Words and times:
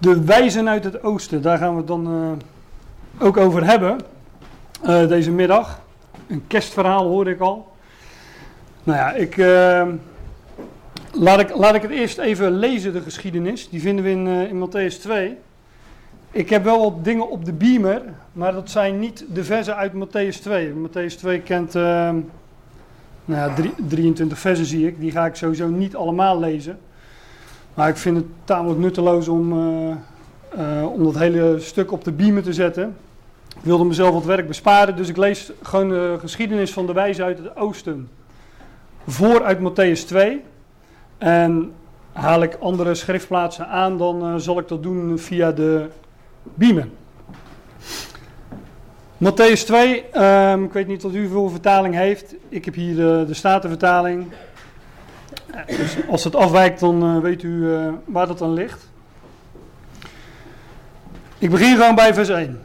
De 0.00 0.24
wijzen 0.24 0.68
uit 0.68 0.84
het 0.84 1.02
oosten, 1.02 1.42
daar 1.42 1.58
gaan 1.58 1.70
we 1.70 1.76
het 1.76 1.86
dan 1.86 2.06
eh, 2.06 3.26
ook 3.26 3.36
over 3.36 3.64
hebben 3.64 4.00
eh, 4.82 5.08
deze 5.08 5.30
middag. 5.30 5.80
Een 6.26 6.46
kerstverhaal 6.46 7.06
hoorde 7.06 7.30
ik 7.30 7.40
al. 7.40 7.72
Nou 8.84 8.98
ja, 8.98 9.12
ik, 9.12 9.36
eh, 9.36 9.86
laat 11.12 11.40
ik, 11.40 11.56
laat 11.56 11.74
ik 11.74 11.82
het 11.82 11.90
eerst 11.90 12.18
even 12.18 12.52
lezen, 12.52 12.92
de 12.92 13.00
geschiedenis. 13.00 13.68
Die 13.68 13.80
vinden 13.80 14.04
we 14.04 14.10
in, 14.10 14.26
in 14.26 14.68
Matthäus 14.68 15.00
2. 15.00 15.36
Ik 16.30 16.50
heb 16.50 16.64
wel 16.64 16.80
wat 16.80 17.04
dingen 17.04 17.30
op 17.30 17.44
de 17.44 17.52
beamer, 17.52 18.02
maar 18.32 18.52
dat 18.52 18.70
zijn 18.70 18.98
niet 18.98 19.24
de 19.32 19.44
versen 19.44 19.76
uit 19.76 19.92
Matthäus 19.92 20.40
2. 20.40 20.72
Matthäus 20.72 21.14
2 21.18 21.40
kent 21.40 21.72
nou 21.72 22.24
ja, 23.24 23.54
23 23.88 24.38
versen 24.38 24.66
zie 24.66 24.86
ik. 24.86 25.00
Die 25.00 25.10
ga 25.10 25.26
ik 25.26 25.34
sowieso 25.34 25.68
niet 25.68 25.96
allemaal 25.96 26.38
lezen. 26.38 26.78
Maar 27.78 27.88
ik 27.88 27.96
vind 27.96 28.16
het 28.16 28.26
tamelijk 28.44 28.80
nutteloos 28.80 29.28
om, 29.28 29.52
uh, 29.52 29.94
uh, 30.58 30.92
om 30.92 31.04
dat 31.04 31.18
hele 31.18 31.60
stuk 31.60 31.92
op 31.92 32.04
de 32.04 32.12
beamer 32.12 32.42
te 32.42 32.52
zetten. 32.52 32.96
Ik 33.48 33.62
wilde 33.62 33.84
mezelf 33.84 34.14
wat 34.14 34.24
werk 34.24 34.46
besparen, 34.46 34.96
dus 34.96 35.08
ik 35.08 35.16
lees 35.16 35.52
gewoon 35.62 35.88
de 35.88 36.16
geschiedenis 36.20 36.72
van 36.72 36.86
de 36.86 36.92
wijze 36.92 37.22
uit 37.22 37.38
het 37.38 37.56
oosten 37.56 38.08
voor 39.06 39.44
uit 39.44 39.58
Matthäus 39.58 40.06
2. 40.06 40.42
En 41.18 41.72
haal 42.12 42.42
ik 42.42 42.56
andere 42.60 42.94
schriftplaatsen 42.94 43.68
aan, 43.68 43.98
dan 43.98 44.24
uh, 44.24 44.34
zal 44.36 44.58
ik 44.58 44.68
dat 44.68 44.82
doen 44.82 45.18
via 45.18 45.52
de 45.52 45.86
beamer. 46.44 46.88
Matthäus 49.24 49.64
2, 49.64 50.04
um, 50.14 50.64
ik 50.64 50.72
weet 50.72 50.86
niet 50.86 51.00
tot 51.00 51.14
u 51.14 51.28
veel 51.28 51.48
vertaling 51.48 51.94
heeft. 51.94 52.34
Ik 52.48 52.64
heb 52.64 52.74
hier 52.74 52.96
de, 52.96 53.24
de 53.26 53.34
Statenvertaling. 53.34 54.26
Dus 55.66 55.96
als 56.08 56.24
het 56.24 56.34
afwijkt, 56.34 56.80
dan 56.80 57.16
uh, 57.16 57.22
weet 57.22 57.42
u 57.42 57.48
uh, 57.48 57.88
waar 58.04 58.26
dat 58.26 58.38
dan 58.38 58.52
ligt. 58.52 58.90
Ik 61.38 61.50
begin 61.50 61.76
gewoon 61.76 61.94
bij 61.94 62.14
vers 62.14 62.28
1. 62.28 62.60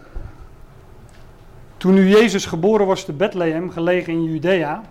Toen 1.78 1.94
nu 1.94 2.08
Jezus 2.10 2.46
geboren 2.46 2.86
was 2.86 3.06
te 3.06 3.14
Bethlehem, 3.14 3.70
gelegen 3.70 4.14
in 4.14 4.24
Judea, 4.24 4.82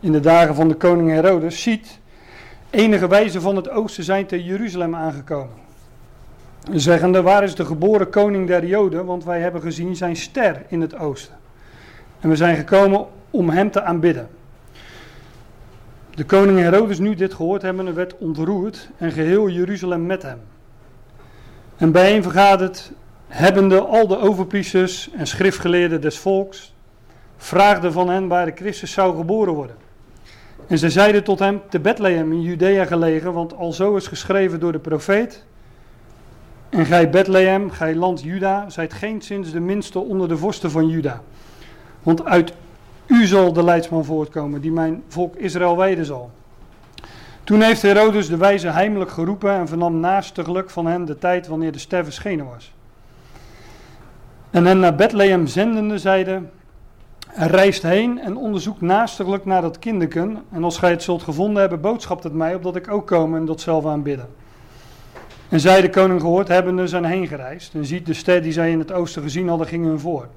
in 0.00 0.12
de 0.12 0.20
dagen 0.20 0.54
van 0.54 0.68
de 0.68 0.74
koning 0.74 1.10
Herodes, 1.10 1.62
ziet, 1.62 1.98
enige 2.70 3.08
wijzen 3.08 3.40
van 3.40 3.56
het 3.56 3.68
oosten 3.68 4.04
zijn 4.04 4.26
te 4.26 4.44
Jeruzalem 4.44 4.94
aangekomen. 4.94 5.54
Zeggende, 6.72 7.22
waar 7.22 7.42
is 7.42 7.54
de 7.54 7.64
geboren 7.64 8.10
koning 8.10 8.46
der 8.46 8.66
Joden, 8.66 9.04
want 9.04 9.24
wij 9.24 9.40
hebben 9.40 9.60
gezien 9.60 9.96
zijn 9.96 10.16
ster 10.16 10.62
in 10.68 10.80
het 10.80 10.98
oosten. 10.98 11.34
En 12.20 12.28
we 12.28 12.36
zijn 12.36 12.56
gekomen 12.56 13.06
om 13.30 13.50
hem 13.50 13.70
te 13.70 13.82
aanbidden. 13.82 14.28
De 16.16 16.24
koning 16.24 16.58
Herodes 16.58 16.98
nu 16.98 17.14
dit 17.14 17.34
gehoord 17.34 17.62
hebben, 17.62 17.94
werd 17.94 18.18
ontroerd 18.18 18.88
en 18.96 19.12
geheel 19.12 19.48
Jeruzalem 19.48 20.06
met 20.06 20.22
hem. 20.22 20.40
En 21.76 21.92
bijeen 21.92 22.22
vergaderd, 22.22 22.92
hebbende 23.28 23.80
al 23.80 24.06
de 24.06 24.18
overpriesters 24.18 25.10
en 25.12 25.26
schriftgeleerden 25.26 26.00
des 26.00 26.18
volks, 26.18 26.74
vraagden 27.36 27.92
van 27.92 28.08
hen 28.08 28.28
waar 28.28 28.46
de 28.46 28.52
Christus 28.54 28.92
zou 28.92 29.16
geboren 29.16 29.52
worden. 29.52 29.76
En 30.66 30.78
zij 30.78 30.90
zeiden 30.90 31.24
tot 31.24 31.38
hem, 31.38 31.60
te 31.68 31.80
Bethlehem 31.80 32.32
in 32.32 32.42
Judea 32.42 32.84
gelegen, 32.84 33.32
want 33.32 33.56
al 33.56 33.72
zo 33.72 33.96
is 33.96 34.06
geschreven 34.06 34.60
door 34.60 34.72
de 34.72 34.78
profeet. 34.78 35.44
En 36.68 36.86
gij 36.86 37.10
Bethlehem, 37.10 37.70
gij 37.70 37.94
land 37.94 38.22
Juda, 38.22 38.70
zijt 38.70 38.92
geen 38.92 39.20
sinds 39.20 39.52
de 39.52 39.60
minste 39.60 39.98
onder 39.98 40.28
de 40.28 40.36
vorsten 40.36 40.70
van 40.70 40.88
Juda. 40.88 41.22
Want 42.02 42.24
uit 42.24 42.52
u 43.06 43.26
zal 43.26 43.52
de 43.52 43.64
leidsman 43.64 44.04
voortkomen, 44.04 44.60
die 44.60 44.72
mijn 44.72 45.02
volk 45.08 45.36
Israël 45.36 45.76
wijden 45.76 46.04
zal. 46.04 46.30
Toen 47.44 47.60
heeft 47.60 47.82
Herodes 47.82 48.28
de 48.28 48.36
wijze 48.36 48.68
heimelijk 48.68 49.10
geroepen 49.10 49.52
en 49.52 49.68
vernam 49.68 50.00
naastiglijk 50.00 50.70
van 50.70 50.86
hen 50.86 51.04
de 51.04 51.18
tijd 51.18 51.46
wanneer 51.46 51.72
de 51.72 51.78
ster 51.78 52.04
verschenen 52.04 52.46
was. 52.46 52.74
En 54.50 54.66
hen 54.66 54.78
naar 54.78 54.94
Bethlehem 54.94 55.46
zendende 55.46 55.98
zeiden, 55.98 56.50
reist 57.34 57.82
heen 57.82 58.20
en 58.20 58.36
onderzoek 58.36 58.80
naastiglijk 58.80 59.44
naar 59.44 59.62
dat 59.62 59.78
kinderken. 59.78 60.38
En 60.52 60.64
als 60.64 60.78
gij 60.78 60.90
het 60.90 61.02
zult 61.02 61.22
gevonden 61.22 61.60
hebben, 61.60 61.80
boodschapt 61.80 62.22
het 62.22 62.32
mij, 62.32 62.54
opdat 62.54 62.76
ik 62.76 62.90
ook 62.90 63.06
komen 63.06 63.40
en 63.40 63.46
dat 63.46 63.60
zelf 63.60 63.86
aanbidden. 63.86 64.28
En 65.48 65.60
zij 65.60 65.80
de 65.80 65.90
koning 65.90 66.20
gehoord 66.20 66.48
hebbende 66.48 66.86
zijn 66.86 67.04
heen 67.04 67.26
gereisd. 67.26 67.74
En 67.74 67.84
ziet 67.84 68.06
de 68.06 68.14
ster 68.14 68.42
die 68.42 68.52
zij 68.52 68.70
in 68.70 68.78
het 68.78 68.92
oosten 68.92 69.22
gezien 69.22 69.48
hadden, 69.48 69.66
gingen 69.66 69.88
hun 69.88 70.00
voor. 70.00 70.28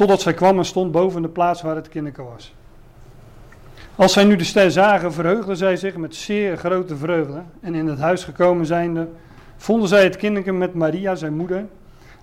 Totdat 0.00 0.20
zij 0.20 0.34
kwam 0.34 0.58
en 0.58 0.64
stond 0.64 0.92
boven 0.92 1.22
de 1.22 1.28
plaats 1.28 1.62
waar 1.62 1.76
het 1.76 1.88
kinderke 1.88 2.22
was. 2.22 2.54
Als 3.96 4.12
zij 4.12 4.24
nu 4.24 4.36
de 4.36 4.44
ster 4.44 4.70
zagen, 4.70 5.12
verheugden 5.12 5.56
zij 5.56 5.76
zich 5.76 5.96
met 5.96 6.14
zeer 6.14 6.56
grote 6.56 6.96
vreugde. 6.96 7.42
En 7.60 7.74
in 7.74 7.86
het 7.86 7.98
huis 7.98 8.24
gekomen 8.24 8.66
zijnde, 8.66 9.08
vonden 9.56 9.88
zij 9.88 10.04
het 10.04 10.16
kinderke 10.16 10.52
met 10.52 10.74
Maria, 10.74 11.14
zijn 11.14 11.36
moeder. 11.36 11.66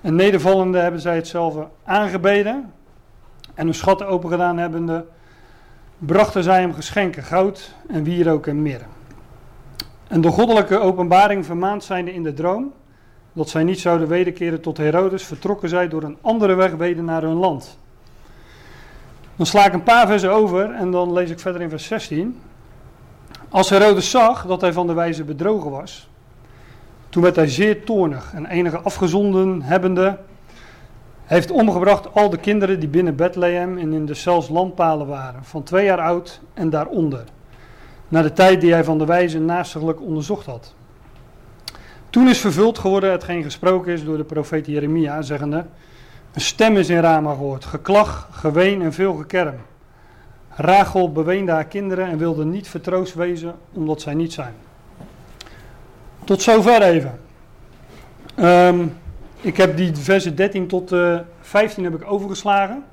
En 0.02 0.16
nedervallende 0.16 0.78
hebben 0.78 1.02
zij 1.02 1.16
hetzelfde 1.16 1.68
aangebeden. 1.84 2.74
En 3.54 3.66
hun 3.66 3.74
schatten 3.74 4.08
opengedaan 4.08 4.58
hebbende, 4.58 5.06
brachten 5.98 6.44
zij 6.44 6.60
hem 6.60 6.74
geschenken, 6.74 7.24
goud 7.24 7.74
en 7.88 8.04
wierook 8.04 8.48
en 8.48 8.62
mirre. 8.62 8.86
En 10.08 10.22
door 10.22 10.32
goddelijke 10.32 10.80
openbaring 10.80 11.46
vermaand 11.46 11.84
zijnde 11.84 12.14
in 12.14 12.24
de 12.24 12.34
droom, 12.34 12.74
dat 13.38 13.50
zij 13.50 13.64
niet 13.64 13.80
zouden 13.80 14.08
wederkeren 14.08 14.62
tot 14.62 14.78
Herodes, 14.78 15.24
vertrokken 15.24 15.70
zij 15.70 15.88
door 15.88 16.04
een 16.04 16.18
andere 16.22 16.54
weg 16.54 16.72
weder 16.72 17.04
naar 17.04 17.22
hun 17.22 17.36
land. 17.36 17.78
Dan 19.36 19.46
sla 19.46 19.66
ik 19.66 19.74
een 19.74 19.84
paar 19.84 20.08
versen 20.08 20.32
over 20.32 20.72
en 20.72 20.92
dan 20.92 21.14
lees 21.14 21.30
ik 21.30 21.40
verder 21.40 21.62
in 21.62 21.70
vers 21.70 21.86
16. 21.86 22.40
Als 23.50 23.70
Herodes 23.70 24.10
zag 24.10 24.46
dat 24.46 24.62
hij 24.62 24.74
van 24.74 24.88
de 24.88 24.94
wijze 24.94 25.24
bedrogen 25.24 25.72
was, 25.72 26.10
toen 27.10 27.24
werd 27.24 27.36
hij 27.36 27.48
zeer 27.48 27.84
toornig 27.84 28.34
en 28.34 28.46
enige 28.46 28.80
afgezonden 28.80 29.62
hebbende, 29.62 30.18
heeft 31.24 31.52
omgebracht 31.52 32.14
al 32.14 32.30
de 32.30 32.38
kinderen 32.38 32.80
die 32.80 32.90
binnen 32.90 33.16
Bethlehem 33.16 33.78
en 33.78 33.94
in 33.94 34.06
de 34.06 34.14
zelfs 34.14 34.50
landpalen 34.50 35.08
waren, 35.08 35.44
van 35.44 35.64
twee 35.64 35.86
jaar 35.86 36.02
oud 36.02 36.42
en 36.54 36.70
daaronder, 36.70 37.24
naar 38.08 38.24
de 38.24 38.34
tijd 38.34 38.62
die 38.62 38.72
hij 38.72 38.84
van 38.84 38.98
de 38.98 39.06
wijze 39.06 39.40
naastiglijk 39.40 40.02
onderzocht 40.02 40.46
had. 40.46 40.76
Toen 42.18 42.28
is 42.28 42.40
vervuld 42.40 42.80
geworden 42.80 43.12
hetgeen 43.12 43.44
gesproken 43.44 43.94
is 43.94 44.04
door 44.04 44.18
de 44.18 44.24
profeet 44.24 44.66
Jeremia, 44.66 45.22
zeggende: 45.22 45.66
Een 46.34 46.42
stem 46.42 46.78
is 46.78 46.90
in 46.90 47.00
Rama 47.00 47.32
gehoord, 47.32 47.66
geklag, 47.66 48.28
geween 48.32 48.82
en 48.82 48.94
veel 48.94 49.14
gekerm. 49.14 49.56
Rachel 50.50 51.12
beweende 51.12 51.52
haar 51.52 51.66
kinderen 51.66 52.08
en 52.08 52.18
wilde 52.18 52.46
niet 52.46 52.68
vertroost 52.68 53.14
wezen, 53.14 53.56
omdat 53.74 54.02
zij 54.02 54.14
niet 54.14 54.34
zijn. 54.34 54.54
Tot 56.24 56.42
zover 56.42 56.82
even. 56.82 57.20
Um, 58.40 58.98
ik 59.42 59.58
heb 59.58 59.78
die 59.78 59.96
versen 59.96 60.36
13 60.36 60.68
tot 60.68 60.92
uh, 60.92 61.16
eh, 61.16 61.22
15 61.42 61.84
heb 61.84 61.96
ik 61.96 62.12
overgeslagen, 62.12 62.84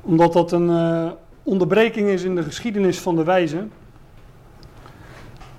omdat 0.00 0.32
dat 0.32 0.52
een 0.52 0.68
uh, 0.68 1.10
onderbreking 1.42 2.08
is 2.08 2.22
in 2.22 2.34
de 2.34 2.42
geschiedenis 2.42 2.98
van 2.98 3.16
de 3.16 3.24
wijze. 3.24 3.66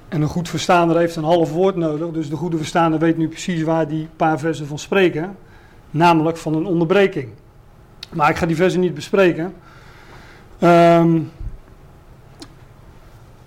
En 0.10 0.22
een 0.22 0.28
goed 0.28 0.50
verstaander 0.50 0.98
heeft 0.98 1.16
een 1.16 1.24
half 1.24 1.52
woord 1.52 1.76
nodig. 1.76 2.12
Dus 2.12 2.30
de 2.30 2.36
goede 2.36 2.58
verstaander 2.58 3.00
weet 3.00 3.18
nu 3.18 3.28
precies 3.28 3.62
waar 3.62 3.88
die 3.88 4.08
paar 4.16 4.40
versen 4.40 4.68
van 4.68 4.80
spreken. 4.80 5.38
Namelijk 5.92 6.38
van 6.38 6.56
een 6.56 6.66
onderbreking. 6.66 7.30
Maar 8.14 8.30
ik 8.30 8.36
ga 8.36 8.46
die 8.46 8.56
versen 8.56 8.80
niet 8.80 8.94
bespreken. 8.94 9.54
Um, 10.62 11.32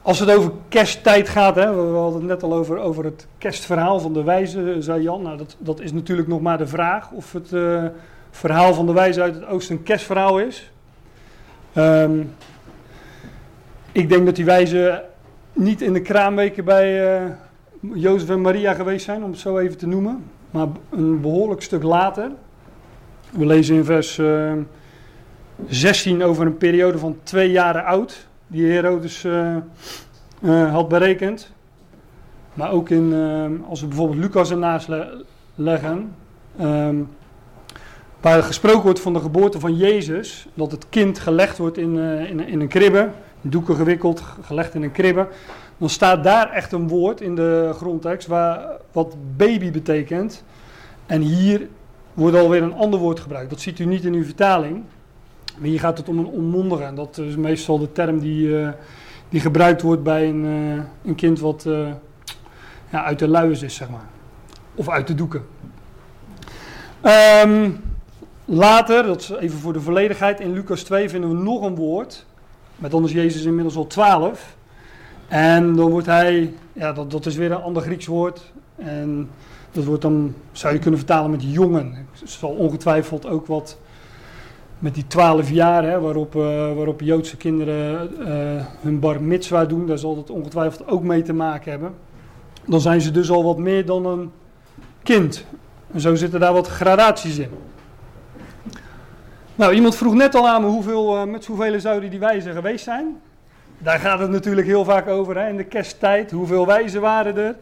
als 0.03 0.19
het 0.19 0.31
over 0.31 0.53
kersttijd 0.69 1.28
gaat, 1.28 1.55
hè, 1.55 1.75
we 1.75 1.97
hadden 1.97 2.21
het 2.21 2.28
net 2.28 2.43
al 2.43 2.55
over, 2.55 2.79
over 2.79 3.05
het 3.05 3.27
kerstverhaal 3.39 4.00
van 4.00 4.12
de 4.12 4.23
wijze, 4.23 4.77
zei 4.79 5.03
Jan. 5.03 5.23
Nou, 5.23 5.37
dat, 5.37 5.56
dat 5.59 5.81
is 5.81 5.93
natuurlijk 5.93 6.29
nog 6.29 6.41
maar 6.41 6.59
de 6.59 6.67
vraag 6.67 7.11
of 7.11 7.33
het 7.33 7.53
uh, 7.53 7.84
verhaal 8.31 8.75
van 8.75 8.87
de 8.87 8.93
wijze 8.93 9.23
uit 9.23 9.34
het 9.34 9.47
oosten 9.47 9.77
een 9.77 9.83
kerstverhaal 9.83 10.39
is. 10.39 10.73
Um, 11.75 12.34
ik 13.93 14.09
denk 14.09 14.27
dat 14.27 14.37
die 14.37 14.44
wijze 14.44 15.05
niet 15.53 15.83
in 15.83 15.93
de 15.93 16.03
kraamweken 16.03 16.65
bij 16.65 17.21
uh, 17.23 17.31
Jozef 17.94 18.29
en 18.29 18.41
Maria 18.41 18.75
geweest 18.75 19.05
zijn, 19.05 19.25
om 19.25 19.31
het 19.31 19.41
zo 19.41 19.59
even 19.59 19.79
te 19.79 19.87
noemen. 19.87 20.25
Maar 20.50 20.67
een 20.91 21.21
behoorlijk 21.21 21.62
stuk 21.62 21.82
later. 21.82 22.31
We 23.31 23.47
lezen 23.47 23.76
in 23.76 23.85
vers 23.85 24.19
uh, 24.19 24.53
eh, 24.53 24.59
16 25.69 26.23
over 26.23 26.47
een 26.47 26.56
periode 26.56 26.99
van 26.99 27.17
twee 27.23 27.50
jaren 27.50 27.85
oud, 27.85 28.26
die 28.47 28.67
Herodes 28.67 29.25
uh, 29.25 30.73
had 30.73 30.88
berekend. 30.88 31.53
Maar 32.55 32.71
ook 32.71 32.88
in, 32.88 33.15
als 33.69 33.81
we 33.81 33.87
bijvoorbeeld 33.87 34.19
Lucas 34.19 34.50
ernaast 34.50 34.88
le 34.88 35.25
leggen, 35.55 36.15
um, 36.61 37.09
waar 38.21 38.43
gesproken 38.43 38.82
wordt 38.82 39.00
van 39.00 39.12
de 39.12 39.21
geboorte 39.21 39.61
van 39.61 39.76
Jezus, 39.76 40.49
dat 40.55 40.71
het 40.71 40.87
kind 40.88 41.19
gelegd 41.19 41.59
wordt 41.59 41.79
in, 41.79 41.99
in, 41.99 42.41
in 42.47 42.61
een 42.61 42.69
kribbe 42.69 43.11
doeken 43.50 43.77
gewikkeld, 43.77 44.23
gelegd 44.43 44.75
in 44.75 44.83
een 44.83 44.93
kribbe. 44.93 45.29
Dan 45.79 45.89
staat 45.89 46.25
daar 46.25 46.50
echt 46.50 46.73
een 46.73 46.89
woord 46.89 47.21
in 47.21 47.35
de 47.35 47.71
grondtekst 47.75 48.29
waar, 48.29 48.67
wat 48.93 49.17
baby 49.37 49.71
betekent. 49.71 50.44
En 51.06 51.21
hier 51.21 51.69
wordt 52.15 52.37
alweer 52.37 52.62
een 52.62 52.75
ander 52.75 53.00
woord 53.00 53.21
gebruikt. 53.21 53.50
Dat 53.50 53.61
ziet 53.61 53.79
u 53.79 53.85
niet 53.85 54.05
in 54.05 54.15
uw 54.15 54.25
vertaling. 54.25 54.83
Maar 55.59 55.69
hier 55.69 55.81
gaat 55.81 55.99
het 55.99 56.09
om 56.09 56.19
een 56.19 56.27
onmondige. 56.27 56.83
En 56.83 56.94
dat 56.94 57.19
is 57.19 57.37
meestal 57.37 57.79
de 57.79 57.93
term 57.93 58.19
die, 58.19 58.47
uh, 58.47 58.69
die 59.29 59.41
gebruikt 59.41 59.83
wordt 59.83 60.03
bij 60.03 60.29
een, 60.29 60.45
uh, 60.45 60.83
een 61.05 61.15
kind 61.15 61.41
wat 61.41 61.65
uh, 61.67 61.88
ja, 62.91 63.05
uit 63.05 63.19
de 63.19 63.29
luiers 63.29 63.62
is, 63.62 63.75
zeg 63.75 63.91
maar. 63.91 64.06
of 64.75 64.88
uit 64.88 65.06
te 65.06 65.15
doeken. 65.15 65.45
Ehm, 67.00 67.71
later, 68.45 69.03
dat 69.03 69.21
is 69.21 69.31
even 69.31 69.59
voor 69.59 69.73
de 69.73 69.81
volledigheid, 69.81 70.41
in 70.41 70.53
Lucas 70.53 70.83
2 70.83 71.09
vinden 71.09 71.31
we 71.31 71.43
nog 71.43 71.62
een 71.62 71.75
woord. 71.75 72.27
Met 72.82 72.90
dan 72.90 73.05
is 73.05 73.12
Jezus 73.12 73.44
inmiddels 73.44 73.76
al 73.76 73.87
12. 73.87 74.56
En 75.29 75.76
dan 75.76 75.90
wordt 75.90 76.06
hij, 76.06 76.55
ja, 76.73 76.93
dat, 76.93 77.11
dat 77.11 77.26
is 77.26 77.37
weer 77.37 77.50
een 77.50 77.62
ander 77.62 77.82
Grieks 77.82 78.06
woord. 78.06 78.52
En 78.76 79.31
dat 79.73 79.84
wordt 79.84 80.02
dan, 80.02 80.34
zou 80.52 80.75
je 80.75 80.79
kunnen 80.79 80.99
vertalen 80.99 81.31
met 81.31 81.43
jongen. 81.43 82.06
Het 82.20 82.31
zal 82.31 82.50
ongetwijfeld 82.50 83.26
ook 83.26 83.46
wat 83.46 83.79
met 84.79 84.94
die 84.94 85.06
twaalf 85.06 85.50
jaar, 85.50 85.84
hè, 85.84 86.00
waarop, 86.00 86.34
uh, 86.34 86.43
waarop 86.75 87.00
Joodse 87.00 87.37
kinderen 87.37 88.11
uh, 88.19 88.26
hun 88.81 89.00
bar 89.00 89.23
mitzwa 89.23 89.64
doen, 89.64 89.87
daar 89.87 89.99
zal 89.99 90.14
dat 90.14 90.31
ongetwijfeld 90.31 90.88
ook 90.88 91.02
mee 91.02 91.23
te 91.23 91.32
maken 91.32 91.70
hebben. 91.70 91.94
Dan 92.67 92.81
zijn 92.81 93.00
ze 93.00 93.11
dus 93.11 93.31
al 93.31 93.44
wat 93.44 93.58
meer 93.58 93.87
dan 93.87 94.06
een 94.06 94.31
kind. 95.02 95.44
En 95.93 96.00
zo 96.00 96.14
zitten 96.14 96.40
daar 96.40 96.52
wat 96.52 96.69
gradaties 96.69 97.38
in. 97.38 97.50
Nou, 99.62 99.75
iemand 99.75 99.97
vroeg 99.97 100.14
net 100.14 100.35
al 100.35 100.49
aan 100.49 100.62
me 100.62 100.69
hoeveel, 100.69 101.17
uh, 101.17 101.25
met 101.25 101.47
hoeveel 101.47 101.81
zouden 101.81 102.11
die 102.11 102.19
wijzen 102.19 102.55
geweest 102.55 102.85
zijn. 102.85 103.20
Daar 103.79 103.99
gaat 103.99 104.19
het 104.19 104.31
natuurlijk 104.31 104.67
heel 104.67 104.85
vaak 104.85 105.09
over 105.09 105.38
hè, 105.38 105.49
in 105.49 105.56
de 105.56 105.64
kersttijd. 105.64 106.31
Hoeveel 106.31 106.67
wijzen 106.67 107.00
waren 107.00 107.37
er? 107.37 107.56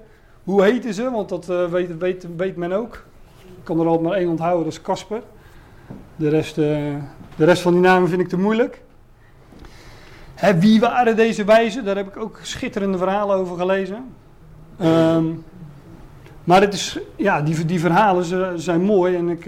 Hoe 0.44 0.62
heten 0.62 0.94
ze? 0.94 1.10
Want 1.10 1.28
dat 1.28 1.46
weet, 1.46 1.98
weet, 1.98 2.26
weet 2.36 2.56
men 2.56 2.72
ook. 2.72 3.04
Ik 3.38 3.64
kan 3.64 3.80
er 3.80 3.86
altijd 3.86 4.08
maar 4.08 4.16
één 4.16 4.28
onthouden, 4.28 4.64
dat 4.64 4.72
is 4.72 4.82
Casper. 4.82 5.22
De 6.16 6.28
rest, 6.28 6.58
uh, 6.58 6.64
de 7.36 7.44
rest 7.44 7.62
van 7.62 7.72
die 7.72 7.82
namen 7.82 8.08
vind 8.08 8.20
ik 8.20 8.28
te 8.28 8.38
moeilijk. 8.38 8.82
Hè, 10.34 10.58
wie 10.58 10.80
waren 10.80 11.16
deze 11.16 11.44
wijzen? 11.44 11.84
Daar 11.84 11.96
heb 11.96 12.08
ik 12.08 12.16
ook 12.16 12.38
schitterende 12.42 12.98
verhalen 12.98 13.36
over 13.36 13.56
gelezen. 13.56 14.04
Um, 14.82 15.44
maar 16.44 16.60
het 16.60 16.74
is, 16.74 16.98
ja, 17.16 17.42
die, 17.42 17.64
die 17.64 17.80
verhalen 17.80 18.60
zijn 18.60 18.82
mooi. 18.82 19.16
En 19.16 19.28
ik, 19.28 19.46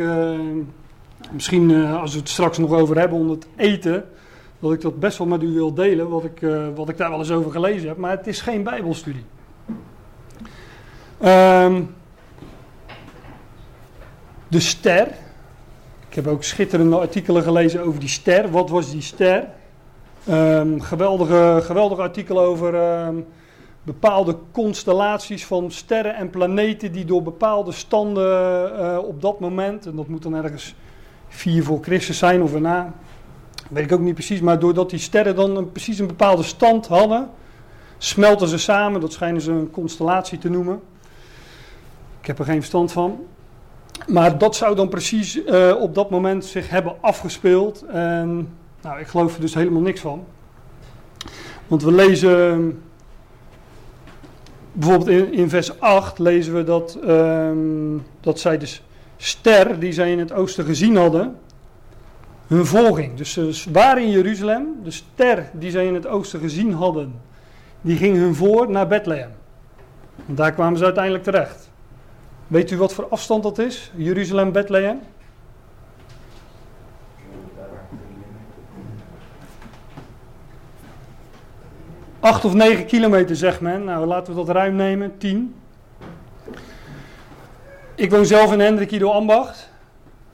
misschien 1.30 1.70
uh, 1.70 2.00
als 2.00 2.12
we 2.12 2.18
het 2.18 2.28
straks 2.28 2.58
nog 2.58 2.72
over 2.72 2.98
hebben 2.98 3.18
onder 3.18 3.36
het 3.36 3.46
eten, 3.56 4.04
dat 4.60 4.72
ik 4.72 4.80
dat 4.80 5.00
best 5.00 5.18
wel 5.18 5.26
met 5.26 5.42
u 5.42 5.52
wil 5.54 5.74
delen, 5.74 6.08
wat 6.08 6.24
ik, 6.24 6.40
wat 6.74 6.88
ik 6.88 6.96
daar 6.96 7.10
wel 7.10 7.18
eens 7.18 7.30
over 7.30 7.50
gelezen 7.50 7.88
heb. 7.88 7.96
Maar 7.96 8.16
het 8.16 8.26
is 8.26 8.40
geen 8.40 8.62
Bijbelstudie. 8.62 9.24
Um, 11.24 11.94
de 14.48 14.60
ster, 14.60 15.06
ik 16.08 16.14
heb 16.14 16.26
ook 16.26 16.42
schitterende 16.42 16.98
artikelen 16.98 17.42
gelezen 17.42 17.84
over 17.84 18.00
die 18.00 18.08
ster. 18.08 18.50
Wat 18.50 18.70
was 18.70 18.90
die 18.90 19.02
ster? 19.02 19.48
Um, 20.30 20.80
geweldige, 20.80 21.60
geweldige 21.62 22.02
artikelen 22.02 22.42
over 22.42 22.74
um, 23.06 23.26
bepaalde 23.82 24.36
constellaties 24.52 25.46
van 25.46 25.70
sterren 25.70 26.14
en 26.14 26.30
planeten 26.30 26.92
die 26.92 27.04
door 27.04 27.22
bepaalde 27.22 27.72
standen 27.72 28.72
uh, 28.80 28.98
op 28.98 29.22
dat 29.22 29.40
moment, 29.40 29.86
en 29.86 29.96
dat 29.96 30.08
moet 30.08 30.22
dan 30.22 30.34
ergens 30.34 30.74
vier 31.32 31.64
voor 31.64 31.82
Christus 31.82 32.18
zijn 32.18 32.42
of 32.42 32.54
erna, 32.54 32.92
weet 33.70 33.84
ik 33.84 33.92
ook 33.92 34.00
niet 34.00 34.14
precies, 34.14 34.40
maar 34.40 34.58
doordat 34.58 34.90
die 34.90 34.98
sterren 34.98 35.36
dan 35.36 35.70
precies 35.72 35.98
een 35.98 36.06
bepaalde 36.06 36.42
stand 36.42 36.86
hadden, 36.86 37.30
smelten 37.98 38.48
ze 38.48 38.58
samen, 38.58 39.00
dat 39.00 39.12
schijnen 39.12 39.40
ze 39.40 39.50
een 39.50 39.70
constellatie 39.70 40.38
te 40.38 40.50
noemen. 40.50 40.80
Ik 42.20 42.26
heb 42.26 42.38
er 42.38 42.44
geen 42.44 42.58
verstand 42.58 42.92
van. 42.92 43.26
Maar 44.06 44.38
dat 44.38 44.56
zou 44.56 44.74
dan 44.74 44.88
precies 44.88 45.36
uh, 45.36 45.74
op 45.80 45.94
dat 45.94 46.10
moment 46.10 46.44
zich 46.44 46.68
hebben 46.68 46.94
afgespeeld. 47.00 47.82
En 47.82 48.48
nou, 48.82 49.00
ik 49.00 49.06
geloof 49.06 49.34
er 49.34 49.40
dus 49.40 49.54
helemaal 49.54 49.80
niks 49.80 50.00
van. 50.00 50.24
Want 51.66 51.82
we 51.82 51.92
lezen, 51.92 52.82
bijvoorbeeld 54.72 55.32
in, 55.32 55.48
vers 55.48 55.80
8 55.80 56.18
lezen 56.18 56.54
we 56.54 56.64
dat, 56.64 56.98
um, 57.06 58.06
dat 58.20 58.40
zij 58.40 58.58
de 58.58 58.78
ster 59.24 59.78
die 59.78 59.92
zij 59.92 60.10
in 60.10 60.18
het 60.18 60.32
oosten 60.32 60.64
gezien 60.64 60.96
hadden, 60.96 61.36
hun 62.46 62.66
volging. 62.66 63.16
Dus 63.16 63.32
ze 63.32 63.70
waren 63.72 64.02
in 64.02 64.10
Jeruzalem, 64.10 64.66
de 64.84 64.90
ster 64.90 65.50
die 65.52 65.70
zij 65.70 65.86
in 65.86 65.94
het 65.94 66.06
oosten 66.06 66.40
gezien 66.40 66.72
hadden, 66.72 67.20
die 67.80 67.96
ging 67.96 68.16
hun 68.16 68.34
voor 68.34 68.70
naar 68.70 68.86
Bethlehem. 68.86 69.30
En 70.26 70.34
daar 70.34 70.52
kwamen 70.52 70.78
ze 70.78 70.84
uiteindelijk 70.84 71.24
terecht. 71.24 71.70
Weet 72.46 72.70
u 72.70 72.76
wat 72.76 72.94
voor 72.94 73.08
afstand 73.08 73.42
dat 73.42 73.58
is? 73.58 73.92
Jeruzalem, 73.94 74.52
Bethlehem? 74.52 75.00
Acht 82.20 82.44
of 82.44 82.54
negen 82.54 82.86
kilometer 82.86 83.36
zegt 83.36 83.60
men. 83.60 83.84
Nou, 83.84 84.06
laten 84.06 84.34
we 84.34 84.44
dat 84.44 84.54
ruim 84.54 84.74
nemen. 84.74 85.18
Tien. 85.18 85.54
Ik 87.94 88.10
woon 88.10 88.26
zelf 88.26 88.52
in 88.52 88.60
Hendrikido 88.60 89.10
Ambacht. 89.10 89.70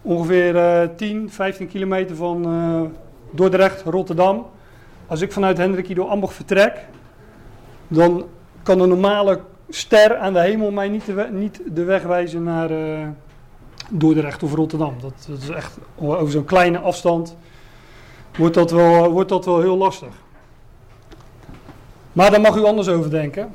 Ongeveer 0.02 0.54
uh, 0.54 0.88
10, 0.96 1.30
15 1.30 1.68
kilometer 1.68 2.16
van 2.16 2.54
uh, 2.54 2.80
Dordrecht, 3.30 3.82
Rotterdam. 3.82 4.46
Als 5.06 5.20
ik 5.20 5.32
vanuit 5.32 5.58
Hendrikido 5.58 6.06
Ambacht 6.06 6.34
vertrek, 6.34 6.86
dan 7.88 8.24
kan 8.62 8.80
een 8.80 8.88
normale 8.88 9.40
ster 9.68 10.16
aan 10.16 10.32
de 10.32 10.40
hemel 10.40 10.70
mij 10.70 10.88
niet 10.88 11.06
de, 11.06 11.28
niet 11.32 11.60
de 11.66 11.84
weg 11.84 12.02
wijzen 12.02 12.42
naar 12.42 12.70
uh, 12.70 13.06
Dordrecht 13.90 14.42
of 14.42 14.54
Rotterdam. 14.54 14.94
Dat, 15.00 15.26
dat 15.28 15.42
is 15.42 15.48
echt 15.48 15.78
over 15.96 16.30
zo'n 16.30 16.44
kleine 16.44 16.78
afstand 16.78 17.36
wordt 18.36 18.54
dat, 18.54 18.70
wel, 18.70 19.10
wordt 19.10 19.28
dat 19.28 19.44
wel 19.44 19.60
heel 19.60 19.76
lastig. 19.76 20.08
Maar 22.12 22.30
daar 22.30 22.40
mag 22.40 22.56
u 22.56 22.64
anders 22.64 22.88
over 22.88 23.10
denken. 23.10 23.54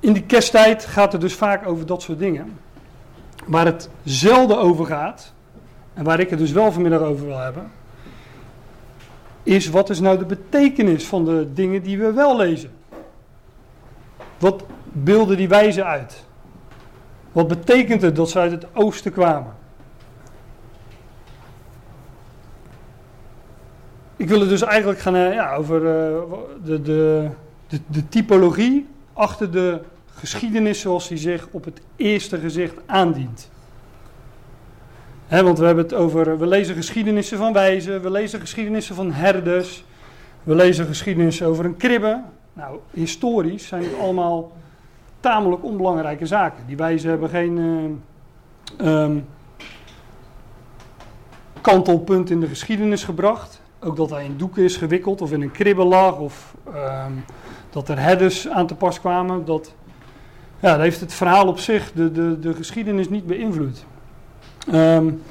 In 0.00 0.12
die 0.12 0.22
kersttijd 0.22 0.84
gaat 0.84 1.12
het 1.12 1.20
dus 1.20 1.34
vaak 1.34 1.66
over 1.66 1.86
dat 1.86 2.02
soort 2.02 2.18
dingen. 2.18 2.58
Waar 3.46 3.66
het 3.66 3.90
zelden 4.04 4.58
over 4.58 4.86
gaat, 4.86 5.32
en 5.94 6.04
waar 6.04 6.20
ik 6.20 6.30
het 6.30 6.38
dus 6.38 6.52
wel 6.52 6.72
vanmiddag 6.72 7.00
over 7.00 7.26
wil 7.26 7.38
hebben, 7.38 7.70
is 9.42 9.68
wat 9.68 9.90
is 9.90 10.00
nou 10.00 10.18
de 10.18 10.24
betekenis 10.24 11.06
van 11.06 11.24
de 11.24 11.52
dingen 11.52 11.82
die 11.82 11.98
we 11.98 12.12
wel 12.12 12.36
lezen? 12.36 12.70
Wat 14.38 14.64
beelden 14.84 15.36
die 15.36 15.48
wijzen 15.48 15.86
uit? 15.86 16.24
Wat 17.32 17.48
betekent 17.48 18.02
het 18.02 18.16
dat 18.16 18.30
ze 18.30 18.38
uit 18.38 18.50
het 18.50 18.66
oosten 18.72 19.12
kwamen? 19.12 19.56
Ik 24.16 24.28
wil 24.28 24.40
het 24.40 24.48
dus 24.48 24.62
eigenlijk 24.62 25.00
gaan 25.00 25.16
uh, 25.16 25.32
ja, 25.32 25.54
over 25.54 25.80
de, 25.80 26.82
de, 26.82 27.28
de, 27.68 27.80
de, 27.86 28.08
typologie 28.08 28.86
achter 29.18 29.50
de 29.50 29.80
geschiedenis 30.14 30.80
zoals 30.80 31.08
die 31.08 31.18
zich 31.18 31.48
op 31.50 31.64
het 31.64 31.80
eerste 31.96 32.38
gezicht 32.38 32.74
aandient. 32.86 33.50
Want 35.28 35.58
we 35.58 35.64
hebben 35.64 35.84
het 35.84 35.94
over, 35.94 36.38
we 36.38 36.46
lezen 36.46 36.74
geschiedenissen 36.74 37.38
van 37.38 37.52
wijzen, 37.52 38.02
we 38.02 38.10
lezen 38.10 38.40
geschiedenissen 38.40 38.94
van 38.94 39.12
herders, 39.12 39.84
we 40.42 40.54
lezen 40.54 40.86
geschiedenissen 40.86 41.46
over 41.46 41.64
een 41.64 41.76
kribbe, 41.76 42.22
nou, 42.52 42.78
historisch 42.90 43.66
zijn 43.66 43.82
het 43.82 43.98
allemaal 44.00 44.52
tamelijk 45.20 45.64
onbelangrijke 45.64 46.26
zaken. 46.26 46.66
Die 46.66 46.76
wijzen 46.76 47.10
hebben 47.10 47.28
geen 47.28 47.58
uh, 48.80 49.02
um, 49.02 49.26
kantelpunt 51.60 52.30
in 52.30 52.40
de 52.40 52.46
geschiedenis 52.46 53.04
gebracht. 53.04 53.60
Ook 53.80 53.96
dat 53.96 54.10
hij 54.10 54.24
in 54.24 54.36
doeken 54.36 54.62
is 54.62 54.76
gewikkeld 54.76 55.20
of 55.20 55.32
in 55.32 55.42
een 55.42 55.50
kribbe 55.50 55.84
lag 55.84 56.18
of 56.18 56.54
um, 56.66 57.24
dat 57.78 57.88
er 57.96 58.02
herders 58.02 58.48
aan 58.48 58.66
te 58.66 58.74
pas 58.74 59.00
kwamen. 59.00 59.44
Dat, 59.44 59.74
ja, 60.60 60.72
dat 60.72 60.80
heeft 60.80 61.00
het 61.00 61.12
verhaal 61.12 61.46
op 61.46 61.58
zich, 61.58 61.92
de, 61.92 62.12
de, 62.12 62.38
de 62.38 62.54
geschiedenis, 62.54 63.08
niet 63.08 63.26
beïnvloed. 63.26 63.84
Um, 64.72 65.22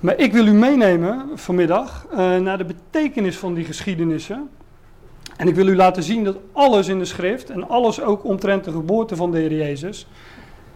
maar 0.00 0.18
ik 0.18 0.32
wil 0.32 0.46
u 0.46 0.52
meenemen 0.52 1.28
vanmiddag 1.34 2.06
uh, 2.12 2.36
naar 2.36 2.58
de 2.58 2.64
betekenis 2.64 3.36
van 3.36 3.54
die 3.54 3.64
geschiedenissen. 3.64 4.48
En 5.36 5.48
ik 5.48 5.54
wil 5.54 5.66
u 5.66 5.76
laten 5.76 6.02
zien 6.02 6.24
dat 6.24 6.36
alles 6.52 6.88
in 6.88 6.98
de 6.98 7.04
schrift 7.04 7.50
en 7.50 7.68
alles 7.68 8.00
ook 8.00 8.24
omtrent 8.24 8.64
de 8.64 8.72
geboorte 8.72 9.16
van 9.16 9.30
de 9.30 9.38
Heer 9.38 9.54
Jezus 9.54 10.06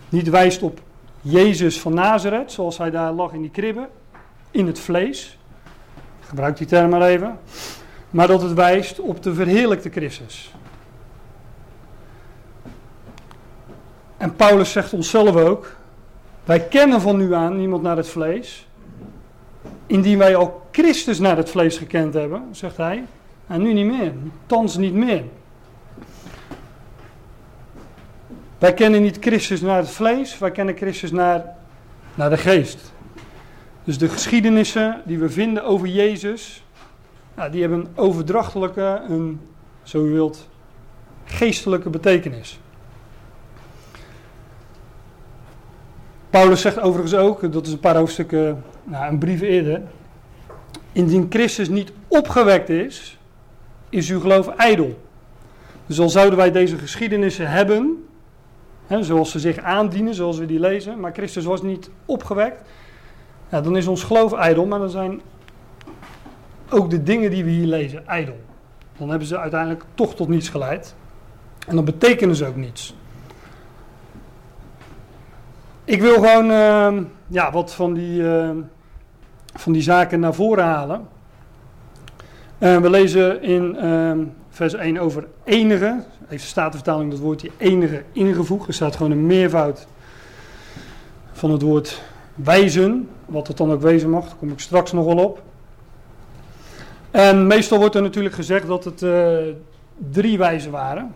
niet 0.08 0.28
wijst 0.30 0.62
op 0.62 0.80
Jezus 1.20 1.80
van 1.80 1.94
Nazareth, 1.94 2.52
zoals 2.52 2.78
hij 2.78 2.90
daar 2.90 3.12
lag 3.12 3.32
in 3.32 3.40
die 3.40 3.50
kribbe, 3.50 3.88
in 4.50 4.66
het 4.66 4.78
vlees. 4.78 5.38
Ik 6.20 6.26
gebruik 6.26 6.56
die 6.56 6.66
term 6.66 6.90
maar 6.90 7.02
even. 7.02 7.38
Maar 8.14 8.26
dat 8.26 8.42
het 8.42 8.52
wijst 8.52 9.00
op 9.00 9.22
de 9.22 9.34
verheerlijkte 9.34 9.90
Christus. 9.90 10.54
En 14.16 14.36
Paulus 14.36 14.72
zegt 14.72 14.92
ons 14.92 15.10
zelf 15.10 15.36
ook: 15.36 15.76
wij 16.44 16.60
kennen 16.60 17.00
van 17.00 17.16
nu 17.16 17.34
aan 17.34 17.56
niemand 17.56 17.82
naar 17.82 17.96
het 17.96 18.08
vlees. 18.08 18.66
Indien 19.86 20.18
wij 20.18 20.36
al 20.36 20.66
Christus 20.70 21.18
naar 21.18 21.36
het 21.36 21.50
vlees 21.50 21.78
gekend 21.78 22.14
hebben, 22.14 22.48
zegt 22.50 22.76
hij, 22.76 23.04
en 23.46 23.62
nu 23.62 23.72
niet 23.72 23.86
meer. 23.86 24.12
Thans 24.46 24.76
niet 24.76 24.94
meer. 24.94 25.24
Wij 28.58 28.74
kennen 28.74 29.02
niet 29.02 29.18
Christus 29.20 29.60
naar 29.60 29.78
het 29.78 29.90
vlees, 29.90 30.38
wij 30.38 30.50
kennen 30.50 30.76
Christus 30.76 31.10
naar, 31.10 31.56
naar 32.14 32.30
de 32.30 32.38
geest. 32.38 32.92
Dus 33.84 33.98
de 33.98 34.08
geschiedenissen 34.08 35.02
die 35.04 35.18
we 35.18 35.30
vinden 35.30 35.64
over 35.64 35.88
Jezus, 35.88 36.63
nou, 37.36 37.50
die 37.50 37.60
hebben 37.60 37.78
een 37.78 37.88
overdrachtelijke, 37.94 39.02
een, 39.08 39.40
zo 39.82 40.04
u 40.04 40.10
wilt, 40.10 40.48
geestelijke 41.24 41.90
betekenis. 41.90 42.58
Paulus 46.30 46.60
zegt 46.60 46.80
overigens 46.80 47.14
ook, 47.14 47.52
dat 47.52 47.66
is 47.66 47.72
een 47.72 47.80
paar 47.80 47.96
hoofdstukken, 47.96 48.64
nou, 48.84 49.12
een 49.12 49.18
brief 49.18 49.40
eerder. 49.40 49.82
Indien 50.92 51.26
Christus 51.30 51.68
niet 51.68 51.92
opgewekt 52.08 52.68
is, 52.68 53.18
is 53.88 54.10
uw 54.10 54.20
geloof 54.20 54.48
ijdel. 54.48 54.98
Dus 55.86 56.00
al 56.00 56.08
zouden 56.08 56.38
wij 56.38 56.50
deze 56.50 56.78
geschiedenissen 56.78 57.50
hebben, 57.50 58.04
hè, 58.86 59.02
zoals 59.02 59.30
ze 59.30 59.38
zich 59.38 59.58
aandienen, 59.58 60.14
zoals 60.14 60.38
we 60.38 60.46
die 60.46 60.60
lezen, 60.60 61.00
maar 61.00 61.12
Christus 61.12 61.44
was 61.44 61.62
niet 61.62 61.90
opgewekt, 62.04 62.68
ja, 63.50 63.60
dan 63.60 63.76
is 63.76 63.86
ons 63.86 64.02
geloof 64.02 64.32
ijdel, 64.32 64.66
maar 64.66 64.78
dan 64.78 64.90
zijn 64.90 65.20
ook 66.70 66.90
de 66.90 67.02
dingen 67.02 67.30
die 67.30 67.44
we 67.44 67.50
hier 67.50 67.66
lezen 67.66 68.06
ijdel. 68.06 68.40
Dan 68.96 69.08
hebben 69.08 69.28
ze 69.28 69.38
uiteindelijk 69.38 69.84
toch 69.94 70.14
tot 70.14 70.28
niets 70.28 70.48
geleid. 70.48 70.94
En 71.66 71.74
dan 71.74 71.84
betekenen 71.84 72.34
ze 72.34 72.46
ook 72.46 72.56
niets. 72.56 72.94
Ik 75.84 76.00
wil 76.00 76.14
gewoon 76.14 76.50
uh, 76.50 77.04
ja, 77.26 77.52
wat 77.52 77.74
van 77.74 77.94
die, 77.94 78.20
uh, 78.20 78.50
van 79.54 79.72
die 79.72 79.82
zaken 79.82 80.20
naar 80.20 80.34
voren 80.34 80.64
halen. 80.64 81.08
Uh, 82.58 82.78
we 82.78 82.90
lezen 82.90 83.42
in 83.42 83.76
ehm, 83.76 84.18
vers 84.48 84.74
1 84.74 84.98
over 84.98 85.26
enige. 85.44 86.04
Heeft 86.26 86.42
de 86.42 86.48
Statenvertaling 86.48 87.10
dat 87.10 87.20
woordje 87.20 87.50
enige 87.56 88.02
ingevoegd. 88.12 88.68
Er 88.68 88.74
staat 88.74 88.96
gewoon 88.96 89.12
een 89.12 89.26
meervoud 89.26 89.86
van 91.32 91.50
het 91.50 91.62
woord 91.62 92.02
wijzen. 92.34 93.08
Wat 93.26 93.46
het 93.48 93.56
dan 93.56 93.72
ook 93.72 93.80
wezen 93.80 94.10
mag, 94.10 94.26
daar 94.26 94.36
kom 94.36 94.50
ik 94.50 94.60
straks 94.60 94.92
nog 94.92 95.04
wel 95.04 95.24
op. 95.24 95.42
En 97.14 97.46
meestal 97.46 97.78
wordt 97.78 97.94
er 97.94 98.02
natuurlijk 98.02 98.34
gezegd 98.34 98.66
dat 98.66 98.84
het 98.84 99.02
uh, 99.02 99.36
drie 100.10 100.38
wijzen 100.38 100.70
waren. 100.70 101.14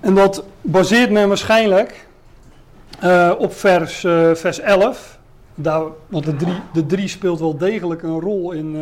En 0.00 0.14
dat 0.14 0.44
baseert 0.60 1.10
men 1.10 1.28
waarschijnlijk 1.28 2.08
uh, 3.04 3.32
op 3.38 3.54
vers, 3.54 4.04
uh, 4.04 4.34
vers 4.34 4.60
11. 4.60 5.18
Daar, 5.54 5.82
want 6.06 6.24
de 6.24 6.36
drie, 6.36 6.60
de 6.72 6.86
drie 6.86 7.08
speelt 7.08 7.40
wel 7.40 7.56
degelijk 7.56 8.02
een 8.02 8.20
rol 8.20 8.52
in, 8.52 8.76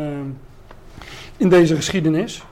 in 1.36 1.48
deze 1.48 1.76
geschiedenis. 1.76 2.44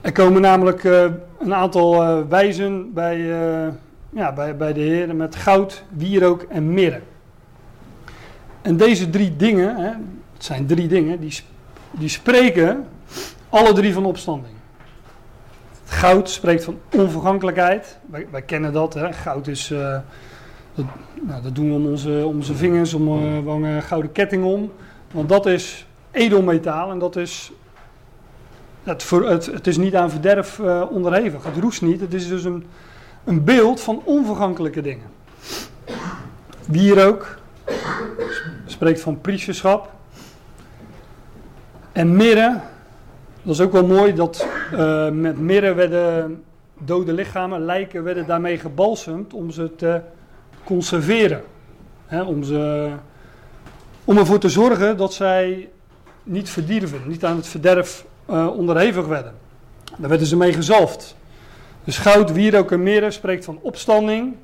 Er 0.00 0.12
komen 0.12 0.40
namelijk 0.40 0.84
een 1.38 1.54
aantal 1.54 2.24
wijzen 2.28 2.92
bij, 2.92 3.34
ja, 4.10 4.32
bij, 4.32 4.56
bij 4.56 4.72
de 4.72 4.80
Heer 4.80 5.16
met 5.16 5.36
goud, 5.36 5.84
wierook 5.88 6.42
en 6.42 6.72
mirre. 6.72 7.00
En 8.62 8.76
deze 8.76 9.10
drie 9.10 9.36
dingen, 9.36 9.76
hè, 9.76 9.90
het 10.32 10.44
zijn 10.44 10.66
drie 10.66 10.88
dingen, 10.88 11.20
die, 11.20 11.40
die 11.90 12.08
spreken 12.08 12.86
alle 13.48 13.72
drie 13.72 13.92
van 13.92 14.04
opstanding. 14.04 14.54
Het 15.82 15.92
goud 15.92 16.30
spreekt 16.30 16.64
van 16.64 16.78
onvergankelijkheid. 16.96 17.98
Wij, 18.10 18.26
wij 18.30 18.42
kennen 18.42 18.72
dat. 18.72 18.94
Hè? 18.94 19.12
Goud 19.12 19.46
is. 19.46 19.70
Uh, 19.70 19.98
dat, 20.74 20.84
nou, 21.20 21.42
dat, 21.42 21.54
doen 21.54 21.68
we 21.68 21.74
om 21.74 21.86
onze, 21.86 22.22
om 22.26 22.36
onze 22.36 22.54
vingers, 22.54 22.94
om 22.94 23.04
we 23.44 23.50
hangen 23.50 23.82
gouden 23.82 24.12
ketting 24.12 24.44
om. 24.44 24.72
Want 25.12 25.28
dat 25.28 25.46
is 25.46 25.86
edelmetaal 26.10 26.90
en 26.90 26.98
dat 26.98 27.16
is. 27.16 27.52
Het, 28.82 29.10
het, 29.10 29.46
het 29.46 29.66
is 29.66 29.76
niet 29.76 29.96
aan 29.96 30.10
verderf 30.10 30.58
uh, 30.58 30.82
onderhevig. 30.90 31.44
Het 31.44 31.56
roest 31.56 31.82
niet. 31.82 32.00
Het 32.00 32.14
is 32.14 32.28
dus 32.28 32.44
een, 32.44 32.64
een 33.24 33.44
beeld 33.44 33.80
van 33.80 34.02
onvergankelijke 34.04 34.80
dingen. 34.80 35.10
Wierook 36.66 37.38
spreekt 38.66 39.00
van 39.00 39.20
priesterschap. 39.20 39.92
En 41.92 42.16
mirre 42.16 42.60
dat 43.42 43.54
is 43.54 43.60
ook 43.60 43.72
wel 43.72 43.86
mooi 43.86 44.14
dat 44.14 44.46
uh, 44.72 45.08
met 45.08 45.38
mirre 45.38 45.74
werden 45.74 46.42
dode 46.78 47.12
lichamen, 47.12 47.64
lijken, 47.64 48.02
werden 48.02 48.26
daarmee 48.26 48.58
gebalsemd 48.58 49.34
om 49.34 49.50
ze 49.50 49.74
te 49.76 50.00
conserveren. 50.64 51.42
Om, 52.26 52.42
ze, 52.42 52.90
om 54.04 54.18
ervoor 54.18 54.38
te 54.38 54.48
zorgen 54.48 54.96
dat 54.96 55.14
zij 55.14 55.68
niet 56.22 56.50
verdierven, 56.50 57.00
niet 57.06 57.24
aan 57.24 57.36
het 57.36 57.46
verderf 57.46 58.04
uh, 58.30 58.56
onderhevig 58.56 59.06
werden. 59.06 59.34
Daar 59.96 60.08
werden 60.08 60.26
ze 60.26 60.36
mee 60.36 60.52
gezalfd. 60.52 61.16
Dus 61.84 61.98
goud, 61.98 62.32
wierook 62.32 62.72
en 62.72 62.82
mirre 62.82 63.10
spreekt 63.10 63.44
van 63.44 63.58
opstanding. 63.62 64.36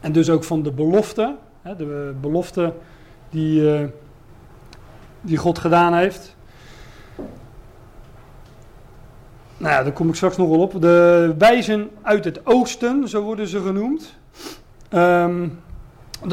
En 0.00 0.12
dus 0.12 0.30
ook 0.30 0.44
van 0.44 0.62
de 0.62 0.72
belofte. 0.72 1.34
Hè, 1.62 1.76
de 1.76 2.14
belofte 2.20 2.72
die, 3.30 3.60
uh, 3.60 3.84
die 5.20 5.36
God 5.36 5.58
gedaan 5.58 5.94
heeft. 5.94 6.36
Nou 9.56 9.74
ja, 9.74 9.82
daar 9.82 9.92
kom 9.92 10.08
ik 10.08 10.14
straks 10.14 10.36
nog 10.36 10.48
wel 10.48 10.60
op. 10.60 10.80
De 10.80 11.34
wijzen 11.38 11.90
uit 12.02 12.24
het 12.24 12.46
oosten, 12.46 13.08
zo 13.08 13.22
worden 13.22 13.48
ze 13.48 13.60
genoemd. 13.60 14.14
Um, 14.90 15.60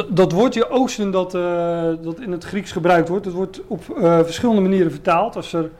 dat 0.09 0.31
woordje 0.31 0.69
oosten 0.69 1.11
dat, 1.11 1.35
uh, 1.35 1.91
dat 2.01 2.19
in 2.19 2.31
het 2.31 2.43
Grieks 2.43 2.71
gebruikt 2.71 3.09
wordt, 3.09 3.23
dat 3.23 3.33
wordt 3.33 3.61
op 3.67 3.83
verschillende 4.23 4.61
manieren 4.61 4.91
vertaald. 4.91 5.35
Als 5.35 5.53
er 5.53 5.71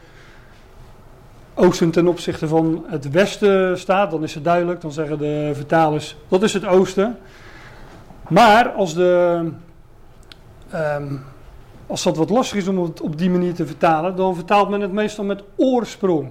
oosten 1.60 1.92
ten 1.92 2.08
opzichte 2.08 2.48
van 2.48 2.86
het 2.88 3.12
westen 3.12 3.80
staat, 3.80 4.12
dan 4.12 4.24
is 4.24 4.34
het 4.34 4.44
duidelijk. 4.44 4.82
Dan 4.82 4.92
zeggen 4.92 5.18
de 5.18 5.52
vertalers, 5.54 6.16
dat 6.28 6.44
is 6.44 6.54
het 6.54 6.66
oosten. 6.66 7.18
Maar 8.30 8.70
als, 8.70 8.94
de, 8.94 9.44
um, 10.74 11.22
als 11.88 12.04
dat 12.04 12.18
wat 12.18 12.30
lastig 12.30 12.58
is 12.58 12.68
om 12.68 12.84
het 12.84 13.02
op 13.02 13.18
die 13.18 13.30
manier 13.30 13.54
te 13.54 13.66
vertalen, 13.66 14.16
dan 14.16 14.36
vertaalt 14.36 14.70
men 14.70 14.82
het 14.82 14.92
meestal 14.92 15.24
met 15.24 15.44
oorsprong. 15.56 16.30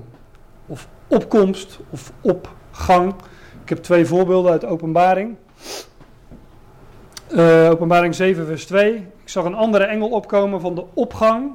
Of 0.67 0.89
opkomst 1.07 1.79
of 1.91 2.13
opgang. 2.21 3.15
Ik 3.63 3.69
heb 3.69 3.79
twee 3.79 4.07
voorbeelden 4.07 4.53
uit 4.53 4.65
openbaring. 4.65 5.37
Uh, 7.31 7.71
openbaring 7.71 8.15
7 8.15 8.47
vers 8.47 8.67
2. 8.67 8.95
Ik 8.95 9.29
zag 9.29 9.45
een 9.45 9.55
andere 9.55 9.85
engel 9.85 10.09
opkomen 10.09 10.61
van 10.61 10.75
de 10.75 10.85
opgang 10.95 11.51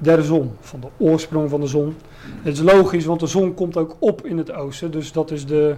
der 0.00 0.22
zon. 0.22 0.52
Van 0.60 0.80
de 0.80 0.86
oorsprong 0.96 1.50
van 1.50 1.60
de 1.60 1.66
zon. 1.66 1.96
Het 2.42 2.52
is 2.52 2.62
logisch, 2.62 3.04
want 3.04 3.20
de 3.20 3.26
zon 3.26 3.54
komt 3.54 3.76
ook 3.76 3.96
op 3.98 4.26
in 4.26 4.38
het 4.38 4.52
oosten. 4.52 4.90
Dus 4.90 5.12
dat 5.12 5.30
is 5.30 5.46
de, 5.46 5.76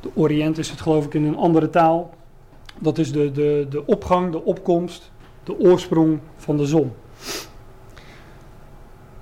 de 0.00 0.08
Oriënt 0.14 0.58
is 0.58 0.70
het 0.70 0.80
geloof 0.80 1.04
ik 1.04 1.14
in 1.14 1.24
een 1.24 1.36
andere 1.36 1.70
taal. 1.70 2.14
Dat 2.78 2.98
is 2.98 3.12
de, 3.12 3.32
de, 3.32 3.66
de 3.70 3.86
opgang, 3.86 4.32
de 4.32 4.44
opkomst, 4.44 5.10
de 5.44 5.58
oorsprong 5.58 6.18
van 6.36 6.56
de 6.56 6.66
zon 6.66 6.92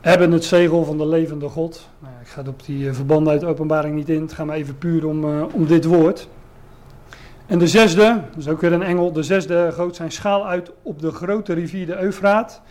hebben 0.02 0.32
het 0.32 0.44
zegel 0.44 0.84
van 0.84 0.98
de 0.98 1.06
levende 1.06 1.48
God. 1.48 1.88
Nou, 1.98 2.14
ik 2.20 2.28
ga 2.28 2.42
op 2.46 2.64
die 2.64 2.88
eh, 2.88 2.94
verbanden 2.94 3.32
uit 3.32 3.40
de 3.40 3.46
openbaring 3.46 3.94
niet 3.94 4.08
in. 4.08 4.20
Het 4.20 4.32
gaat 4.32 4.46
me 4.46 4.52
even 4.52 4.78
puur 4.78 5.06
om, 5.06 5.24
uh, 5.24 5.44
om 5.52 5.66
dit 5.66 5.84
woord. 5.84 6.28
En 7.46 7.58
de 7.58 7.66
zesde, 7.66 8.22
dat 8.30 8.38
is 8.38 8.48
ook 8.48 8.60
weer 8.60 8.72
een 8.72 8.82
engel. 8.82 9.12
De 9.12 9.22
zesde 9.22 9.70
goot 9.72 9.96
zijn 9.96 10.12
schaal 10.12 10.46
uit 10.46 10.72
op 10.82 11.00
de 11.00 11.10
grote 11.10 11.52
rivier 11.52 11.86
de 11.86 12.02
Eufraat. 12.02 12.62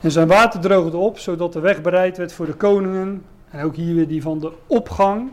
En 0.00 0.10
zijn 0.10 0.28
water 0.28 0.60
droogde 0.60 0.96
op, 0.96 1.18
zodat 1.18 1.52
de 1.52 1.60
weg 1.60 1.82
bereid 1.82 2.16
werd 2.16 2.32
voor 2.32 2.46
de 2.46 2.54
koningen. 2.54 3.24
En 3.50 3.64
ook 3.64 3.76
hier 3.76 3.94
weer 3.94 4.08
die 4.08 4.22
van 4.22 4.38
de 4.38 4.52
opgang 4.66 5.30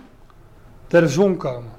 der 0.88 1.10
zon 1.10 1.38
komen. 1.38 1.72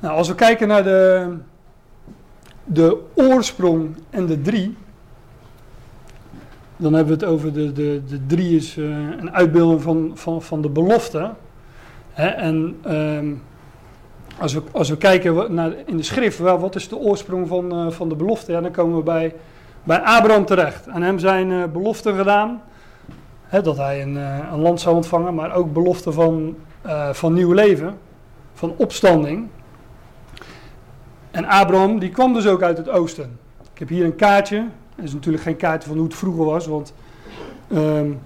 Nou, 0.00 0.16
als 0.16 0.28
we 0.28 0.34
kijken 0.34 0.68
naar 0.68 0.82
de, 0.82 1.36
de 2.64 2.98
oorsprong 3.14 3.96
en 4.10 4.26
de 4.26 4.40
drie, 4.40 4.76
dan 6.76 6.92
hebben 6.92 7.18
we 7.18 7.24
het 7.24 7.32
over 7.32 7.52
de, 7.52 7.72
de, 7.72 8.02
de 8.08 8.26
drie 8.26 8.56
is 8.56 8.76
uh, 8.76 8.84
een 9.18 9.32
uitbeelding 9.32 9.82
van, 9.82 10.10
van, 10.14 10.42
van 10.42 10.62
de 10.62 10.68
belofte. 10.68 11.30
Hè? 12.12 12.26
En 12.26 12.76
um, 12.88 13.42
als, 14.38 14.54
we, 14.54 14.62
als 14.72 14.88
we 14.88 14.96
kijken 14.96 15.54
naar, 15.54 15.72
in 15.86 15.96
de 15.96 16.02
schrift, 16.02 16.38
wel, 16.38 16.58
wat 16.58 16.74
is 16.74 16.88
de 16.88 16.96
oorsprong 16.96 17.48
van, 17.48 17.86
uh, 17.86 17.90
van 17.90 18.08
de 18.08 18.14
belofte? 18.14 18.52
Ja, 18.52 18.60
dan 18.60 18.70
komen 18.70 18.96
we 18.96 19.02
bij, 19.02 19.34
bij 19.82 20.00
Abraham 20.00 20.44
terecht. 20.44 20.88
Aan 20.88 21.02
hem 21.02 21.18
zijn 21.18 21.50
uh, 21.50 21.64
beloften 21.64 22.16
gedaan. 22.16 22.62
Hè, 23.42 23.62
dat 23.62 23.76
hij 23.76 24.02
een, 24.02 24.16
een 24.52 24.60
land 24.60 24.80
zou 24.80 24.96
ontvangen, 24.96 25.34
maar 25.34 25.54
ook 25.54 25.72
beloften 25.72 26.12
van, 26.12 26.56
van 27.12 27.32
nieuw 27.32 27.52
leven. 27.52 27.98
Van 28.54 28.74
opstanding. 28.76 29.48
En 31.30 31.44
Abraham, 31.44 31.98
die 31.98 32.10
kwam 32.10 32.32
dus 32.32 32.46
ook 32.46 32.62
uit 32.62 32.76
het 32.76 32.88
oosten. 32.88 33.38
Ik 33.72 33.78
heb 33.78 33.88
hier 33.88 34.04
een 34.04 34.16
kaartje 34.16 34.64
dat 35.00 35.08
is 35.08 35.14
natuurlijk 35.14 35.44
geen 35.44 35.56
kaart 35.56 35.84
van 35.84 35.96
hoe 35.96 36.04
het 36.04 36.14
vroeger 36.14 36.44
was, 36.44 36.66
want 36.66 36.92
um, 37.72 38.20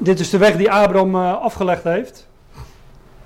dit 0.00 0.20
is 0.20 0.30
de 0.30 0.38
weg 0.38 0.56
die 0.56 0.72
Abraham 0.72 1.14
uh, 1.14 1.40
afgelegd 1.40 1.84
heeft. 1.84 2.28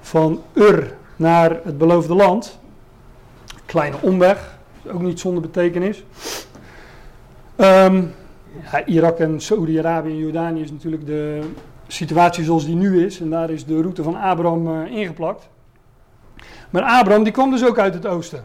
Van 0.01 0.43
Ur 0.53 0.95
naar 1.17 1.61
het 1.65 1.79
beloofde 1.79 2.15
land. 2.15 2.59
Kleine 3.65 3.97
omweg, 4.01 4.59
ook 4.93 5.01
niet 5.01 5.21
zonder 5.21 5.43
betekenis. 5.43 6.05
Um, 7.57 8.15
Irak 8.87 9.19
en 9.19 9.41
Saudi-Arabië 9.41 10.11
en 10.11 10.17
Jordanië 10.17 10.61
is 10.61 10.71
natuurlijk 10.71 11.07
de 11.07 11.41
situatie 11.87 12.45
zoals 12.45 12.65
die 12.65 12.75
nu 12.75 13.05
is. 13.05 13.21
En 13.21 13.31
daar 13.31 13.51
is 13.51 13.65
de 13.65 13.81
route 13.81 14.03
van 14.03 14.17
Abraham 14.17 14.69
uh, 14.69 14.91
ingeplakt. 14.91 15.49
Maar 16.71 16.83
Abraham 16.83 17.23
die 17.23 17.33
kwam 17.33 17.51
dus 17.51 17.67
ook 17.67 17.79
uit 17.79 17.95
het 17.95 18.07
oosten. 18.07 18.45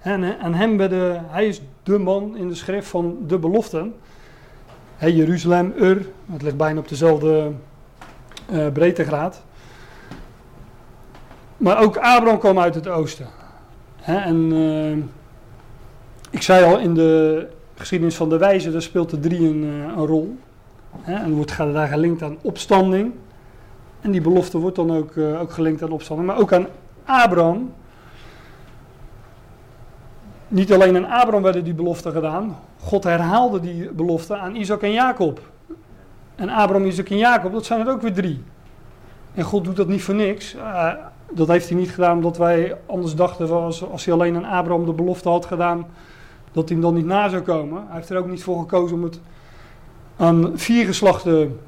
En 0.00 0.38
aan 0.40 0.54
hem 0.54 0.76
werden, 0.76 1.24
hij 1.28 1.46
is 1.46 1.62
de 1.82 1.98
man 1.98 2.36
in 2.36 2.48
de 2.48 2.54
schrift 2.54 2.88
van 2.88 3.18
de 3.26 3.38
beloften. 3.38 3.94
Jeruzalem, 4.98 5.72
Ur, 5.76 6.06
het 6.32 6.42
ligt 6.42 6.56
bijna 6.56 6.80
op 6.80 6.88
dezelfde 6.88 7.50
uh, 8.52 8.66
breedtegraad. 8.72 9.42
Maar 11.56 11.82
ook 11.82 11.96
Abraham 11.96 12.38
kwam 12.38 12.58
uit 12.58 12.74
het 12.74 12.88
oosten. 12.88 13.26
en 14.04 15.10
ik 16.30 16.42
zei 16.42 16.64
al, 16.64 16.78
in 16.78 16.94
de 16.94 17.46
geschiedenis 17.80 18.16
van 18.16 18.28
de 18.28 18.38
wijze, 18.38 18.72
daar 18.72 18.82
speelt 18.82 19.10
de 19.10 19.18
drie 19.18 19.48
een, 19.48 19.62
uh, 19.62 19.84
een 19.96 20.06
rol. 20.06 20.38
en 21.04 21.32
wordt 21.32 21.56
daar 21.56 21.88
gelinkt 21.88 22.22
aan 22.22 22.36
opstanding. 22.42 23.12
En 24.00 24.10
die 24.10 24.20
belofte 24.20 24.58
wordt 24.58 24.76
dan 24.76 24.90
ook, 24.96 25.16
ook 25.16 25.52
gelinkt 25.52 25.82
aan 25.82 25.90
opstanding. 25.90 26.28
Maar 26.28 26.38
ook 26.38 26.52
aan 26.52 26.66
Abraham. 27.04 27.72
Niet 30.48 30.72
alleen 30.72 30.96
aan 30.96 31.10
Abraham 31.20 31.42
werden 31.42 31.64
die 31.64 31.74
beloften 31.74 32.12
gedaan. 32.12 32.56
God 32.80 33.04
herhaalde 33.04 33.60
die 33.60 33.90
belofte 33.90 34.36
aan 34.36 34.54
Isaac 34.54 34.82
en 34.82 34.92
Jacob. 34.92 35.40
En 36.34 36.48
Abraham, 36.48 36.86
Isaac 36.86 37.08
en 37.08 37.18
Jacob, 37.18 37.52
dat 37.52 37.64
zijn 37.64 37.80
er 37.80 37.92
ook 37.92 38.02
weer 38.02 38.12
drie. 38.12 38.42
En 39.34 39.44
God 39.44 39.64
doet 39.64 39.76
dat 39.76 39.88
niet 39.88 40.02
voor 40.02 40.14
niks. 40.14 40.54
Uh, 40.54 40.92
dat 41.30 41.48
heeft 41.48 41.68
hij 41.68 41.78
niet 41.78 41.90
gedaan 41.90 42.16
omdat 42.16 42.36
wij 42.36 42.76
anders 42.86 43.14
dachten, 43.14 43.50
als, 43.50 43.90
als 43.90 44.04
hij 44.04 44.14
alleen 44.14 44.36
aan 44.36 44.58
Abraham 44.58 44.84
de 44.84 44.92
belofte 44.92 45.28
had 45.28 45.46
gedaan, 45.46 45.86
dat 46.52 46.68
hij 46.68 46.78
hem 46.78 46.86
dan 46.86 46.94
niet 46.94 47.06
na 47.06 47.28
zou 47.28 47.42
komen. 47.42 47.82
Hij 47.86 47.96
heeft 47.96 48.10
er 48.10 48.18
ook 48.18 48.28
niet 48.28 48.42
voor 48.42 48.60
gekozen 48.60 48.96
om 48.96 49.02
het 49.02 49.20
aan 50.16 50.50
vier 50.54 50.86
geslachten 50.86 51.60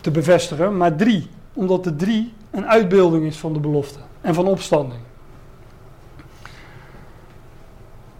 te 0.00 0.10
bevestigen, 0.10 0.76
maar 0.76 0.96
drie. 0.96 1.28
Omdat 1.52 1.84
de 1.84 1.96
drie 1.96 2.32
een 2.50 2.66
uitbeelding 2.66 3.24
is 3.24 3.38
van 3.38 3.52
de 3.52 3.60
belofte 3.60 3.98
en 4.20 4.34
van 4.34 4.46
opstanding. 4.46 5.00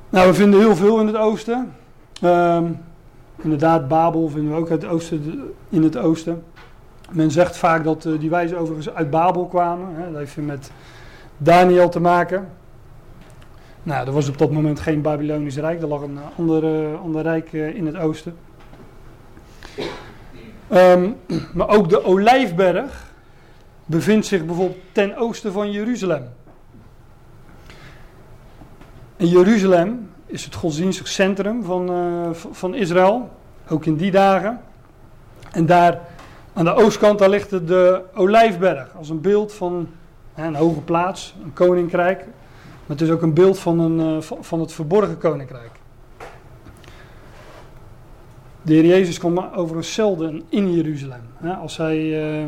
Nou, 0.09 0.29
we 0.29 0.35
vinden 0.35 0.61
heel 0.61 0.77
veel 0.77 1.01
in 1.01 1.07
het 1.07 1.17
oosten. 1.17 1.75
Um, 2.23 2.81
inderdaad, 3.37 3.89
Babel 3.89 4.29
vinden 4.29 4.53
we 4.53 4.59
ook 4.59 4.69
het 4.69 4.85
oosten, 4.85 5.53
in 5.69 5.83
het 5.83 5.97
oosten. 5.97 6.43
Men 7.11 7.31
zegt 7.31 7.57
vaak 7.57 7.85
dat 7.85 8.05
uh, 8.05 8.21
die 8.21 8.31
wijzen 8.31 8.59
overigens 8.59 8.95
uit 8.95 9.11
Babel 9.11 9.47
kwamen. 9.47 9.95
Hè. 9.95 10.11
Dat 10.11 10.19
heeft 10.19 10.37
met 10.37 10.71
Daniel 11.37 11.89
te 11.89 12.01
maken. 12.01 12.49
Nou, 13.87 14.07
er 14.07 14.13
was 14.13 14.29
op 14.29 14.39
dat 14.39 14.51
moment 14.51 14.81
geen 14.81 15.03
Babylonisch 15.03 15.57
Rijk. 15.57 15.83
Er 15.83 15.89
lag 15.89 16.01
een 16.01 16.19
ander, 16.39 16.97
ander 16.97 17.23
rijk 17.23 17.53
uh, 17.53 17.75
in 17.75 17.87
het 17.87 17.97
oosten. 17.97 18.37
Um, 20.73 21.17
maar 21.55 21.69
ook 21.69 21.89
de 21.89 22.05
Olijfberg 22.05 23.13
bevindt 23.85 24.27
zich 24.27 24.45
bijvoorbeeld 24.45 24.79
ten 24.93 25.17
oosten 25.17 25.53
van 25.53 25.71
Jeruzalem. 25.71 26.29
En 29.17 29.27
Jeruzalem 29.29 30.11
is 30.27 30.45
het 30.45 30.55
godsdienstig 30.55 31.09
centrum 31.09 31.65
van, 31.65 32.35
van 32.35 32.75
Israël, 32.75 33.31
ook 33.69 33.87
in 33.87 33.97
die 33.97 34.11
dagen. 34.11 34.61
En 35.53 35.67
daar 35.67 36.01
aan 36.53 36.65
de 36.65 36.75
oostkant 36.75 37.19
daar 37.19 37.31
ligt 37.31 37.51
de 37.51 38.03
Olijfberg 38.15 38.97
als 38.97 39.09
een 39.09 39.21
beeld 39.21 39.55
van 39.55 39.89
een 40.35 40.55
hoge 40.55 40.81
plaats, 40.81 41.35
een 41.43 41.53
koninkrijk. 41.53 42.25
Maar 42.87 42.97
het 42.97 43.07
is 43.07 43.11
ook 43.11 43.23
een 43.23 43.35
beeld 43.35 43.59
van, 43.59 43.79
een, 43.79 44.17
uh, 44.17 44.23
van 44.41 44.61
het 44.61 44.73
verborgen 44.73 45.19
koninkrijk. 45.19 45.71
De 48.63 48.73
Heer 48.73 48.85
Jezus 48.85 49.19
kwam 49.19 49.39
overigens 49.39 49.95
zelden 49.95 50.43
in 50.49 50.75
Jeruzalem. 50.75 51.21
Als 51.61 51.77
hij, 51.77 51.99
uh, 51.99 52.45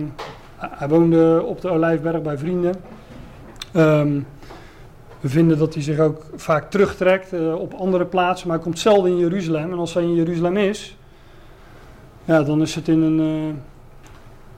hij 0.56 0.88
woonde 0.88 1.42
op 1.42 1.60
de 1.60 1.68
Olijfberg 1.68 2.22
bij 2.22 2.38
vrienden. 2.38 2.74
Um, 3.72 4.26
we 5.20 5.28
vinden 5.28 5.58
dat 5.58 5.74
hij 5.74 5.82
zich 5.82 5.98
ook 5.98 6.26
vaak 6.36 6.70
terugtrekt 6.70 7.32
uh, 7.32 7.54
op 7.54 7.74
andere 7.74 8.04
plaatsen, 8.06 8.48
maar 8.48 8.56
hij 8.56 8.64
komt 8.64 8.78
zelden 8.78 9.10
in 9.10 9.18
Jeruzalem. 9.18 9.72
En 9.72 9.78
als 9.78 9.94
hij 9.94 10.02
in 10.02 10.14
Jeruzalem 10.14 10.56
is, 10.56 10.96
ja, 12.24 12.42
dan 12.42 12.62
is 12.62 12.74
het 12.74 12.88
in 12.88 13.02
een, 13.02 13.20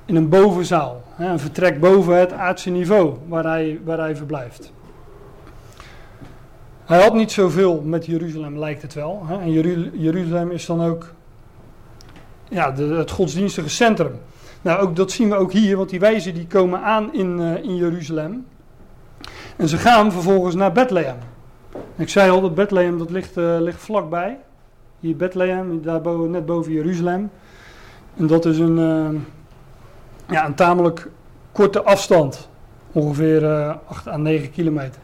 in 0.04 0.16
een 0.16 0.28
bovenzaal. 0.28 1.02
Een 1.18 1.38
vertrek 1.38 1.80
boven 1.80 2.18
het 2.18 2.32
aardse 2.32 2.70
niveau 2.70 3.14
waar 3.28 3.44
hij, 3.44 3.80
waar 3.84 3.98
hij 3.98 4.16
verblijft. 4.16 4.72
Hij 6.90 7.02
had 7.02 7.14
niet 7.14 7.32
zoveel 7.32 7.80
met 7.84 8.06
Jeruzalem, 8.06 8.58
lijkt 8.58 8.82
het 8.82 8.94
wel. 8.94 9.22
Hè. 9.26 9.38
En 9.38 9.52
Jeruzalem 10.00 10.50
is 10.50 10.66
dan 10.66 10.84
ook 10.84 11.12
ja, 12.48 12.74
het 12.74 13.10
godsdienstige 13.10 13.68
centrum. 13.68 14.20
Nou, 14.62 14.80
ook, 14.80 14.96
dat 14.96 15.10
zien 15.10 15.28
we 15.28 15.34
ook 15.34 15.52
hier, 15.52 15.76
want 15.76 15.90
die 15.90 16.00
wijzen 16.00 16.34
die 16.34 16.46
komen 16.46 16.82
aan 16.82 17.14
in, 17.14 17.38
uh, 17.38 17.62
in 17.62 17.76
Jeruzalem. 17.76 18.46
En 19.56 19.68
ze 19.68 19.76
gaan 19.76 20.12
vervolgens 20.12 20.54
naar 20.54 20.72
Bethlehem. 20.72 21.16
Ik 21.96 22.08
zei 22.08 22.30
al, 22.30 22.40
dat 22.40 22.54
Bethlehem 22.54 22.98
dat 22.98 23.10
ligt, 23.10 23.36
uh, 23.36 23.56
ligt 23.60 23.80
vlakbij. 23.80 24.38
Hier 25.00 25.16
Bethlehem, 25.16 25.82
daar 25.82 26.00
net 26.18 26.46
boven 26.46 26.72
Jeruzalem. 26.72 27.30
En 28.16 28.26
dat 28.26 28.44
is 28.44 28.58
een, 28.58 28.78
uh, 28.78 29.20
ja, 30.28 30.46
een 30.46 30.54
tamelijk 30.54 31.10
korte 31.52 31.82
afstand. 31.82 32.48
Ongeveer 32.92 33.42
uh, 33.42 33.74
8 33.88 34.08
à 34.08 34.16
9 34.16 34.50
kilometer. 34.50 35.00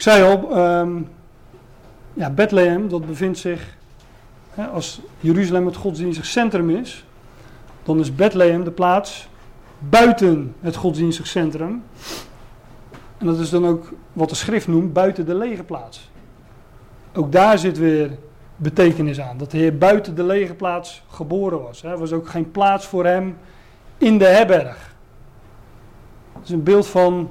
Ik 0.00 0.06
zei 0.06 0.22
al, 0.22 0.58
um, 0.58 1.08
ja, 2.14 2.30
Bethlehem 2.30 2.88
dat 2.88 3.06
bevindt 3.06 3.38
zich, 3.38 3.76
hè, 4.50 4.66
als 4.66 5.00
Jeruzalem 5.18 5.66
het 5.66 5.76
godsdienstig 5.76 6.26
centrum 6.26 6.70
is, 6.70 7.04
dan 7.82 7.98
is 8.00 8.14
Bethlehem 8.14 8.64
de 8.64 8.70
plaats 8.70 9.28
buiten 9.78 10.54
het 10.60 10.76
godsdienstig 10.76 11.26
centrum. 11.26 11.82
En 13.18 13.26
dat 13.26 13.38
is 13.38 13.50
dan 13.50 13.66
ook 13.66 13.92
wat 14.12 14.28
de 14.28 14.34
schrift 14.34 14.68
noemt 14.68 14.92
buiten 14.92 15.26
de 15.26 15.34
lege 15.34 15.62
plaats. 15.62 16.10
Ook 17.14 17.32
daar 17.32 17.58
zit 17.58 17.78
weer 17.78 18.10
betekenis 18.56 19.20
aan. 19.20 19.38
Dat 19.38 19.50
de 19.50 19.58
Heer 19.58 19.78
buiten 19.78 20.14
de 20.14 20.24
lege 20.24 20.54
plaats 20.54 21.02
geboren 21.08 21.62
was. 21.62 21.82
Er 21.82 21.98
was 21.98 22.12
ook 22.12 22.28
geen 22.28 22.50
plaats 22.50 22.86
voor 22.86 23.04
hem 23.04 23.36
in 23.98 24.18
de 24.18 24.26
herberg. 24.26 24.94
Het 26.32 26.44
is 26.44 26.50
een 26.50 26.62
beeld 26.62 26.86
van 26.86 27.30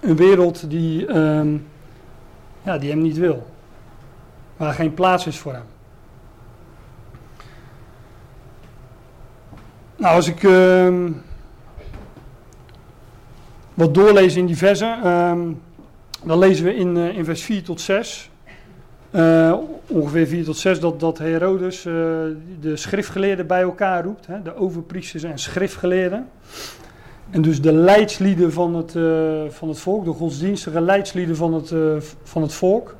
een 0.00 0.16
wereld 0.16 0.70
die, 0.70 1.16
um, 1.16 1.66
ja, 2.66 2.78
die 2.78 2.90
hem 2.90 3.02
niet 3.02 3.16
wil. 3.16 3.46
Waar 4.56 4.74
geen 4.74 4.94
plaats 4.94 5.26
is 5.26 5.38
voor 5.38 5.52
hem. 5.52 5.64
Nou, 9.96 10.14
als 10.14 10.28
ik 10.28 10.42
uh, 10.42 10.94
wat 13.74 13.94
doorlezen 13.94 14.40
in 14.40 14.46
die 14.46 14.56
versen, 14.56 15.06
um, 15.06 15.62
dan 16.24 16.38
lezen 16.38 16.64
we 16.64 16.74
in, 16.74 16.96
uh, 16.96 17.16
in 17.16 17.24
vers 17.24 17.42
4 17.42 17.62
tot 17.62 17.80
6. 17.80 18.30
Uh, 19.10 19.54
ongeveer 19.86 20.26
4 20.26 20.44
tot 20.44 20.56
6 20.56 20.80
dat, 20.80 21.00
dat 21.00 21.18
Herodes 21.18 21.84
uh, 21.84 21.94
de 22.60 22.76
schriftgeleerden 22.76 23.46
bij 23.46 23.62
elkaar 23.62 24.04
roept. 24.04 24.26
Hè, 24.26 24.42
de 24.42 24.56
overpriesters 24.56 25.22
en 25.22 25.38
schriftgeleerden. 25.38 26.28
En 27.30 27.42
dus 27.42 27.60
de 27.60 27.72
leidslieden 27.72 28.52
van 28.52 28.74
het, 28.74 28.94
uh, 28.94 29.42
van 29.48 29.68
het 29.68 29.78
volk, 29.78 30.04
de 30.04 30.12
godsdienstige 30.12 30.80
leidslieden 30.80 31.36
van 31.36 31.54
het, 31.54 31.74
van 32.22 32.42
het 32.42 32.52
volk. 32.52 32.96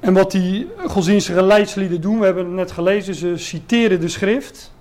En 0.00 0.14
wat 0.14 0.30
die 0.30 0.70
godsdienstige 0.86 1.42
leidslieden 1.42 2.00
doen, 2.00 2.18
we 2.18 2.24
hebben 2.24 2.44
het 2.44 2.54
net 2.54 2.70
gelezen, 2.70 3.14
ze 3.14 3.36
citeren 3.36 4.00
de 4.00 4.08
schrift. 4.08 4.74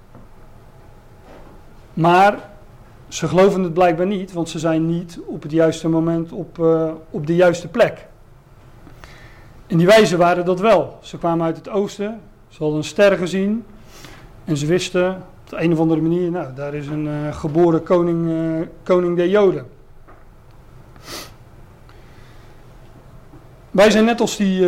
Maar 1.94 2.50
ze 3.08 3.28
geloven 3.28 3.64
het 3.64 3.74
blijkbaar 3.74 4.06
niet, 4.06 4.34
want 4.34 4.50
ze 4.50 4.60
zijn 4.60 4.86
niet 4.86 5.20
op 5.26 5.42
het 5.42 5.52
juiste 5.52 5.88
moment 5.90 6.32
op, 6.32 6.58
uh, 6.58 6.92
op 7.10 7.28
de 7.28 7.36
juiste 7.36 7.68
plek. 7.68 8.08
En 9.68 9.78
die 9.78 9.86
wijzen 9.86 10.18
waren 10.18 10.46
dat 10.46 10.60
wel. 10.60 10.98
Ze 11.02 11.18
kwamen 11.18 11.46
uit 11.46 11.58
het 11.58 11.70
oosten, 11.70 12.22
ze 12.48 12.58
hadden 12.58 12.78
een 12.78 12.84
ster 12.84 13.18
gezien 13.18 13.66
en 14.46 14.58
ze 14.58 14.66
wisten 14.66 15.16
op 15.16 15.50
de 15.50 15.62
een 15.62 15.72
of 15.72 15.80
andere 15.80 16.02
manier, 16.02 16.32
nou, 16.32 16.54
daar 16.54 16.74
is 16.74 16.88
een 16.88 17.06
uh, 17.06 17.34
geboren 17.34 17.84
koning, 17.84 18.28
uh, 18.28 18.68
koning 18.84 19.16
der 19.16 19.30
Joden. 19.30 19.66
Wij 23.72 23.92
zijn 23.92 24.06
net 24.06 24.22
als 24.22 24.38
die 24.38 24.68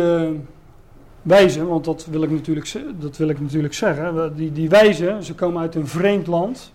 wijzen, 1.22 1.68
want 1.68 1.84
dat 1.84 2.06
wil 2.06 2.22
ik 2.22 2.30
natuurlijk, 2.30 2.80
dat 3.00 3.16
wil 3.16 3.28
ik 3.28 3.40
natuurlijk 3.40 3.74
zeggen. 3.74 4.36
Die, 4.36 4.52
die 4.52 4.68
wijzen, 4.68 5.22
ze 5.22 5.34
komen 5.34 5.60
uit 5.60 5.74
een 5.74 5.86
vreemd 5.86 6.26
land 6.26 6.72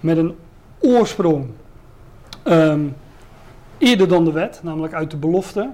met 0.00 0.16
een 0.16 0.36
oorsprong 0.78 1.50
um, 2.44 2.96
eerder 3.78 4.08
dan 4.08 4.24
de 4.24 4.32
wet, 4.32 4.60
namelijk 4.62 4.94
uit 4.94 5.10
de 5.10 5.16
belofte. 5.16 5.70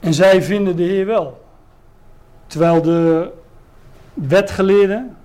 En 0.00 0.14
zij 0.14 0.42
vinden 0.42 0.76
de 0.76 0.82
Heer 0.82 1.06
wel. 1.06 1.44
Terwijl 2.46 2.82
de 2.82 3.30
wetgeleerden, 4.14 5.16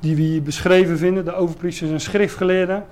die 0.00 0.16
we 0.16 0.22
hier 0.22 0.42
beschreven 0.42 0.98
vinden, 0.98 1.24
de 1.24 1.34
overpriesters 1.34 1.90
en 1.90 2.00
schriftgeleerden, 2.00 2.84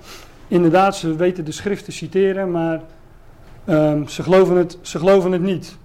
inderdaad, 0.47 0.95
ze 0.95 1.15
weten 1.15 1.45
de 1.45 1.51
schrift 1.51 1.85
te 1.85 1.91
citeren, 1.91 2.51
maar 2.51 2.81
um, 3.65 4.07
ze, 4.07 4.23
geloven 4.23 4.55
het, 4.55 4.77
ze 4.81 4.97
geloven 4.97 5.31
het 5.31 5.41
niet. 5.41 5.77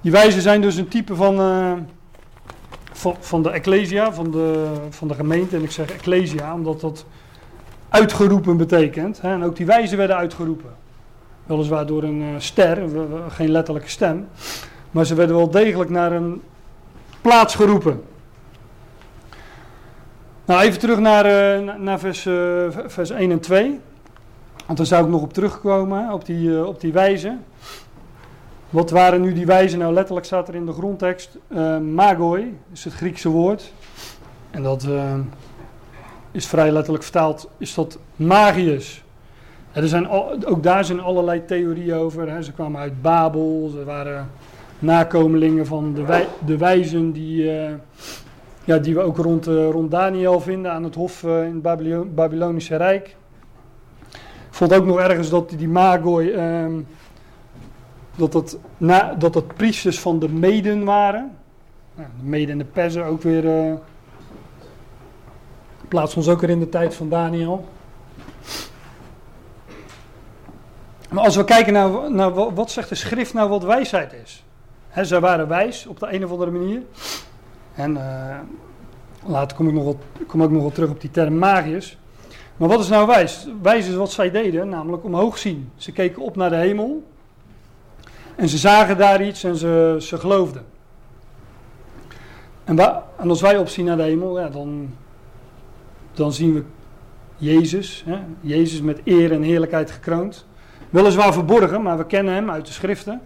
Die 0.00 0.12
wijzen 0.12 0.42
zijn 0.42 0.60
dus 0.60 0.76
een 0.76 0.88
type 0.88 1.14
van, 1.14 1.40
uh, 1.40 1.72
van, 2.92 3.16
van 3.20 3.42
de 3.42 3.50
Ecclesia, 3.50 4.12
van 4.12 4.30
de, 4.30 4.72
van 4.90 5.08
de 5.08 5.14
gemeente. 5.14 5.56
En 5.56 5.62
ik 5.62 5.70
zeg 5.70 5.90
Ecclesia 5.90 6.54
omdat 6.54 6.80
dat 6.80 7.06
uitgeroepen 7.88 8.56
betekent. 8.56 9.20
Hè? 9.20 9.32
En 9.32 9.44
ook 9.44 9.56
die 9.56 9.66
wijzen 9.66 9.96
werden 9.96 10.16
uitgeroepen. 10.16 10.70
Weliswaar 11.46 11.86
door 11.86 12.02
een 12.02 12.20
uh, 12.20 12.28
ster, 12.38 12.88
geen 13.28 13.50
letterlijke 13.50 13.88
stem. 13.88 14.28
Maar 14.90 15.04
ze 15.04 15.14
werden 15.14 15.36
wel 15.36 15.50
degelijk 15.50 15.90
naar 15.90 16.12
een 16.12 16.42
plaats 17.22 17.54
geroepen. 17.54 18.02
Nou, 20.44 20.62
even 20.62 20.78
terug 20.78 20.98
naar, 20.98 21.26
uh, 21.26 21.74
naar 21.74 21.98
vers, 21.98 22.24
uh, 22.24 22.64
vers 22.86 23.10
1 23.10 23.30
en 23.30 23.40
2. 23.40 23.80
Want 24.66 24.78
daar 24.78 24.86
zou 24.86 25.04
ik 25.04 25.10
nog 25.10 25.22
op 25.22 25.32
terugkomen, 25.32 26.12
op 26.12 26.26
die, 26.26 26.48
uh, 26.48 26.66
op 26.66 26.80
die 26.80 26.92
wijze. 26.92 27.36
Wat 28.70 28.90
waren 28.90 29.20
nu 29.20 29.32
die 29.32 29.46
wijzen? 29.46 29.78
Nou, 29.78 29.92
letterlijk 29.92 30.26
staat 30.26 30.48
er 30.48 30.54
in 30.54 30.66
de 30.66 30.72
grondtekst 30.72 31.38
magoi, 31.92 32.58
is 32.72 32.84
het 32.84 32.92
Griekse 32.92 33.28
woord. 33.28 33.72
En 34.50 34.62
dat 34.62 34.86
is 36.30 36.46
vrij 36.46 36.70
letterlijk 36.70 37.04
vertaald, 37.04 37.48
is 37.58 37.74
dat 37.74 37.98
magius. 38.16 39.04
er 39.72 39.88
zijn 39.88 40.08
ook 40.44 40.62
daar 40.62 40.84
zijn 40.84 41.00
allerlei 41.00 41.44
theorieën 41.44 41.94
over. 41.94 42.30
Hè. 42.30 42.42
Ze 42.42 42.52
kwamen 42.52 42.80
uit 42.80 43.02
Babel, 43.02 43.70
ze 43.72 43.84
waren 43.84 44.30
nakomelingen 44.82 45.66
van 45.66 45.94
de, 45.94 46.26
de 46.46 46.56
wijzen 46.56 47.12
die, 47.12 47.42
uh, 47.42 47.70
ja, 48.64 48.78
die 48.78 48.94
we 48.94 49.00
ook 49.00 49.16
rond, 49.16 49.48
uh, 49.48 49.70
rond 49.70 49.90
Daniel 49.90 50.40
vinden 50.40 50.72
aan 50.72 50.84
het 50.84 50.94
hof 50.94 51.22
uh, 51.22 51.44
in 51.44 51.52
het 51.52 51.62
Babylon 51.62 52.14
Babylonische 52.14 52.76
Rijk. 52.76 53.16
Ik 54.12 54.58
vond 54.58 54.74
ook 54.74 54.86
nog 54.86 54.98
ergens 54.98 55.30
dat 55.30 55.50
die 55.50 55.68
Magoi, 55.68 56.30
ehm, 56.30 56.80
dat, 58.16 58.32
dat, 58.32 58.58
na, 58.76 59.14
dat 59.14 59.54
priesters 59.54 60.00
van 60.00 60.18
de 60.18 60.28
Meden 60.28 60.84
waren. 60.84 61.36
Nou, 61.94 62.08
de 62.20 62.26
Meden 62.26 62.50
en 62.50 62.58
de 62.58 62.64
Perzen 62.64 63.04
ook 63.04 63.22
weer 63.22 63.78
plaatsen 65.88 66.18
ons 66.18 66.28
ook 66.28 66.40
weer 66.40 66.50
in 66.50 66.58
de 66.58 66.68
tijd 66.68 66.94
van 66.94 67.08
Daniel. 67.08 67.68
Maar 71.10 71.24
als 71.24 71.36
we 71.36 71.44
kijken 71.44 71.72
naar, 71.72 72.10
naar 72.12 72.54
wat 72.54 72.70
zegt 72.70 72.88
de 72.88 72.94
schrift 72.94 73.34
nou 73.34 73.48
wat 73.48 73.62
wijsheid 73.62 74.12
is. 74.12 74.41
He, 74.92 75.04
zij 75.04 75.20
waren 75.20 75.48
wijs 75.48 75.86
op 75.86 76.00
de 76.00 76.14
een 76.14 76.24
of 76.24 76.30
andere 76.30 76.50
manier. 76.50 76.82
En 77.74 77.94
uh, 77.94 78.38
later 79.26 79.56
kom 79.56 79.68
ik, 79.68 79.74
nog 79.74 79.84
wat, 79.84 79.96
kom 80.26 80.52
nog 80.52 80.72
terug 80.72 80.90
op 80.90 81.00
die 81.00 81.10
term 81.10 81.38
magius. 81.38 81.98
Maar 82.56 82.68
wat 82.68 82.80
is 82.80 82.88
nou 82.88 83.06
wijs? 83.06 83.48
Wijs 83.62 83.88
is 83.88 83.94
wat 83.94 84.12
zij 84.12 84.30
deden, 84.30 84.68
namelijk 84.68 85.04
omhoog 85.04 85.38
zien. 85.38 85.70
Ze 85.76 85.92
keken 85.92 86.22
op 86.22 86.36
naar 86.36 86.50
de 86.50 86.56
hemel. 86.56 87.04
En 88.36 88.48
ze 88.48 88.58
zagen 88.58 88.96
daar 88.96 89.22
iets 89.22 89.44
en 89.44 89.56
ze, 89.56 89.96
ze 90.00 90.18
geloofden. 90.18 90.64
En, 92.64 92.78
en 93.18 93.28
als 93.28 93.40
wij 93.40 93.58
opzien 93.58 93.84
naar 93.84 93.96
de 93.96 94.02
hemel, 94.02 94.40
ja, 94.40 94.48
dan, 94.48 94.94
dan 96.12 96.32
zien 96.32 96.54
we 96.54 96.62
Jezus. 97.36 98.04
Hè? 98.06 98.18
Jezus 98.40 98.80
met 98.80 99.00
eer 99.04 99.32
en 99.32 99.42
heerlijkheid 99.42 99.90
gekroond. 99.90 100.46
Weliswaar 100.90 101.32
verborgen, 101.32 101.82
maar 101.82 101.98
we 101.98 102.06
kennen 102.06 102.34
hem 102.34 102.50
uit 102.50 102.66
de 102.66 102.72
schriften. 102.72 103.20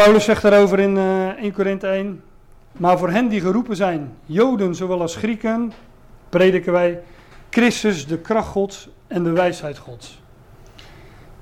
Paulus 0.00 0.24
zegt 0.24 0.42
daarover 0.42 0.78
in 0.78 0.96
uh, 0.96 1.28
eh, 1.28 1.42
1 1.42 1.52
Korinthe 1.52 1.86
1. 1.86 2.22
Maar 2.72 2.98
voor 2.98 3.10
hen 3.10 3.28
die 3.28 3.40
geroepen 3.40 3.76
zijn, 3.76 4.12
Joden 4.26 4.74
zowel 4.74 5.00
als 5.00 5.16
Grieken, 5.16 5.72
prediken 6.28 6.72
wij 6.72 7.00
Christus, 7.50 8.06
de 8.06 8.18
kracht 8.18 8.48
Gods 8.48 8.88
en 9.06 9.22
de 9.22 9.30
wijsheid 9.30 9.78
Gods. 9.78 10.22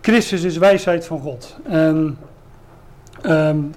Christus 0.01 0.43
is 0.43 0.57
wijsheid 0.57 1.07
van 1.07 1.21
God. 1.21 1.57
En 1.63 2.19
um, 3.27 3.73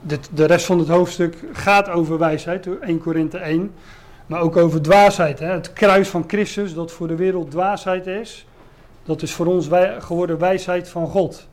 dit, 0.00 0.30
de 0.34 0.44
rest 0.44 0.66
van 0.66 0.78
het 0.78 0.88
hoofdstuk 0.88 1.36
gaat 1.52 1.88
over 1.88 2.18
wijsheid, 2.18 2.78
1 2.80 2.98
Korinthe 2.98 3.38
1. 3.38 3.72
Maar 4.26 4.40
ook 4.40 4.56
over 4.56 4.82
dwaasheid. 4.82 5.38
Hè? 5.38 5.50
Het 5.52 5.72
kruis 5.72 6.08
van 6.08 6.24
Christus, 6.26 6.74
dat 6.74 6.92
voor 6.92 7.08
de 7.08 7.16
wereld 7.16 7.50
dwaasheid 7.50 8.06
is, 8.06 8.46
dat 9.04 9.22
is 9.22 9.32
voor 9.32 9.46
ons 9.46 9.68
geworden 9.98 10.38
wijsheid 10.38 10.88
van 10.88 11.06
God. 11.06 11.50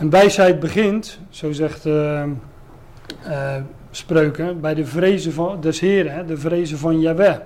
En 0.00 0.10
wijsheid 0.10 0.60
begint, 0.60 1.18
zo 1.30 1.52
zegt 1.52 1.86
uh, 1.86 2.24
Spreuken, 3.90 4.60
bij 4.60 4.74
de 4.74 4.86
vrezen 4.86 5.32
van, 5.32 5.60
des 5.60 5.80
Heren, 5.80 6.26
de 6.26 6.36
vrezen 6.36 6.78
van 6.78 7.00
Yahweh. 7.00 7.36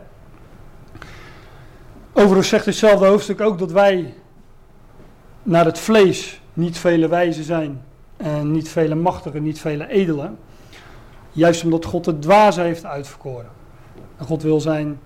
Overigens 2.13 2.49
zegt 2.49 2.65
hetzelfde 2.65 3.07
hoofdstuk 3.07 3.41
ook 3.41 3.59
dat 3.59 3.73
wij 3.73 4.15
naar 5.43 5.65
het 5.65 5.79
vlees 5.79 6.41
niet 6.53 6.79
vele 6.79 7.09
wijzen 7.09 7.45
zijn, 7.45 7.83
en 8.17 8.51
niet 8.51 8.69
vele 8.69 8.95
machtigen, 8.95 9.43
niet 9.43 9.61
vele 9.61 9.89
edelen. 9.89 10.39
Juist 11.33 11.65
omdat 11.65 11.85
God 11.85 12.07
het 12.07 12.23
dwaze 12.23 12.61
heeft 12.61 12.85
uitverkoren. 12.85 13.51
En 14.17 14.27
God 14.27 14.43
wil 14.43 14.61
zijn 14.61 15.01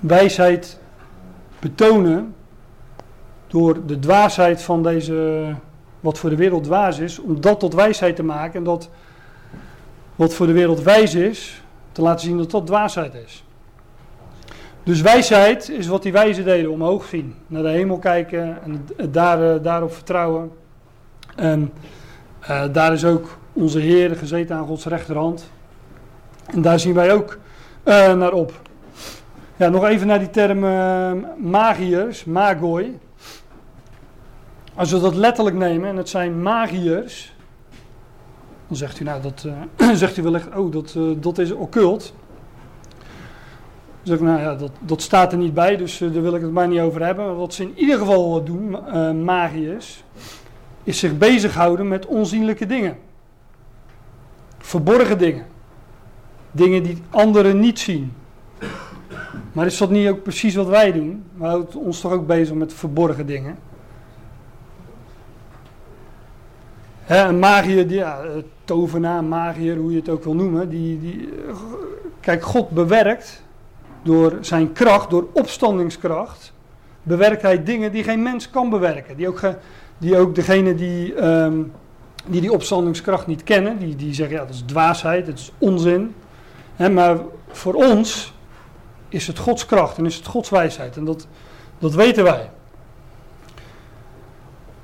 wijsheid 0.00 0.80
betonen 1.58 2.34
door 3.46 3.86
de 3.86 3.98
dwaasheid 3.98 4.62
van 4.62 4.82
deze 4.82 5.54
wat 6.00 6.18
voor 6.18 6.30
de 6.30 6.36
wereld 6.36 6.64
dwaas 6.64 6.98
is, 6.98 7.18
om 7.18 7.40
dat 7.40 7.60
tot 7.60 7.74
wijsheid 7.74 8.16
te 8.16 8.22
maken. 8.22 8.58
En 8.58 8.64
dat 8.64 8.90
wat 10.16 10.34
voor 10.34 10.46
de 10.46 10.52
wereld 10.52 10.82
wijs 10.82 11.14
is, 11.14 11.62
te 11.92 12.02
laten 12.02 12.26
zien 12.26 12.36
dat 12.36 12.50
dat 12.50 12.66
dwaasheid 12.66 13.14
is. 13.14 13.44
Dus 14.82 15.00
wijsheid 15.00 15.68
is 15.68 15.86
wat 15.86 16.02
die 16.02 16.12
wijzen 16.12 16.44
deden, 16.44 16.70
omhoog 16.70 17.04
zien, 17.04 17.34
naar 17.46 17.62
de 17.62 17.68
hemel 17.68 17.98
kijken 17.98 18.58
en 18.62 18.86
daar, 19.10 19.42
uh, 19.42 19.62
daarop 19.62 19.92
vertrouwen. 19.92 20.50
En 21.36 21.72
uh, 22.42 22.64
daar 22.72 22.92
is 22.92 23.04
ook 23.04 23.38
onze 23.52 23.78
Heer 23.78 24.16
gezeten 24.16 24.56
aan 24.56 24.66
Gods 24.66 24.84
rechterhand. 24.84 25.50
En 26.46 26.62
daar 26.62 26.78
zien 26.78 26.94
wij 26.94 27.12
ook 27.12 27.38
uh, 27.84 28.12
naar 28.12 28.32
op. 28.32 28.52
Ja, 29.56 29.68
nog 29.68 29.84
even 29.84 30.06
naar 30.06 30.18
die 30.18 30.30
term 30.30 30.60
magiërs, 31.50 32.24
magoi. 32.24 32.98
Als 34.78 34.92
we 34.92 35.00
dat 35.00 35.14
letterlijk 35.14 35.56
nemen 35.56 35.88
en 35.88 35.96
het 35.96 36.08
zijn 36.08 36.42
magiërs, 36.42 37.34
dan 38.66 38.76
zegt 38.76 39.00
u 39.00 39.04
nou 39.04 39.22
dat, 39.22 39.46
uh, 39.46 39.94
zegt 39.94 40.16
u 40.16 40.22
wellicht, 40.22 40.56
oh 40.56 40.72
dat, 40.72 40.94
uh, 40.96 41.16
dat 41.20 41.38
is 41.38 41.52
occult. 41.52 42.14
Dan 42.88 42.98
zeg 44.02 44.16
ik 44.16 44.22
nou 44.22 44.40
ja, 44.40 44.54
dat, 44.54 44.70
dat 44.80 45.02
staat 45.02 45.32
er 45.32 45.38
niet 45.38 45.54
bij, 45.54 45.76
dus 45.76 46.00
uh, 46.00 46.12
daar 46.12 46.22
wil 46.22 46.34
ik 46.34 46.42
het 46.42 46.52
maar 46.52 46.68
niet 46.68 46.80
over 46.80 47.04
hebben. 47.04 47.36
Wat 47.36 47.54
ze 47.54 47.62
in 47.62 47.72
ieder 47.76 47.98
geval 47.98 48.44
doen, 48.44 48.76
magiërs, 49.24 50.04
is 50.82 50.98
zich 50.98 51.18
bezighouden 51.18 51.88
met 51.88 52.06
onzienlijke 52.06 52.66
dingen. 52.66 52.96
Verborgen 54.58 55.18
dingen. 55.18 55.46
Dingen 56.50 56.82
die 56.82 57.02
anderen 57.10 57.60
niet 57.60 57.78
zien. 57.78 58.12
Maar 59.52 59.66
is 59.66 59.78
dat 59.78 59.90
niet 59.90 60.08
ook 60.08 60.22
precies 60.22 60.54
wat 60.54 60.68
wij 60.68 60.92
doen? 60.92 61.24
We 61.34 61.44
houden 61.46 61.80
ons 61.80 62.00
toch 62.00 62.12
ook 62.12 62.26
bezig 62.26 62.54
met 62.54 62.72
verborgen 62.72 63.26
dingen. 63.26 63.67
Een 67.08 67.38
magier, 67.38 67.88
die, 67.88 67.96
ja, 67.96 68.20
tovenaar, 68.64 69.24
magier, 69.24 69.76
hoe 69.76 69.90
je 69.90 69.98
het 69.98 70.08
ook 70.08 70.24
wil 70.24 70.34
noemen. 70.34 70.68
Die, 70.68 71.00
die, 71.00 71.28
kijk, 72.20 72.42
God 72.42 72.70
bewerkt 72.70 73.42
door 74.02 74.38
zijn 74.40 74.72
kracht, 74.72 75.10
door 75.10 75.26
opstandingskracht, 75.32 76.52
bewerkt 77.02 77.42
hij 77.42 77.62
dingen 77.62 77.92
die 77.92 78.04
geen 78.04 78.22
mens 78.22 78.50
kan 78.50 78.70
bewerken. 78.70 79.16
Die 79.16 79.28
ook, 79.28 79.40
die 79.98 80.18
ook 80.18 80.34
degene 80.34 80.74
die, 80.74 81.24
um, 81.24 81.72
die 82.26 82.40
die 82.40 82.52
opstandingskracht 82.52 83.26
niet 83.26 83.44
kennen, 83.44 83.78
die, 83.78 83.96
die 83.96 84.14
zeggen 84.14 84.36
ja 84.36 84.44
dat 84.44 84.54
is 84.54 84.62
dwaasheid, 84.66 85.26
dat 85.26 85.38
is 85.38 85.52
onzin. 85.58 86.14
maar 86.76 87.16
voor 87.48 87.74
ons 87.74 88.32
is 89.08 89.26
het 89.26 89.38
Gods 89.38 89.66
kracht 89.66 89.98
en 89.98 90.06
is 90.06 90.16
het 90.16 90.26
Gods 90.26 90.50
wijsheid 90.50 90.96
en 90.96 91.04
dat, 91.04 91.26
dat 91.78 91.94
weten 91.94 92.24
wij. 92.24 92.50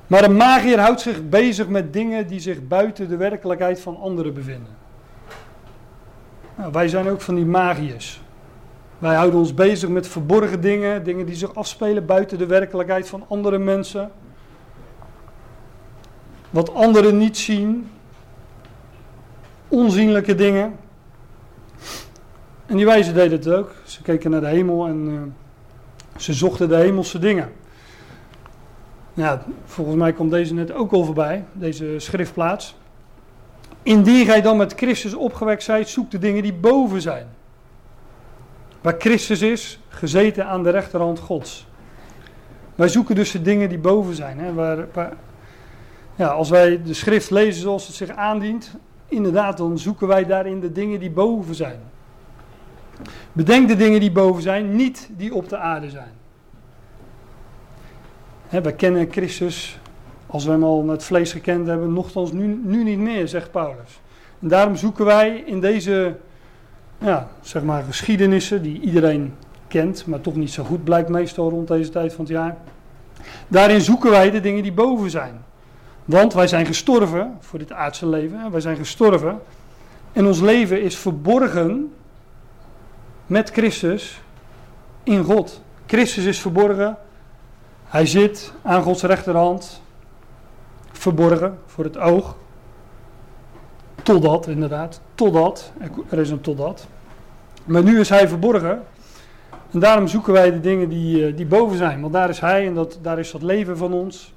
Maar 0.06 0.24
een 0.24 0.36
magier 0.36 0.78
houdt 0.78 1.00
zich 1.00 1.28
bezig 1.28 1.68
met 1.68 1.92
dingen 1.92 2.26
die 2.26 2.40
zich 2.40 2.66
buiten 2.66 3.08
de 3.08 3.16
werkelijkheid 3.16 3.80
van 3.80 3.96
anderen 3.96 4.34
bevinden. 4.34 4.76
Nou, 6.56 6.72
wij 6.72 6.88
zijn 6.88 7.08
ook 7.08 7.20
van 7.20 7.34
die 7.34 7.46
magiërs. 7.46 8.22
Wij 8.98 9.14
houden 9.14 9.38
ons 9.38 9.54
bezig 9.54 9.88
met 9.88 10.08
verborgen 10.08 10.60
dingen, 10.60 11.04
dingen 11.04 11.26
die 11.26 11.34
zich 11.34 11.54
afspelen 11.54 12.06
buiten 12.06 12.38
de 12.38 12.46
werkelijkheid 12.46 13.08
van 13.08 13.24
andere 13.28 13.58
mensen. 13.58 14.10
Wat 16.50 16.74
anderen 16.74 17.18
niet 17.18 17.38
zien. 17.38 17.88
Onzienlijke 19.68 20.34
dingen. 20.34 20.76
En 22.66 22.76
die 22.76 22.84
wijzen 22.84 23.14
deden 23.14 23.38
het 23.38 23.48
ook. 23.48 23.74
Ze 23.84 24.02
keken 24.02 24.30
naar 24.30 24.40
de 24.40 24.46
hemel 24.46 24.86
en 24.86 25.08
uh, 25.08 25.20
ze 26.16 26.32
zochten 26.32 26.68
de 26.68 26.76
hemelse 26.76 27.18
dingen. 27.18 27.52
Ja, 29.14 29.42
volgens 29.64 29.96
mij 29.96 30.12
komt 30.12 30.30
deze 30.30 30.54
net 30.54 30.72
ook 30.72 30.92
al 30.92 31.04
voorbij, 31.04 31.44
deze 31.52 31.94
schriftplaats. 31.98 32.76
Indien 33.82 34.26
gij 34.26 34.42
dan 34.42 34.56
met 34.56 34.72
Christus 34.76 35.14
opgewekt 35.14 35.62
zijt, 35.62 35.88
zoek 35.88 36.10
de 36.10 36.18
dingen 36.18 36.42
die 36.42 36.52
boven 36.52 37.00
zijn. 37.00 37.26
Waar 38.80 38.94
Christus 38.98 39.42
is, 39.42 39.80
gezeten 39.88 40.46
aan 40.46 40.62
de 40.62 40.70
rechterhand 40.70 41.18
Gods. 41.18 41.66
Wij 42.74 42.88
zoeken 42.88 43.14
dus 43.14 43.30
de 43.30 43.42
dingen 43.42 43.68
die 43.68 43.78
boven 43.78 44.14
zijn. 44.14 44.38
Hè, 44.38 44.52
waar, 44.52 44.86
ja, 46.14 46.26
als 46.26 46.50
wij 46.50 46.82
de 46.82 46.94
schrift 46.94 47.30
lezen 47.30 47.62
zoals 47.62 47.86
het 47.86 47.96
zich 47.96 48.10
aandient, 48.10 48.76
inderdaad, 49.08 49.56
dan 49.56 49.78
zoeken 49.78 50.06
wij 50.06 50.26
daarin 50.26 50.60
de 50.60 50.72
dingen 50.72 51.00
die 51.00 51.10
boven 51.10 51.54
zijn. 51.54 51.80
Bedenk 53.32 53.68
de 53.68 53.76
dingen 53.76 54.00
die 54.00 54.12
boven 54.12 54.42
zijn, 54.42 54.76
niet 54.76 55.10
die 55.16 55.34
op 55.34 55.48
de 55.48 55.58
aarde 55.58 55.90
zijn. 55.90 56.12
We 58.48 58.72
kennen 58.72 59.08
Christus 59.10 59.78
als 60.26 60.44
we 60.44 60.50
hem 60.50 60.64
al 60.64 60.88
het 60.88 61.04
vlees 61.04 61.32
gekend 61.32 61.66
hebben, 61.66 61.92
nogthans 61.92 62.32
nu, 62.32 62.60
nu 62.64 62.82
niet 62.82 62.98
meer, 62.98 63.28
zegt 63.28 63.50
Paulus. 63.50 64.00
En 64.40 64.48
daarom 64.48 64.76
zoeken 64.76 65.04
wij 65.04 65.42
in 65.46 65.60
deze, 65.60 66.16
ja, 66.98 67.28
zeg 67.40 67.62
maar, 67.62 67.82
geschiedenissen 67.82 68.62
die 68.62 68.80
iedereen 68.80 69.34
kent, 69.68 70.06
maar 70.06 70.20
toch 70.20 70.34
niet 70.34 70.50
zo 70.50 70.64
goed 70.64 70.84
blijkt 70.84 71.08
meestal 71.08 71.50
rond 71.50 71.68
deze 71.68 71.90
tijd 71.90 72.12
van 72.12 72.24
het 72.24 72.32
jaar. 72.32 72.56
Daarin 73.48 73.80
zoeken 73.80 74.10
wij 74.10 74.30
de 74.30 74.40
dingen 74.40 74.62
die 74.62 74.72
boven 74.72 75.10
zijn. 75.10 75.44
Want 76.04 76.34
wij 76.34 76.46
zijn 76.46 76.66
gestorven 76.66 77.36
voor 77.40 77.58
dit 77.58 77.72
aardse 77.72 78.06
leven. 78.06 78.50
Wij 78.50 78.60
zijn 78.60 78.76
gestorven. 78.76 79.40
En 80.12 80.26
ons 80.26 80.40
leven 80.40 80.82
is 80.82 80.96
verborgen 80.96 81.92
met 83.26 83.50
Christus 83.50 84.20
in 85.02 85.24
God. 85.24 85.62
Christus 85.86 86.24
is 86.24 86.40
verborgen. 86.40 86.96
Hij 87.94 88.06
zit 88.06 88.52
aan 88.62 88.82
Gods 88.82 89.02
rechterhand. 89.02 89.82
Verborgen 90.92 91.58
voor 91.66 91.84
het 91.84 91.98
oog. 91.98 92.36
Totdat, 94.02 94.46
inderdaad. 94.46 95.00
Totdat. 95.14 95.72
Er 96.08 96.18
is 96.18 96.30
een 96.30 96.40
totdat. 96.40 96.86
Maar 97.64 97.82
nu 97.82 98.00
is 98.00 98.08
hij 98.08 98.28
verborgen. 98.28 98.82
En 99.72 99.80
daarom 99.80 100.08
zoeken 100.08 100.32
wij 100.32 100.50
de 100.50 100.60
dingen 100.60 100.88
die, 100.88 101.26
eh, 101.26 101.36
die 101.36 101.46
boven 101.46 101.76
zijn. 101.76 102.00
Want 102.00 102.12
daar 102.12 102.28
is 102.28 102.40
hij 102.40 102.66
en 102.66 102.74
dat, 102.74 102.98
daar 103.02 103.18
is 103.18 103.30
dat 103.30 103.42
leven 103.42 103.76
van 103.76 103.92
ons. 103.92 104.34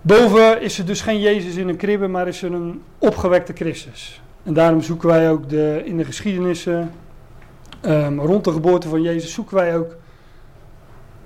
Boven 0.00 0.60
is 0.60 0.78
er 0.78 0.86
dus 0.86 1.00
geen 1.00 1.20
Jezus 1.20 1.56
in 1.56 1.68
een 1.68 1.76
kribbe, 1.76 2.06
maar 2.06 2.28
is 2.28 2.42
er 2.42 2.52
een 2.52 2.82
opgewekte 2.98 3.52
Christus. 3.52 4.22
En 4.42 4.54
daarom 4.54 4.82
zoeken 4.82 5.08
wij 5.08 5.30
ook 5.30 5.48
de, 5.48 5.82
in 5.84 5.96
de 5.96 6.04
geschiedenissen 6.04 6.92
um, 7.82 8.20
rond 8.20 8.44
de 8.44 8.52
geboorte 8.52 8.88
van 8.88 9.02
Jezus, 9.02 9.32
zoeken 9.32 9.56
wij 9.56 9.76
ook 9.76 9.96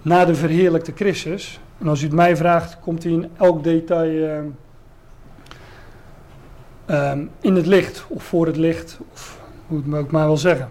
naar 0.02 0.26
de 0.26 0.34
verheerlijkte 0.34 0.92
Christus. 0.94 1.60
En 1.78 1.88
als 1.88 2.00
u 2.00 2.04
het 2.04 2.14
mij 2.14 2.36
vraagt, 2.36 2.80
komt 2.80 3.02
hij 3.02 3.12
in 3.12 3.30
elk 3.38 3.64
detail 3.64 4.38
um, 4.38 4.56
um, 6.90 7.30
in 7.40 7.56
het 7.56 7.66
licht 7.66 8.04
of 8.08 8.22
voor 8.22 8.46
het 8.46 8.56
licht, 8.56 8.98
of 9.12 9.40
hoe 9.66 9.78
het 9.78 9.86
me 9.86 9.98
ook 9.98 10.10
maar 10.10 10.26
wil 10.26 10.36
zeggen. 10.36 10.68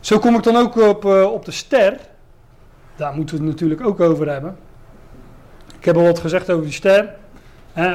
Zo 0.00 0.18
kom 0.18 0.34
ik 0.34 0.42
dan 0.42 0.56
ook 0.56 0.76
op, 0.76 1.04
uh, 1.04 1.32
op 1.32 1.44
de 1.44 1.50
ster. 1.50 2.00
Daar 2.96 3.14
moeten 3.14 3.36
we 3.36 3.42
het 3.42 3.50
natuurlijk 3.50 3.80
ook 3.80 4.00
over 4.00 4.28
hebben. 4.30 4.56
Ik 5.78 5.84
heb 5.84 5.96
al 5.96 6.02
wat 6.02 6.18
gezegd 6.18 6.50
over 6.50 6.64
die 6.64 6.72
ster. 6.72 7.14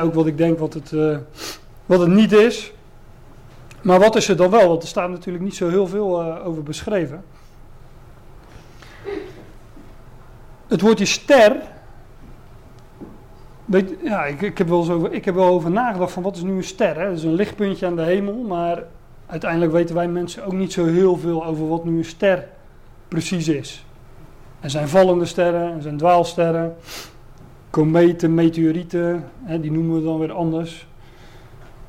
Ook 0.01 0.13
wat 0.13 0.25
ik 0.25 0.37
denk 0.37 0.59
wat 0.59 0.73
het, 0.73 0.91
uh, 0.91 1.17
wat 1.85 1.99
het 1.99 2.09
niet 2.09 2.31
is. 2.31 2.73
Maar 3.81 3.99
wat 3.99 4.15
is 4.15 4.27
het 4.27 4.37
dan 4.37 4.49
wel? 4.49 4.67
Want 4.67 4.81
er 4.81 4.87
staat 4.87 5.09
natuurlijk 5.09 5.43
niet 5.43 5.55
zo 5.55 5.69
heel 5.69 5.87
veel 5.87 6.21
uh, 6.21 6.47
over 6.47 6.63
beschreven. 6.63 7.23
Het 10.73 10.81
woordje 10.81 11.05
ster. 11.05 11.55
Ja, 14.03 14.25
ik, 14.25 14.41
ik, 14.41 14.57
heb 14.57 14.67
wel 14.67 14.83
zo, 14.83 15.05
ik 15.05 15.25
heb 15.25 15.35
wel 15.35 15.47
over 15.47 15.71
nagedacht 15.71 16.11
van 16.11 16.23
wat 16.23 16.35
is 16.35 16.41
nu 16.41 16.51
een 16.51 16.63
ster? 16.63 16.99
Hè? 16.99 17.05
Dat 17.05 17.17
is 17.17 17.23
een 17.23 17.33
lichtpuntje 17.33 17.85
aan 17.85 17.95
de 17.95 18.01
hemel, 18.01 18.33
maar 18.33 18.83
uiteindelijk 19.25 19.71
weten 19.71 19.95
wij 19.95 20.07
mensen 20.07 20.45
ook 20.45 20.53
niet 20.53 20.73
zo 20.73 20.85
heel 20.85 21.17
veel 21.17 21.45
over 21.45 21.67
wat 21.67 21.85
nu 21.85 21.97
een 21.97 22.05
ster 22.05 22.47
precies 23.07 23.47
is. 23.47 23.85
Er 24.59 24.69
zijn 24.69 24.87
vallende 24.87 25.25
sterren, 25.25 25.75
er 25.75 25.81
zijn 25.81 25.97
dwaalsterren, 25.97 26.75
kometen, 27.69 28.33
meteorieten, 28.33 29.23
hè, 29.43 29.59
die 29.59 29.71
noemen 29.71 29.95
we 29.95 30.03
dan 30.03 30.19
weer 30.19 30.31
anders. 30.31 30.87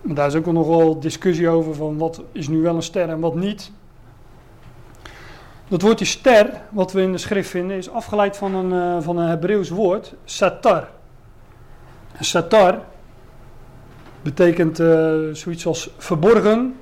Maar 0.00 0.14
daar 0.14 0.26
is 0.26 0.34
ook 0.34 0.46
nog 0.46 0.66
wel 0.66 1.00
discussie 1.00 1.48
over 1.48 1.74
van 1.74 1.98
wat 1.98 2.22
is 2.32 2.48
nu 2.48 2.60
wel 2.60 2.76
een 2.76 2.82
ster 2.82 3.08
en 3.08 3.20
wat 3.20 3.34
niet. 3.34 3.70
Dat 5.68 5.82
woordje 5.82 6.04
ster, 6.04 6.60
wat 6.70 6.92
we 6.92 7.02
in 7.02 7.12
de 7.12 7.18
schrift 7.18 7.50
vinden, 7.50 7.76
is 7.76 7.90
afgeleid 7.90 8.36
van 8.36 8.54
een, 8.54 8.96
uh, 8.96 9.02
van 9.02 9.16
een 9.16 9.28
Hebreeuws 9.28 9.68
woord, 9.68 10.14
satar. 10.24 10.88
satar 12.20 12.80
betekent 14.22 14.80
uh, 14.80 15.14
zoiets 15.32 15.66
als 15.66 15.90
verborgen 15.98 16.76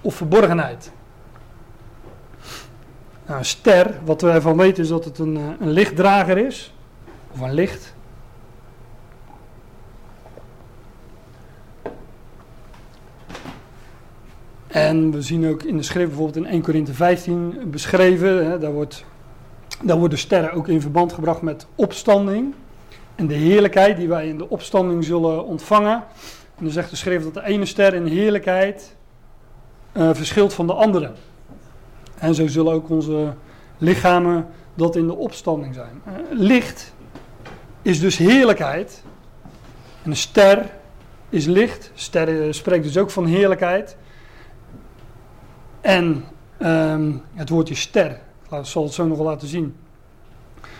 of 0.00 0.14
verborgenheid. 0.14 0.92
Nou, 3.26 3.38
een 3.38 3.44
ster, 3.44 3.94
wat 4.04 4.20
we 4.20 4.30
ervan 4.30 4.56
weten 4.56 4.82
is 4.82 4.88
dat 4.88 5.04
het 5.04 5.18
een, 5.18 5.36
eh, 5.36 5.42
een 5.60 5.70
lichtdrager 5.70 6.38
is, 6.38 6.74
of 7.32 7.40
een 7.40 7.54
licht. 7.54 7.94
En 14.72 15.10
we 15.10 15.22
zien 15.22 15.48
ook 15.48 15.62
in 15.62 15.76
de 15.76 15.82
schrift 15.82 16.08
bijvoorbeeld 16.08 16.44
in 16.44 16.50
1 16.50 16.62
Korinthe 16.62 16.94
15 16.94 17.58
beschreven, 17.66 18.50
hè, 18.50 18.58
daar, 18.58 18.72
wordt, 18.72 19.04
daar 19.82 19.98
worden 19.98 20.18
sterren 20.18 20.52
ook 20.52 20.68
in 20.68 20.80
verband 20.80 21.12
gebracht 21.12 21.42
met 21.42 21.66
opstanding. 21.74 22.54
En 23.14 23.26
de 23.26 23.34
heerlijkheid 23.34 23.96
die 23.96 24.08
wij 24.08 24.28
in 24.28 24.38
de 24.38 24.48
opstanding 24.48 25.04
zullen 25.04 25.44
ontvangen. 25.44 25.94
En 26.56 26.64
dan 26.64 26.70
zegt 26.70 26.90
de 26.90 26.96
schrift 26.96 27.24
dat 27.24 27.34
de 27.34 27.44
ene 27.44 27.64
ster 27.64 27.94
in 27.94 28.06
heerlijkheid 28.06 28.96
uh, 29.96 30.10
verschilt 30.12 30.54
van 30.54 30.66
de 30.66 30.72
andere. 30.72 31.12
En 32.18 32.34
zo 32.34 32.46
zullen 32.46 32.72
ook 32.72 32.90
onze 32.90 33.34
lichamen 33.78 34.46
dat 34.74 34.96
in 34.96 35.06
de 35.06 35.16
opstanding 35.16 35.74
zijn. 35.74 36.02
Uh, 36.06 36.12
licht 36.30 36.94
is 37.82 38.00
dus 38.00 38.16
heerlijkheid. 38.16 39.02
En 40.02 40.10
een 40.10 40.16
ster 40.16 40.70
is 41.28 41.46
licht. 41.46 41.90
Ster 41.94 42.54
spreekt 42.54 42.84
dus 42.84 42.98
ook 42.98 43.10
van 43.10 43.26
heerlijkheid. 43.26 43.96
En 45.82 46.24
um, 46.62 47.22
het 47.34 47.48
woordje 47.48 47.74
ster, 47.74 48.10
ik 48.50 48.58
zal 48.62 48.84
het 48.84 48.92
zo 48.92 49.06
nog 49.06 49.16
wel 49.16 49.26
laten 49.26 49.48
zien, 49.48 49.76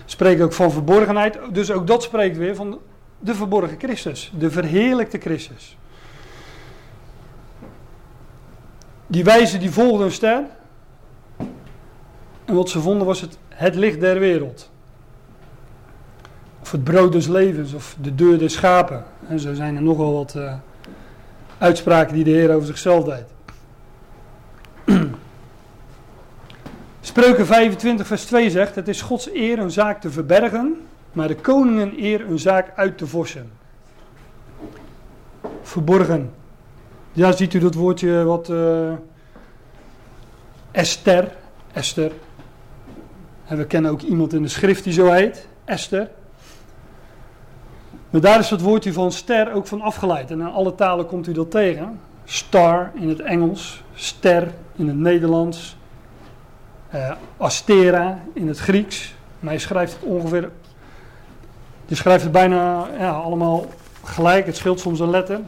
spreekt 0.04 0.40
ook 0.40 0.52
van 0.52 0.70
verborgenheid. 0.70 1.38
Dus 1.52 1.70
ook 1.70 1.86
dat 1.86 2.02
spreekt 2.02 2.36
weer 2.36 2.54
van 2.54 2.78
de 3.18 3.34
verborgen 3.34 3.78
Christus, 3.78 4.32
de 4.38 4.50
verheerlijkte 4.50 5.18
Christus. 5.18 5.76
Die 9.06 9.24
wijzen 9.24 9.60
die 9.60 9.70
volgden 9.70 10.06
een 10.06 10.12
ster. 10.12 10.44
En 12.44 12.54
wat 12.54 12.68
ze 12.68 12.80
vonden 12.80 13.06
was 13.06 13.20
het, 13.20 13.38
het 13.48 13.74
licht 13.74 14.00
der 14.00 14.18
wereld. 14.18 14.70
Of 16.62 16.70
het 16.70 16.84
brood 16.84 17.12
des 17.12 17.26
levens, 17.26 17.72
of 17.72 17.96
de 18.00 18.14
deur 18.14 18.38
des 18.38 18.52
schapen. 18.52 19.04
En 19.28 19.40
zo 19.40 19.54
zijn 19.54 19.76
er 19.76 19.82
nogal 19.82 20.12
wat 20.12 20.34
uh, 20.34 20.54
uitspraken 21.58 22.14
die 22.14 22.24
de 22.24 22.30
Heer 22.30 22.54
over 22.54 22.66
zichzelf 22.66 23.04
deed. 23.04 23.31
Spreuken 27.00 27.46
25, 27.46 28.06
vers 28.06 28.24
2 28.24 28.50
zegt: 28.50 28.74
Het 28.74 28.88
is 28.88 29.02
Gods 29.02 29.34
eer 29.34 29.58
een 29.58 29.70
zaak 29.70 30.00
te 30.00 30.10
verbergen, 30.10 30.86
maar 31.12 31.28
de 31.28 31.36
koningen 31.36 32.02
eer 32.02 32.30
een 32.30 32.38
zaak 32.38 32.72
uit 32.76 32.98
te 32.98 33.06
vorsen. 33.06 33.50
Verborgen. 35.62 36.30
Ja, 37.12 37.32
ziet 37.32 37.54
u 37.54 37.58
dat 37.58 37.74
woordje 37.74 38.24
wat 38.24 38.48
uh, 38.48 38.92
Esther, 40.70 41.32
Esther. 41.72 42.12
En 43.46 43.56
we 43.56 43.66
kennen 43.66 43.90
ook 43.90 44.00
iemand 44.00 44.32
in 44.32 44.42
de 44.42 44.48
schrift 44.48 44.84
die 44.84 44.92
zo 44.92 45.10
heet, 45.10 45.48
Esther. 45.64 46.10
Maar 48.10 48.20
daar 48.20 48.38
is 48.38 48.50
het 48.50 48.60
woordje 48.60 48.92
van 48.92 49.12
ster 49.12 49.52
ook 49.52 49.66
van 49.66 49.80
afgeleid. 49.80 50.30
En 50.30 50.40
in 50.40 50.46
alle 50.46 50.74
talen 50.74 51.06
komt 51.06 51.26
u 51.26 51.32
dat 51.32 51.50
tegen. 51.50 52.00
Star 52.32 52.90
in 52.94 53.08
het 53.08 53.20
Engels, 53.20 53.82
ster 53.94 54.54
in 54.76 54.88
het 54.88 54.96
Nederlands, 54.96 55.76
uh, 56.94 57.12
Astera 57.36 58.22
in 58.32 58.48
het 58.48 58.58
Grieks. 58.58 59.14
Maar 59.40 59.52
je 59.52 59.58
schrijft 59.58 59.92
het 59.92 60.02
ongeveer. 60.02 60.50
Je 61.86 61.94
schrijft 61.94 62.22
het 62.22 62.32
bijna 62.32 62.88
ja, 62.98 63.10
allemaal 63.10 63.66
gelijk. 64.04 64.46
Het 64.46 64.56
scheelt 64.56 64.80
soms 64.80 65.00
een 65.00 65.10
letter. 65.10 65.40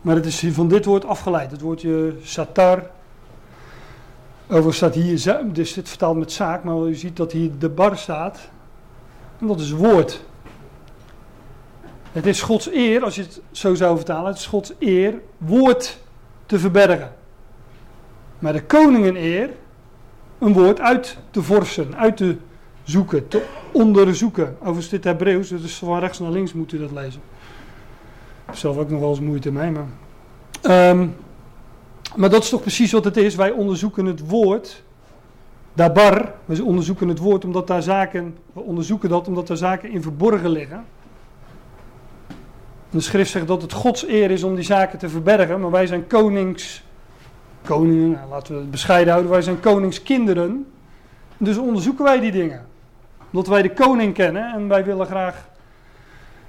Maar 0.00 0.14
het 0.14 0.26
is 0.26 0.46
van 0.50 0.68
dit 0.68 0.84
woord 0.84 1.04
afgeleid. 1.04 1.50
Het 1.50 1.60
woordje 1.60 2.14
satar. 2.22 2.90
Over 4.50 4.74
staat 4.74 4.94
hier, 4.94 5.40
dus 5.52 5.72
dit 5.72 5.88
vertaald 5.88 6.16
met 6.16 6.32
zaak, 6.32 6.64
maar 6.64 6.86
u 6.86 6.94
ziet 6.94 7.16
dat 7.16 7.32
hier 7.32 7.50
de 7.58 7.68
bar 7.68 7.96
staat. 7.96 8.38
En 9.40 9.46
dat 9.46 9.60
is 9.60 9.70
woord. 9.70 10.26
Het 12.18 12.26
is 12.26 12.42
Gods 12.42 12.72
eer, 12.72 13.04
als 13.04 13.14
je 13.14 13.22
het 13.22 13.40
zo 13.50 13.74
zou 13.74 13.96
vertalen, 13.96 14.26
het 14.26 14.38
is 14.38 14.46
Gods 14.46 14.72
eer 14.78 15.14
woord 15.36 15.98
te 16.46 16.58
verbergen. 16.58 17.12
Maar 18.38 18.52
de 18.52 18.62
koningen 18.62 19.16
eer 19.16 19.50
een 20.38 20.52
woord 20.52 20.80
uit 20.80 21.18
te 21.30 21.42
vorsen, 21.42 21.96
uit 21.96 22.16
te 22.16 22.36
zoeken, 22.82 23.28
te 23.28 23.44
onderzoeken. 23.72 24.56
Overigens 24.58 24.88
dit 24.88 25.04
Hebreeuws, 25.04 25.48
dus 25.48 25.74
van 25.74 25.98
rechts 25.98 26.18
naar 26.18 26.30
links 26.30 26.52
moet 26.52 26.72
u 26.72 26.78
dat 26.78 26.92
lezen. 26.92 27.20
Ik 27.20 28.46
heb 28.46 28.54
zelf 28.54 28.76
ook 28.76 28.90
nog 28.90 29.00
wel 29.00 29.08
eens 29.08 29.20
moeite 29.20 29.52
mee, 29.52 29.70
maar... 29.70 30.90
Um, 30.90 31.16
maar 32.16 32.30
dat 32.30 32.42
is 32.42 32.48
toch 32.48 32.60
precies 32.60 32.92
wat 32.92 33.04
het 33.04 33.16
is. 33.16 33.34
Wij 33.34 33.50
onderzoeken 33.50 34.04
het 34.06 34.28
woord. 34.28 34.82
Dabar, 35.74 36.34
we 36.44 36.64
onderzoeken 36.64 37.08
het 37.08 37.18
woord 37.18 37.44
omdat 37.44 37.66
daar 37.66 37.82
zaken, 37.82 38.36
we 38.52 38.60
onderzoeken 38.60 39.08
dat 39.08 39.28
omdat 39.28 39.46
daar 39.46 39.56
zaken 39.56 39.90
in 39.90 40.02
verborgen 40.02 40.50
liggen. 40.50 40.84
De 42.90 43.00
schrift 43.00 43.30
zegt 43.30 43.46
dat 43.46 43.62
het 43.62 43.72
Gods 43.72 44.06
eer 44.06 44.30
is 44.30 44.42
om 44.42 44.54
die 44.54 44.64
zaken 44.64 44.98
te 44.98 45.08
verbergen, 45.08 45.60
maar 45.60 45.70
wij 45.70 45.86
zijn 45.86 46.06
konings, 46.06 46.84
koningen, 47.64 48.10
nou, 48.10 48.28
laten 48.28 48.54
we 48.54 48.60
het 48.60 48.70
bescheiden 48.70 49.12
houden, 49.12 49.32
wij 49.32 49.42
zijn 49.42 49.60
koningskinderen. 49.60 50.66
Dus 51.36 51.56
onderzoeken 51.56 52.04
wij 52.04 52.20
die 52.20 52.32
dingen. 52.32 52.66
Omdat 53.30 53.46
wij 53.46 53.62
de 53.62 53.72
koning 53.72 54.14
kennen 54.14 54.52
en 54.52 54.68
wij 54.68 54.84
willen 54.84 55.06
graag, 55.06 55.48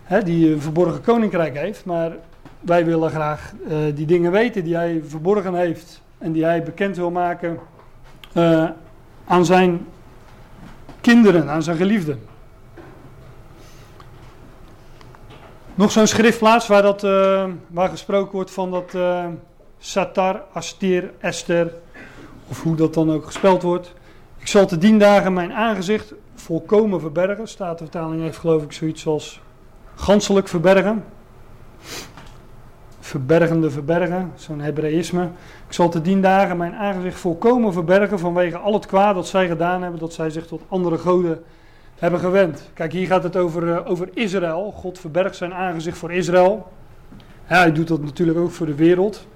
hè, 0.04 0.24
die 0.24 0.52
een 0.52 0.62
verborgen 0.62 1.02
koninkrijk 1.02 1.58
heeft, 1.58 1.86
maar 1.86 2.12
wij 2.60 2.86
willen 2.86 3.10
graag 3.10 3.54
uh, 3.68 3.78
die 3.96 4.06
dingen 4.06 4.32
weten 4.32 4.64
die 4.64 4.76
hij 4.76 5.02
verborgen 5.08 5.54
heeft 5.54 6.02
en 6.18 6.32
die 6.32 6.44
hij 6.44 6.64
bekend 6.64 6.96
wil 6.96 7.12
maken 7.12 7.60
uh, 8.34 8.70
aan 9.26 9.46
zijn 9.46 9.86
kinderen, 11.02 11.50
aan 11.50 11.64
zijn 11.64 11.78
geliefden. 11.78 12.29
Nog 15.80 15.92
zo'n 15.92 16.08
schriftplaats 16.08 16.68
waar, 16.68 16.82
dat, 16.82 17.04
uh, 17.04 17.46
waar 17.68 17.90
gesproken 17.90 18.32
wordt 18.32 18.52
van 18.52 18.72
dat 18.72 18.94
uh, 18.96 19.26
Satar, 19.78 20.44
Astir, 20.54 21.12
Esther, 21.20 21.74
of 22.48 22.64
hoe 22.64 22.76
dat 22.76 22.94
dan 22.94 23.12
ook 23.12 23.26
gespeld 23.26 23.62
wordt. 23.62 23.94
Ik 24.38 24.48
zal 24.48 24.66
te 24.66 24.78
dien 24.78 25.00
dagen 25.00 25.34
mijn 25.34 25.54
aangezicht 25.54 26.14
volkomen 26.36 27.00
verbergen. 27.00 27.48
Statenvertaling 27.48 28.22
heeft 28.22 28.38
geloof 28.38 28.64
ik 28.64 28.72
zoiets 28.72 29.06
als 29.06 29.42
ganselijk 29.96 30.48
verbergen. 30.48 31.04
Verbergende 33.00 33.70
verbergen, 33.70 34.32
zo'n 34.36 34.60
Hebreïsme. 34.60 35.24
Ik 35.68 35.74
zal 35.74 35.90
te 35.90 36.02
dien 36.02 36.22
dagen 36.22 36.58
mijn 36.58 36.74
aangezicht 36.74 37.20
volkomen 37.20 37.74
verbergen 37.74 38.20
vanwege 38.20 38.58
al 38.58 38.74
het 38.74 38.86
kwaad 38.86 39.16
dat 39.16 39.28
zij 39.28 39.48
gedaan 39.48 39.82
hebben, 39.82 40.00
dat 40.00 40.14
zij 40.14 40.30
zich 40.30 40.48
tot 40.48 40.62
andere 40.70 40.98
goden 40.98 41.44
hebben 42.00 42.20
gewend. 42.20 42.70
Kijk, 42.74 42.92
hier 42.92 43.08
gaat 43.08 43.24
het 43.24 43.36
over, 43.36 43.64
uh, 43.64 43.90
over 43.90 44.10
Israël. 44.14 44.72
God 44.72 45.00
verbergt 45.00 45.36
zijn 45.36 45.54
aangezicht 45.54 45.98
voor 45.98 46.12
Israël. 46.12 46.72
Hij 47.44 47.72
doet 47.72 47.88
dat 47.88 48.02
natuurlijk 48.02 48.38
ook 48.38 48.52
voor 48.52 48.66
de 48.66 48.76
wereld. 48.76 49.28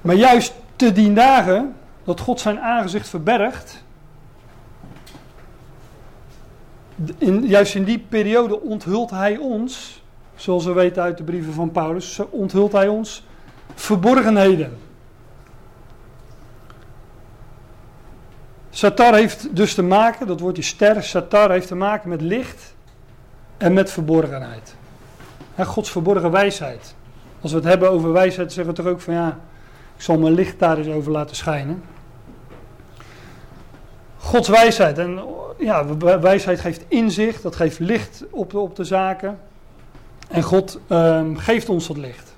Maar 0.00 0.14
juist 0.14 0.54
te 0.76 0.92
dien 0.92 1.14
dagen 1.14 1.74
dat 2.04 2.20
God 2.20 2.40
zijn 2.40 2.60
aangezicht 2.60 3.08
verbergt. 3.08 3.84
In, 7.18 7.46
juist 7.46 7.74
in 7.74 7.84
die 7.84 7.98
periode 8.08 8.60
onthult 8.60 9.10
hij 9.10 9.36
ons, 9.36 10.02
zoals 10.34 10.64
we 10.64 10.72
weten 10.72 11.02
uit 11.02 11.16
de 11.16 11.24
brieven 11.24 11.52
van 11.52 11.70
Paulus, 11.70 12.20
onthult 12.30 12.72
hij 12.72 12.88
ons 12.88 13.26
verborgenheden. 13.74 14.87
Satar 18.70 19.14
heeft 19.14 19.56
dus 19.56 19.74
te 19.74 19.82
maken, 19.82 20.26
dat 20.26 20.40
woordje 20.40 20.62
ster, 20.62 21.02
Satar 21.02 21.50
heeft 21.50 21.66
te 21.66 21.74
maken 21.74 22.08
met 22.08 22.20
licht 22.20 22.74
en 23.56 23.72
met 23.72 23.90
verborgenheid. 23.90 24.74
Gods 25.56 25.90
verborgen 25.90 26.30
wijsheid. 26.30 26.94
Als 27.40 27.50
we 27.50 27.58
het 27.58 27.66
hebben 27.66 27.90
over 27.90 28.12
wijsheid, 28.12 28.52
zeggen 28.52 28.74
we 28.74 28.82
toch 28.82 28.92
ook 28.92 29.00
van 29.00 29.14
ja, 29.14 29.38
ik 29.96 30.02
zal 30.02 30.18
mijn 30.18 30.34
licht 30.34 30.58
daar 30.58 30.78
eens 30.78 30.88
over 30.88 31.12
laten 31.12 31.36
schijnen. 31.36 31.82
Gods 34.16 34.48
wijsheid. 34.48 34.98
En 34.98 35.20
ja, 35.58 35.96
wijsheid 36.20 36.60
geeft 36.60 36.84
inzicht, 36.88 37.42
dat 37.42 37.56
geeft 37.56 37.78
licht 37.78 38.24
op 38.30 38.50
de, 38.50 38.58
op 38.58 38.76
de 38.76 38.84
zaken. 38.84 39.38
En 40.28 40.42
God 40.42 40.80
um, 40.88 41.36
geeft 41.36 41.68
ons 41.68 41.86
dat 41.86 41.96
licht. 41.96 42.36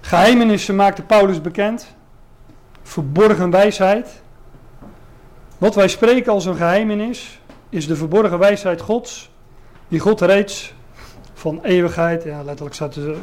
Geheimenissen 0.00 0.76
maakte 0.76 1.02
Paulus 1.02 1.40
bekend 1.40 1.86
verborgen 2.90 3.50
wijsheid. 3.50 4.22
Wat 5.58 5.74
wij 5.74 5.88
spreken 5.88 6.32
als 6.32 6.44
een 6.44 6.56
geheimenis 6.56 7.40
is 7.68 7.86
de 7.86 7.96
verborgen 7.96 8.38
wijsheid 8.38 8.80
Gods, 8.80 9.30
die 9.88 10.00
God 10.00 10.20
reeds 10.20 10.74
van 11.34 11.60
eeuwigheid, 11.62 12.22
ja 12.24 12.42
letterlijk 12.42 12.74
staat 12.74 12.96
er, 12.96 13.16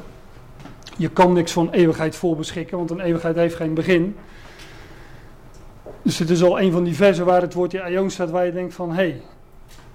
je 0.98 1.10
kan 1.10 1.34
niks 1.34 1.52
van 1.52 1.72
eeuwigheid 1.72 2.16
voorbeschikken, 2.16 2.78
want 2.78 2.90
een 2.90 3.00
eeuwigheid 3.00 3.36
heeft 3.36 3.56
geen 3.56 3.74
begin. 3.74 4.16
Dus 6.02 6.20
het 6.20 6.30
is 6.30 6.44
al 6.44 6.60
een 6.60 6.72
van 6.72 6.84
die 6.84 6.96
versen 6.96 7.26
waar 7.26 7.42
het 7.42 7.54
woordje 7.54 7.82
aion 7.82 8.10
staat, 8.10 8.30
waar 8.30 8.46
je 8.46 8.52
denkt 8.52 8.74
van, 8.74 8.90
hé, 8.90 8.96
hey, 8.96 9.22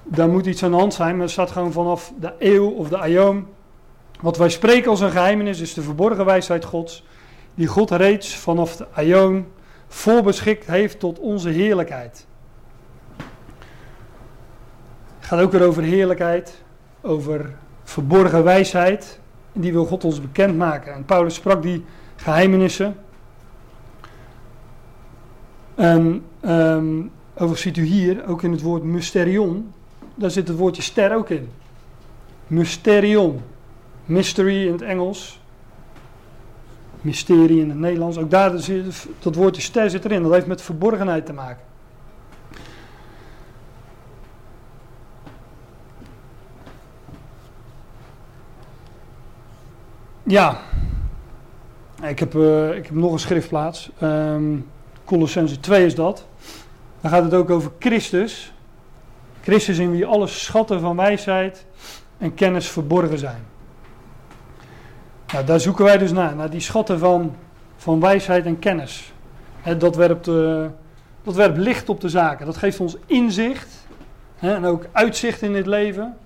daar 0.03 0.29
moet 0.29 0.47
iets 0.47 0.63
aan 0.63 0.71
de 0.71 0.77
hand 0.77 0.95
zijn, 0.95 1.13
maar 1.13 1.23
het 1.23 1.31
staat 1.31 1.51
gewoon 1.51 1.73
vanaf 1.73 2.13
de 2.21 2.33
eeuw 2.39 2.71
of 2.71 2.89
de 2.89 2.99
aion. 2.99 3.47
Wat 4.21 4.37
wij 4.37 4.51
spreken 4.51 4.91
als 4.91 5.01
een 5.01 5.11
geheimenis 5.11 5.61
is 5.61 5.75
de 5.75 5.83
verborgen 5.83 6.25
wijsheid 6.25 6.65
Gods, 6.65 7.05
die 7.55 7.67
God 7.67 7.91
reeds 7.91 8.37
vanaf 8.37 8.77
de 8.77 8.87
aion 8.93 9.47
voorbeschikt 9.93 10.67
heeft 10.67 10.99
tot 10.99 11.19
onze 11.19 11.49
heerlijkheid. 11.49 12.27
Het 15.19 15.27
gaat 15.31 15.41
ook 15.41 15.53
weer 15.53 15.67
over 15.67 15.83
heerlijkheid, 15.83 16.63
over 17.01 17.55
verborgen 17.83 18.45
wijsheid. 18.45 19.21
En 19.53 19.61
die 19.61 19.73
wil 19.73 19.85
God 19.85 20.05
ons 20.05 20.21
bekendmaken. 20.21 20.95
En 20.95 21.05
Paulus 21.05 21.35
sprak 21.35 21.63
die 21.63 21.85
geheimenissen. 22.17 22.97
En 25.75 26.25
um, 26.45 27.11
overigens 27.33 27.61
ziet 27.61 27.77
u 27.77 27.85
hier 27.85 28.27
ook 28.27 28.43
in 28.43 28.51
het 28.51 28.63
woord 28.63 28.83
mysterion, 28.83 29.73
daar 30.15 30.31
zit 30.31 30.49
het 30.49 30.57
woordje 30.57 30.83
ster 30.83 31.15
ook 31.15 31.31
in. 31.31 31.49
Mysterion. 32.47 33.43
Mystery 34.05 34.67
in 34.67 34.73
het 34.73 34.83
Engels 34.83 35.42
mysterie 37.03 37.61
in 37.61 37.69
het 37.69 37.79
Nederlands. 37.79 38.19
Ook 38.19 38.31
daar 38.31 38.59
zit, 38.59 39.07
dat 39.19 39.35
woordje 39.35 39.63
ster 39.63 39.91
zit 39.91 40.05
erin. 40.05 40.23
Dat 40.23 40.33
heeft 40.33 40.47
met 40.47 40.63
verborgenheid 40.63 41.27
te 41.27 41.33
maken. 41.33 41.63
Ja, 50.23 50.61
ik 52.03 52.19
heb, 52.19 52.35
uh, 52.35 52.77
ik 52.77 52.87
heb 52.87 52.95
nog 52.95 53.13
een 53.13 53.19
schriftplaats. 53.19 53.91
Um, 54.03 54.71
Colossense 55.05 55.61
2 55.61 55.87
is 55.87 55.95
dat. 55.95 56.27
Dan 57.01 57.11
gaat 57.11 57.25
het 57.25 57.35
ook 57.35 57.51
over 57.51 57.71
Christus. 57.79 58.53
Christus 59.43 59.79
in 59.79 59.91
wie 59.91 60.07
alle 60.07 60.27
schatten 60.27 60.81
van 60.81 60.97
wijsheid 60.97 61.67
en 62.19 62.35
kennis 62.35 62.69
verborgen 62.69 63.19
zijn. 63.19 63.52
Nou, 65.33 65.45
daar 65.45 65.61
zoeken 65.61 65.85
wij 65.85 65.99
dus 65.99 66.13
naar, 66.13 66.37
naar 66.37 66.51
die 66.51 66.61
schatten 66.61 66.99
van, 66.99 67.35
van 67.77 68.01
wijsheid 68.01 68.47
en 68.47 68.59
kennis. 68.59 69.13
dat, 69.79 69.97
werpt, 69.97 70.25
dat 71.23 71.35
werpt 71.35 71.59
licht 71.59 71.89
op 71.89 72.01
de 72.01 72.09
zaken. 72.09 72.47
Dat 72.47 72.57
geeft 72.57 72.81
ons 72.81 72.97
inzicht 73.07 73.87
en 74.39 74.65
ook 74.65 74.87
uitzicht 74.93 75.43
in 75.43 75.53
dit 75.53 75.67
leven. 75.67 76.17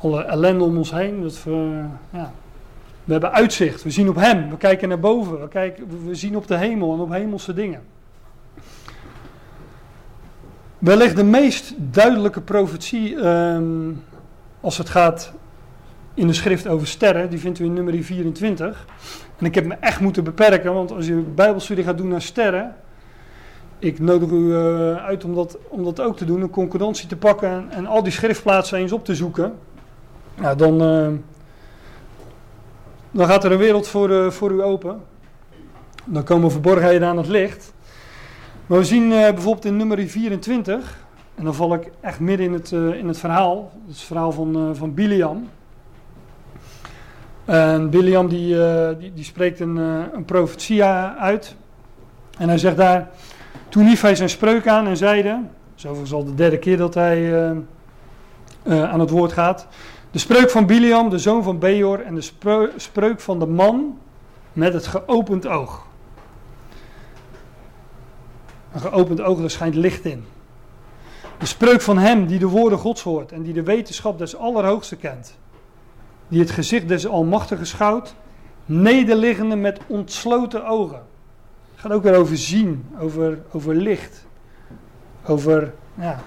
Alle 0.00 0.24
ellende 0.24 0.64
om 0.64 0.76
ons 0.76 0.90
heen. 0.90 1.22
Dat 1.22 1.42
we, 1.42 1.84
ja. 2.10 2.32
we 3.04 3.12
hebben 3.12 3.32
uitzicht. 3.32 3.82
We 3.82 3.90
zien 3.90 4.08
op 4.08 4.16
Hem. 4.16 4.50
We 4.50 4.56
kijken 4.56 4.88
naar 4.88 5.00
boven. 5.00 5.40
We, 5.40 5.48
kijken, 5.48 6.06
we 6.06 6.14
zien 6.14 6.36
op 6.36 6.46
de 6.46 6.56
hemel 6.56 6.94
en 6.94 7.00
op 7.00 7.10
hemelse 7.10 7.54
dingen. 7.54 7.82
Wellicht 10.78 11.16
de 11.16 11.24
meest 11.24 11.74
duidelijke 11.76 12.40
profetie 12.40 13.14
um, 13.14 14.04
als 14.60 14.78
het 14.78 14.88
gaat 14.88 15.32
in 16.16 16.26
de 16.26 16.32
schrift 16.32 16.68
over 16.68 16.86
sterren, 16.86 17.30
die 17.30 17.38
vindt 17.38 17.58
u 17.58 17.64
in 17.64 17.72
nummer 17.72 18.02
24. 18.02 18.86
En 19.38 19.46
ik 19.46 19.54
heb 19.54 19.64
me 19.64 19.74
echt 19.80 20.00
moeten 20.00 20.24
beperken, 20.24 20.74
want 20.74 20.92
als 20.92 21.06
je 21.06 21.14
bijbelstudie 21.14 21.84
gaat 21.84 21.98
doen 21.98 22.08
naar 22.08 22.22
sterren, 22.22 22.74
ik 23.78 23.98
nodig 23.98 24.30
u 24.30 24.34
uh, 24.34 24.96
uit 24.96 25.24
om 25.24 25.34
dat, 25.34 25.58
om 25.68 25.84
dat 25.84 26.00
ook 26.00 26.16
te 26.16 26.24
doen, 26.24 26.40
een 26.40 26.50
concordantie 26.50 27.08
te 27.08 27.16
pakken 27.16 27.66
en, 27.70 27.86
al 27.86 28.02
die 28.02 28.12
schriftplaatsen 28.12 28.78
eens 28.78 28.92
op 28.92 29.04
te 29.04 29.14
zoeken. 29.14 29.54
Nou, 30.34 30.56
dan, 30.56 30.82
uh, 30.82 31.08
dan 33.10 33.26
gaat 33.26 33.44
er 33.44 33.52
een 33.52 33.58
wereld 33.58 33.88
voor, 33.88 34.10
uh, 34.10 34.30
voor 34.30 34.50
u 34.50 34.62
open. 34.62 35.00
Dan 36.04 36.24
komen 36.24 36.50
verborgenheden 36.50 37.08
aan 37.08 37.16
het 37.16 37.28
licht. 37.28 37.72
Maar 38.66 38.78
we 38.78 38.84
zien 38.84 39.08
bijvoorbeeld 39.08 39.64
in 39.64 39.76
nummer 39.76 40.08
24, 40.08 41.06
en 41.34 41.44
dan 41.44 41.54
val 41.54 41.74
ik 41.74 41.90
echt 42.00 42.20
midden 42.20 42.46
in 42.46 42.52
het, 42.52 42.72
in 42.72 43.08
het 43.08 43.18
verhaal, 43.18 43.72
het 43.88 44.00
verhaal 44.00 44.32
van, 44.32 44.76
van 44.76 44.94
Biliam. 44.94 45.48
En 47.46 47.90
Biliam 47.90 48.28
die, 48.28 48.54
uh, 48.54 48.88
die, 48.98 49.12
die, 49.14 49.24
spreekt 49.24 49.60
een, 49.60 49.76
uh, 49.76 50.02
een 50.12 50.24
profetie 50.24 50.84
uit. 50.84 51.54
En 52.38 52.48
hij 52.48 52.58
zegt 52.58 52.76
daar, 52.76 53.10
toen 53.68 53.86
hief 53.86 54.00
hij 54.00 54.14
zijn 54.14 54.28
spreuk 54.28 54.68
aan 54.68 54.86
en 54.86 54.96
zeide, 54.96 55.40
zo 55.74 56.02
is 56.02 56.12
al 56.12 56.24
de 56.24 56.34
derde 56.34 56.58
keer 56.58 56.76
dat 56.76 56.94
hij 56.94 57.52
uh, 58.64 58.90
aan 58.90 59.00
het 59.00 59.10
woord 59.10 59.32
gaat. 59.32 59.66
De 60.10 60.18
spreuk 60.18 60.50
van 60.50 60.66
Biliam, 60.66 61.10
de 61.10 61.18
zoon 61.18 61.42
van 61.42 61.58
Beor 61.58 62.00
en 62.00 62.14
de 62.14 62.70
spreuk 62.76 63.20
van 63.20 63.38
de 63.38 63.46
man 63.46 63.98
met 64.52 64.72
het 64.72 64.86
geopend 64.86 65.46
oog. 65.46 65.86
Een 68.72 68.80
geopend 68.80 69.20
oog, 69.20 69.40
daar 69.40 69.50
schijnt 69.50 69.74
licht 69.74 70.04
in. 70.04 70.24
De 71.38 71.46
spreuk 71.46 71.80
van 71.80 71.98
hem 71.98 72.26
die 72.26 72.38
de 72.38 72.48
woorden 72.48 72.78
Gods 72.78 73.02
hoort 73.02 73.32
en 73.32 73.42
die 73.42 73.52
de 73.52 73.62
wetenschap 73.62 74.18
des 74.18 74.36
Allerhoogste 74.36 74.96
kent 74.96 75.36
die 76.28 76.40
het 76.40 76.50
gezicht 76.50 76.88
des 76.88 77.06
Almachtigen 77.06 77.66
schouwt, 77.66 78.14
nederliggende 78.64 79.56
met 79.56 79.80
ontsloten 79.86 80.66
ogen. 80.66 81.02
Het 81.72 81.80
gaat 81.80 81.92
ook 81.92 82.02
weer 82.02 82.16
over 82.16 82.36
zien, 82.36 82.86
over, 82.98 83.38
over 83.52 83.74
licht, 83.74 84.26
over 85.26 85.74
ja, 85.94 86.20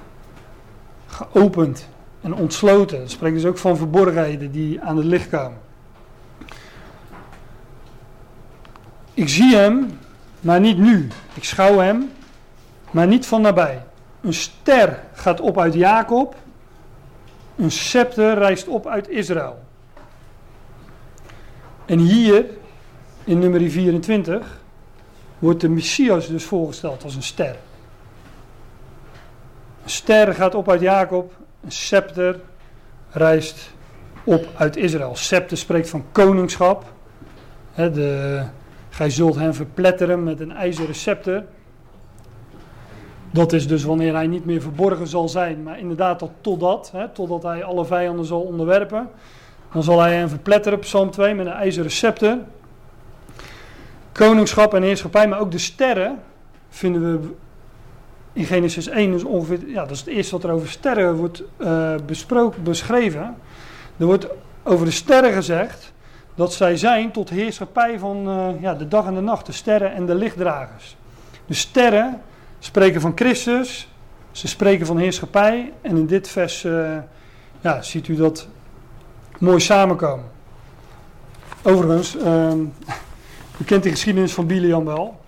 geopend 1.07 1.89
en 2.21 2.33
ontsloten. 2.33 2.99
Het 2.99 3.11
spreekt 3.11 3.35
dus 3.35 3.45
ook 3.45 3.57
van 3.57 3.77
verborgenheden 3.77 4.51
die 4.51 4.81
aan 4.81 4.97
het 4.97 5.05
licht 5.05 5.29
komen. 5.29 5.59
Ik 9.13 9.29
zie 9.29 9.55
hem, 9.55 9.99
maar 10.41 10.59
niet 10.59 10.77
nu. 10.77 11.07
Ik 11.33 11.43
schouw 11.43 11.77
hem, 11.77 12.11
maar 12.91 13.07
niet 13.07 13.25
van 13.25 13.41
nabij. 13.41 13.83
Een 14.21 14.33
ster 14.33 14.99
gaat 15.13 15.41
op 15.41 15.59
uit 15.59 15.73
Jacob, 15.73 16.35
een 17.55 17.71
scepter 17.71 18.37
rijst 18.37 18.67
op 18.67 18.87
uit 18.87 19.09
Israël. 19.09 19.67
En 21.89 21.99
hier, 21.99 22.45
in 23.23 23.39
nummer 23.39 23.69
24, 23.69 24.61
wordt 25.39 25.61
de 25.61 25.69
Messias 25.69 26.27
dus 26.27 26.43
voorgesteld 26.43 27.03
als 27.03 27.15
een 27.15 27.23
ster. 27.23 27.55
Een 29.83 29.89
ster 29.89 30.33
gaat 30.33 30.55
op 30.55 30.69
uit 30.69 30.81
Jacob, 30.81 31.33
een 31.63 31.71
scepter 31.71 32.39
rijst 33.11 33.71
op 34.23 34.47
uit 34.57 34.75
Israël. 34.75 35.15
Scepter 35.15 35.57
spreekt 35.57 35.89
van 35.89 36.05
koningschap. 36.11 36.93
He, 37.71 37.91
de, 37.91 38.43
gij 38.89 39.09
zult 39.09 39.35
hem 39.35 39.53
verpletteren 39.53 40.23
met 40.23 40.39
een 40.39 40.51
ijzeren 40.51 40.95
scepter. 40.95 41.45
Dat 43.31 43.53
is 43.53 43.67
dus 43.67 43.83
wanneer 43.83 44.13
hij 44.13 44.27
niet 44.27 44.45
meer 44.45 44.61
verborgen 44.61 45.07
zal 45.07 45.29
zijn, 45.29 45.63
maar 45.63 45.79
inderdaad 45.79 46.19
tot, 46.19 46.31
totdat, 46.41 46.93
totdat 47.13 47.43
hij 47.43 47.63
alle 47.63 47.85
vijanden 47.85 48.25
zal 48.25 48.41
onderwerpen. 48.41 49.09
Dan 49.71 49.83
zal 49.83 49.99
hij 49.99 50.15
hen 50.15 50.29
verpletteren, 50.29 50.79
Psalm 50.79 51.11
2, 51.11 51.33
met 51.33 51.45
een 51.45 51.51
ijzeren 51.51 51.91
scepter. 51.91 52.37
Koningschap 54.11 54.73
en 54.73 54.83
heerschappij, 54.83 55.27
maar 55.27 55.39
ook 55.39 55.51
de 55.51 55.57
sterren 55.57 56.19
vinden 56.69 57.01
we 57.01 57.29
in 58.33 58.45
Genesis 58.45 58.87
1 58.87 59.11
dus 59.11 59.23
ongeveer, 59.23 59.59
ja, 59.67 59.81
dat 59.81 59.91
is 59.91 59.99
het 59.99 60.07
eerste 60.07 60.31
wat 60.31 60.43
er 60.43 60.51
over 60.51 60.69
sterren 60.69 61.15
wordt 61.15 61.43
uh, 61.57 61.95
besproken, 62.05 62.63
beschreven. 62.63 63.35
Er 63.97 64.05
wordt 64.05 64.27
over 64.63 64.85
de 64.85 64.91
sterren 64.91 65.33
gezegd 65.33 65.93
dat 66.35 66.53
zij 66.53 66.77
zijn 66.77 67.11
tot 67.11 67.29
heerschappij 67.29 67.99
van 67.99 68.27
uh, 68.27 68.61
ja, 68.61 68.73
de 68.73 68.87
dag 68.87 69.05
en 69.05 69.13
de 69.13 69.21
nacht, 69.21 69.45
de 69.45 69.51
sterren 69.51 69.93
en 69.93 70.05
de 70.05 70.15
lichtdragers. 70.15 70.97
De 71.45 71.53
sterren 71.53 72.21
spreken 72.59 73.01
van 73.01 73.11
Christus, 73.15 73.87
ze 74.31 74.47
spreken 74.47 74.85
van 74.85 74.97
heerschappij 74.97 75.73
en 75.81 75.97
in 75.97 76.05
dit 76.05 76.27
vers 76.29 76.63
uh, 76.63 76.97
ja, 77.61 77.81
ziet 77.81 78.07
u 78.07 78.15
dat 78.15 78.47
mooi 79.39 79.59
samenkomen. 79.59 80.25
Overigens, 81.63 82.15
um, 82.15 82.73
u 83.61 83.63
kent 83.63 83.83
de 83.83 83.89
geschiedenis 83.89 84.33
van 84.33 84.47
Biliam 84.47 84.85
wel. 84.85 85.19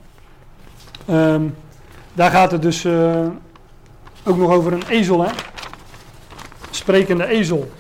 Um, 1.10 1.56
daar 2.14 2.32
gaat 2.32 2.52
het 2.52 2.62
dus 2.62 2.84
uh, 2.86 3.28
ook 4.24 4.38
nog 4.38 4.52
over 4.52 4.74
een 4.74 4.88
ezel, 4.88 5.24
hè? 5.24 5.32
Sprekende 6.72 7.26
ezel. 7.26 7.72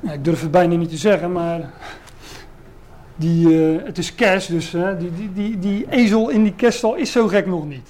Ik 0.00 0.24
durf 0.24 0.40
het 0.40 0.50
bijna 0.50 0.74
niet 0.74 0.88
te 0.88 0.96
zeggen, 0.96 1.32
maar 1.32 1.60
die, 3.16 3.48
uh, 3.48 3.84
het 3.84 3.98
is 3.98 4.14
kerst, 4.14 4.48
dus 4.48 4.70
die, 4.70 5.14
die, 5.14 5.32
die, 5.32 5.58
die 5.58 5.86
ezel 5.90 6.28
in 6.28 6.42
die 6.42 6.54
kerststal 6.54 6.94
is 6.94 7.12
zo 7.12 7.28
gek 7.28 7.46
nog 7.46 7.66
niet. 7.66 7.88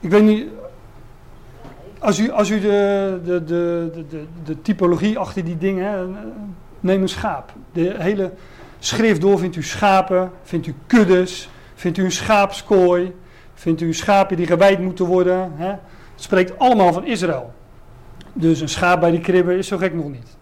Ik 0.00 0.10
weet 0.10 0.22
niet, 0.22 0.46
als 2.00 2.18
u, 2.18 2.30
als 2.30 2.50
u 2.50 2.60
de, 2.60 3.20
de, 3.24 3.44
de, 3.44 3.90
de, 4.08 4.24
de 4.44 4.62
typologie 4.62 5.18
achter 5.18 5.44
die 5.44 5.58
dingen, 5.58 6.16
neem 6.80 7.02
een 7.02 7.08
schaap. 7.08 7.52
De 7.72 7.94
hele 7.98 8.32
schrift 8.78 9.20
door 9.20 9.38
vindt 9.38 9.56
u 9.56 9.62
schapen, 9.62 10.30
vindt 10.42 10.66
u 10.66 10.74
kuddes, 10.86 11.48
vindt 11.74 11.98
u 11.98 12.04
een 12.04 12.12
schaapskooi, 12.12 13.14
vindt 13.54 13.80
u 13.80 13.94
schapen 13.94 14.36
die 14.36 14.46
gewijd 14.46 14.80
moeten 14.80 15.04
worden. 15.04 15.52
Hè? 15.56 15.68
Het 15.68 15.80
spreekt 16.14 16.58
allemaal 16.58 16.92
van 16.92 17.06
Israël. 17.06 17.52
Dus 18.32 18.60
een 18.60 18.68
schaap 18.68 19.00
bij 19.00 19.10
die 19.10 19.20
kribben 19.20 19.58
is 19.58 19.66
zo 19.66 19.76
gek 19.76 19.94
nog 19.94 20.10
niet. 20.10 20.36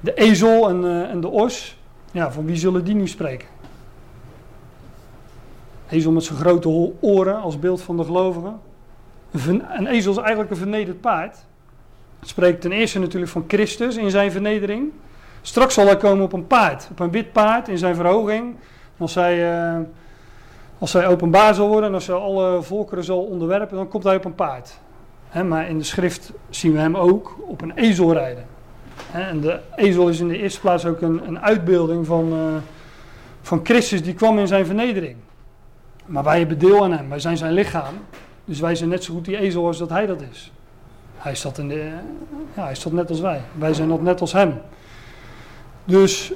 De 0.00 0.14
ezel 0.14 0.68
en, 0.68 0.84
uh, 0.84 1.10
en 1.10 1.20
de 1.20 1.28
os, 1.28 1.78
ja, 2.12 2.32
van 2.32 2.44
wie 2.44 2.56
zullen 2.56 2.84
die 2.84 2.94
nu 2.94 3.08
spreken? 3.08 3.48
Ezel 5.88 6.12
met 6.12 6.24
zijn 6.24 6.38
grote 6.38 6.92
oren 7.00 7.40
als 7.40 7.58
beeld 7.58 7.82
van 7.82 7.96
de 7.96 8.04
gelovigen. 8.04 8.60
Een 9.30 9.86
ezel 9.86 10.12
is 10.12 10.18
eigenlijk 10.18 10.50
een 10.50 10.56
vernederd 10.56 11.00
paard. 11.00 11.36
Het 12.20 12.28
spreekt 12.28 12.60
ten 12.60 12.72
eerste 12.72 12.98
natuurlijk 12.98 13.32
van 13.32 13.44
Christus 13.48 13.96
in 13.96 14.10
zijn 14.10 14.32
vernedering. 14.32 14.92
Straks 15.42 15.74
zal 15.74 15.86
hij 15.86 15.96
komen 15.96 16.24
op 16.24 16.32
een 16.32 16.46
paard, 16.46 16.88
op 16.90 17.00
een 17.00 17.10
wit 17.10 17.32
paard 17.32 17.68
in 17.68 17.78
zijn 17.78 17.94
verhoging. 17.94 18.56
Als 18.98 19.14
hij, 19.14 19.52
uh, 19.74 19.78
als 20.78 20.92
hij 20.92 21.06
openbaar 21.06 21.54
zal 21.54 21.68
worden 21.68 21.88
en 21.88 21.94
als 21.94 22.06
hij 22.06 22.16
alle 22.16 22.62
volkeren 22.62 23.04
zal 23.04 23.22
onderwerpen, 23.22 23.76
dan 23.76 23.88
komt 23.88 24.04
hij 24.04 24.16
op 24.16 24.24
een 24.24 24.34
paard. 24.34 24.78
maar 25.44 25.68
in 25.68 25.78
de 25.78 25.84
schrift 25.84 26.32
zien 26.50 26.72
we 26.72 26.78
hem 26.78 26.96
ook 26.96 27.36
op 27.46 27.62
een 27.62 27.72
ezel 27.74 28.12
rijden. 28.12 28.46
en 29.12 29.40
de 29.40 29.60
ezel 29.76 30.08
is 30.08 30.20
in 30.20 30.28
de 30.28 30.38
eerste 30.38 30.60
plaats 30.60 30.86
ook 30.86 31.00
een, 31.00 31.26
een 31.26 31.40
uitbeelding 31.40 32.06
van, 32.06 32.32
uh, 32.32 32.38
van 33.42 33.60
Christus 33.62 34.02
die 34.02 34.14
kwam 34.14 34.38
in 34.38 34.46
zijn 34.46 34.66
vernedering. 34.66 35.16
Maar 36.06 36.24
wij 36.24 36.38
hebben 36.38 36.58
deel 36.58 36.84
aan 36.84 36.92
hem, 36.92 37.08
wij 37.08 37.18
zijn 37.18 37.36
zijn 37.36 37.52
lichaam. 37.52 37.94
Dus 38.50 38.60
wij 38.60 38.74
zijn 38.74 38.88
net 38.88 39.04
zo 39.04 39.14
goed 39.14 39.24
die 39.24 39.38
ezel 39.38 39.66
als 39.66 39.78
dat 39.78 39.88
hij 39.88 40.06
dat 40.06 40.22
is. 40.30 40.52
Hij 41.16 41.36
dat, 41.42 41.58
in 41.58 41.68
de, 41.68 41.92
ja, 42.56 42.64
hij 42.64 42.76
dat 42.82 42.92
net 42.92 43.10
als 43.10 43.20
wij. 43.20 43.40
Wij 43.58 43.74
zijn 43.74 43.88
dat 43.88 44.02
net 44.02 44.20
als 44.20 44.32
hem. 44.32 44.54
Dus 45.84 46.32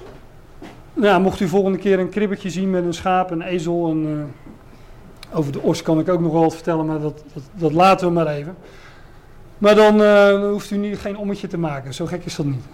nou, 0.93 1.23
mocht 1.23 1.41
u 1.41 1.49
volgende 1.49 1.79
keer 1.79 1.99
een 1.99 2.09
kribbetje 2.09 2.51
zien 2.51 2.71
met 2.71 2.85
een 2.85 2.95
schaap, 2.95 3.31
een 3.31 3.43
ezel. 3.43 3.91
En, 3.91 4.07
uh, 4.07 5.37
over 5.37 5.53
de 5.53 5.61
os 5.61 5.83
kan 5.83 5.99
ik 5.99 6.09
ook 6.09 6.21
nog 6.21 6.33
wel 6.33 6.43
wat 6.43 6.55
vertellen, 6.55 6.87
maar 6.87 7.01
dat, 7.01 7.25
dat, 7.33 7.43
dat 7.53 7.73
laten 7.73 8.07
we 8.07 8.13
maar 8.13 8.27
even. 8.27 8.57
Maar 9.59 9.75
dan 9.75 10.01
uh, 10.01 10.51
hoeft 10.51 10.71
u 10.71 10.77
niet, 10.77 10.99
geen 10.99 11.17
ommetje 11.17 11.47
te 11.47 11.59
maken, 11.59 11.95
zo 11.95 12.07
gek 12.07 12.25
is 12.25 12.37
dat 12.37 12.47
niet. 12.47 12.65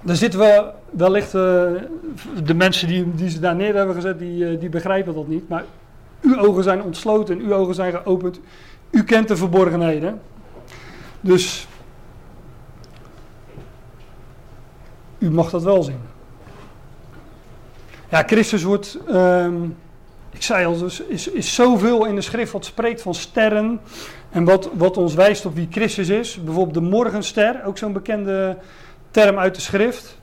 Dan 0.00 0.16
zitten 0.16 0.40
we 0.40 0.70
wellicht, 0.90 1.34
uh, 1.34 1.42
de 2.44 2.54
mensen 2.54 2.88
die, 2.88 3.14
die 3.14 3.30
ze 3.30 3.40
daar 3.40 3.56
neer 3.56 3.74
hebben 3.74 3.94
gezet, 3.94 4.18
die, 4.18 4.58
die 4.58 4.68
begrijpen 4.68 5.14
dat 5.14 5.28
niet. 5.28 5.48
Maar 5.48 5.64
uw 6.24 6.38
ogen 6.38 6.62
zijn 6.62 6.82
ontsloten 6.82 7.38
en 7.38 7.44
uw 7.44 7.54
ogen 7.54 7.74
zijn 7.74 7.92
geopend. 7.92 8.40
U 8.90 9.04
kent 9.04 9.28
de 9.28 9.36
verborgenheden. 9.36 10.20
Dus 11.20 11.66
u 15.18 15.30
mag 15.30 15.50
dat 15.50 15.62
wel 15.62 15.82
zien. 15.82 16.00
Ja, 18.08 18.22
Christus 18.26 18.62
wordt, 18.62 18.98
um, 19.10 19.76
ik 20.30 20.42
zei 20.42 20.66
al, 20.66 20.78
dus 20.78 21.00
is, 21.00 21.28
is 21.28 21.54
zoveel 21.54 22.04
in 22.04 22.14
de 22.14 22.20
schrift 22.20 22.52
wat 22.52 22.64
spreekt 22.64 23.02
van 23.02 23.14
sterren. 23.14 23.80
En 24.30 24.44
wat, 24.44 24.70
wat 24.72 24.96
ons 24.96 25.14
wijst 25.14 25.46
op 25.46 25.54
wie 25.54 25.68
Christus 25.70 26.08
is. 26.08 26.42
Bijvoorbeeld 26.44 26.74
de 26.74 26.90
morgenster, 26.90 27.64
ook 27.64 27.78
zo'n 27.78 27.92
bekende 27.92 28.56
term 29.10 29.38
uit 29.38 29.54
de 29.54 29.60
schrift. 29.60 30.18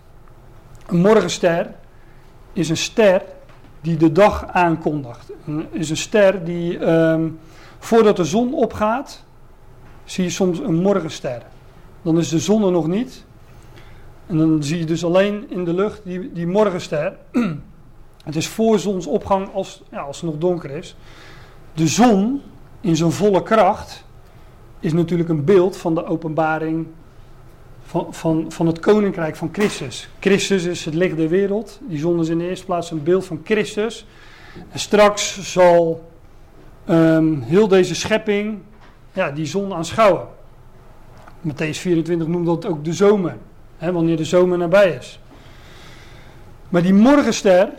Een 0.88 1.00
morgenster 1.00 1.74
is 2.54 2.70
een 2.70 2.78
ster 2.78 3.22
die 3.82 3.98
de 3.98 4.12
dag 4.12 4.48
aankondigt. 4.48 5.32
is 5.72 5.90
een 5.90 5.98
ster 5.98 6.44
die 6.44 6.88
um, 6.88 7.40
voordat 7.80 8.16
de 8.16 8.26
zon 8.26 8.54
opgaat, 8.54 9.24
zie 10.04 10.24
je 10.24 10.30
soms 10.30 10.60
een 10.60 10.76
morgenster. 10.76 11.42
Dan 12.02 12.18
is 12.18 12.30
de 12.30 12.40
zon 12.40 12.64
er 12.64 12.72
nog 12.72 12.88
niet. 12.88 13.26
En 14.28 14.38
dan 14.38 14.64
zie 14.64 14.80
je 14.80 14.86
dus 14.86 15.06
alleen 15.06 15.50
in 15.50 15.66
de 15.66 15.74
lucht 15.74 16.02
die, 16.04 16.32
die 16.34 16.48
morgenster. 16.48 17.18
Het 18.24 18.36
is 18.36 18.48
voor 18.48 18.80
zonsopgang 18.80 19.54
als, 19.54 19.84
ja, 19.92 20.00
als 20.00 20.22
het 20.22 20.30
nog 20.30 20.40
donker 20.40 20.72
is. 20.72 20.96
De 21.74 21.88
zon 21.88 22.42
in 22.82 22.96
zijn 22.96 23.12
volle 23.12 23.44
kracht 23.44 24.06
is 24.80 24.94
natuurlijk 24.94 25.30
een 25.30 25.46
beeld 25.46 25.78
van 25.78 25.96
de 25.96 26.06
openbaring 26.06 26.88
van, 27.92 28.14
van, 28.14 28.52
van 28.52 28.68
het 28.68 28.80
koninkrijk 28.80 29.36
van 29.36 29.50
Christus. 29.52 30.10
Christus 30.20 30.64
is 30.64 30.86
het 30.86 30.94
licht 30.94 31.18
der 31.18 31.30
wereld. 31.30 31.80
Die 31.82 32.00
zon 32.00 32.20
is 32.20 32.30
in 32.30 32.38
de 32.38 32.50
eerste 32.50 32.66
plaats 32.66 32.92
een 32.92 33.04
beeld 33.04 33.26
van 33.26 33.42
Christus. 33.44 34.06
En 34.72 34.80
straks 34.80 35.54
zal 35.54 36.10
um, 36.90 37.42
heel 37.42 37.68
deze 37.68 37.96
schepping 37.96 38.60
ja, 39.14 39.32
die 39.32 39.46
zon 39.46 39.74
aanschouwen. 39.74 40.28
Matthäus 41.48 41.80
24 41.80 42.28
noemt 42.28 42.46
dat 42.46 42.66
ook 42.66 42.86
de 42.86 42.94
zomer. 42.94 43.38
Hè, 43.78 43.92
wanneer 43.92 44.18
de 44.18 44.26
zomer 44.26 44.58
nabij 44.58 44.92
is. 44.92 45.20
Maar 46.70 46.82
die 46.82 46.94
morgenster 46.94 47.70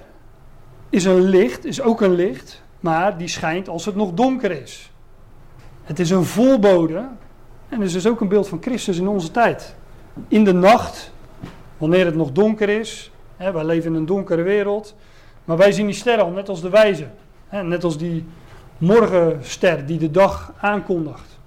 is 0.91 1.05
een 1.05 1.21
licht, 1.21 1.65
is 1.65 1.81
ook 1.81 2.01
een 2.01 2.15
licht, 2.15 2.63
maar 2.81 3.19
die 3.19 3.29
schijnt 3.29 3.69
als 3.69 3.85
het 3.85 3.95
nog 3.95 4.13
donker 4.13 4.51
is. 4.51 4.91
Het 5.83 5.99
is 5.99 6.11
een 6.11 6.25
voorbode 6.25 6.97
en 7.69 7.79
het 7.79 7.83
is 7.83 7.93
dus 7.93 8.07
ook 8.07 8.21
een 8.21 8.29
beeld 8.29 8.49
van 8.49 8.63
Christus 8.63 8.99
in 8.99 9.09
onze 9.09 9.31
tijd. 9.31 9.75
In 10.29 10.45
de 10.45 10.53
nacht, 10.53 11.13
wanneer 11.79 12.05
het 12.05 12.15
nog 12.15 12.33
donker 12.33 12.69
is, 12.69 13.11
hè, 13.37 13.53
wij 13.53 13.65
leven 13.65 13.91
in 13.91 13.97
een 13.97 14.07
donkere 14.07 14.43
wereld, 14.43 14.95
maar 15.45 15.57
wij 15.57 15.73
zien 15.73 15.87
die 15.87 15.95
sterren 15.95 16.25
al 16.25 16.31
net 16.31 16.49
als 16.49 16.61
de 16.61 16.71
wijze. 16.71 17.07
Hè, 17.49 17.63
net 17.63 17.85
als 17.85 17.99
die 17.99 18.27
morgenster 18.79 19.87
die 19.87 19.99
de 19.99 20.11
dag 20.11 20.53
aankondigt. 20.61 21.39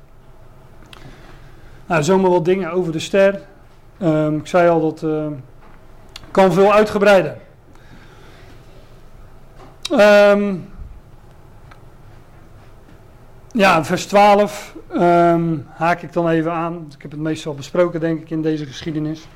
Nou, 1.86 2.04
zomaar 2.04 2.32
wat 2.32 2.46
dingen 2.46 2.72
over 2.72 2.92
de 2.92 3.00
ster. 3.00 3.42
Um, 4.02 4.38
ik 4.38 4.48
zei 4.48 4.70
al 4.70 4.82
dat 4.82 5.02
uh, 5.02 5.28
kan 6.32 6.54
veel 6.54 6.74
uitgebreider. 6.74 7.38
Um, 9.92 10.70
ja, 13.52 13.84
vers 13.84 14.06
12 14.06 14.75
ehm, 14.94 15.58
haak 15.68 16.02
ik 16.02 16.14
dan 16.14 16.30
even 16.30 16.52
aan. 16.52 16.86
Ik 16.96 17.02
heb 17.02 17.12
het 17.12 17.20
meestal 17.20 17.54
besproken, 17.54 18.00
denk 18.00 18.22
ik, 18.22 18.30
in 18.30 18.42
deze 18.42 18.66
geschiedenis. 18.66 19.28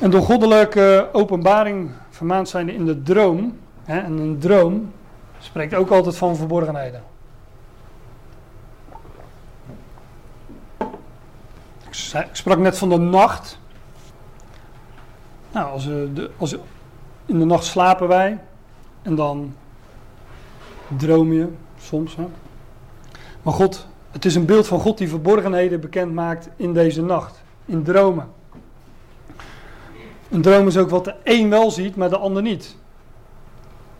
En 0.00 0.10
door 0.10 0.22
goddelijke 0.22 1.08
openbaring 1.12 1.90
vermaand 2.10 2.48
zijn 2.48 2.68
in 2.68 2.84
de 2.84 3.02
droom. 3.02 3.58
Hè, 3.84 3.98
en 3.98 4.18
een 4.18 4.38
droom 4.38 4.92
spreekt 5.38 5.74
ook 5.74 5.90
altijd 5.90 6.16
van 6.16 6.36
verborgenheden. 6.36 7.02
Ik 11.88 12.28
sprak 12.32 12.58
net 12.58 12.78
van 12.78 12.88
de 12.88 12.98
nacht. 12.98 13.58
Nou, 15.52 15.70
als, 15.70 15.86
we 15.86 16.10
de, 16.14 16.30
als 16.38 16.56
in 17.26 17.38
de 17.38 17.44
nacht 17.44 17.64
slapen 17.64 18.08
wij 18.08 18.40
en 19.02 19.14
dan 19.14 19.54
droom 20.96 21.32
je 21.32 21.48
soms. 21.78 22.16
Hè? 22.16 22.24
Maar 23.44 23.54
God, 23.54 23.86
het 24.10 24.24
is 24.24 24.34
een 24.34 24.46
beeld 24.46 24.66
van 24.66 24.80
God 24.80 24.98
die 24.98 25.08
verborgenheden 25.08 25.80
bekend 25.80 26.12
maakt 26.12 26.48
in 26.56 26.72
deze 26.72 27.02
nacht, 27.02 27.42
in 27.64 27.82
dromen. 27.82 28.28
Een 30.30 30.42
droom 30.42 30.66
is 30.66 30.76
ook 30.76 30.90
wat 30.90 31.04
de 31.04 31.14
een 31.22 31.50
wel 31.50 31.70
ziet, 31.70 31.96
maar 31.96 32.08
de 32.08 32.16
ander 32.16 32.42
niet. 32.42 32.76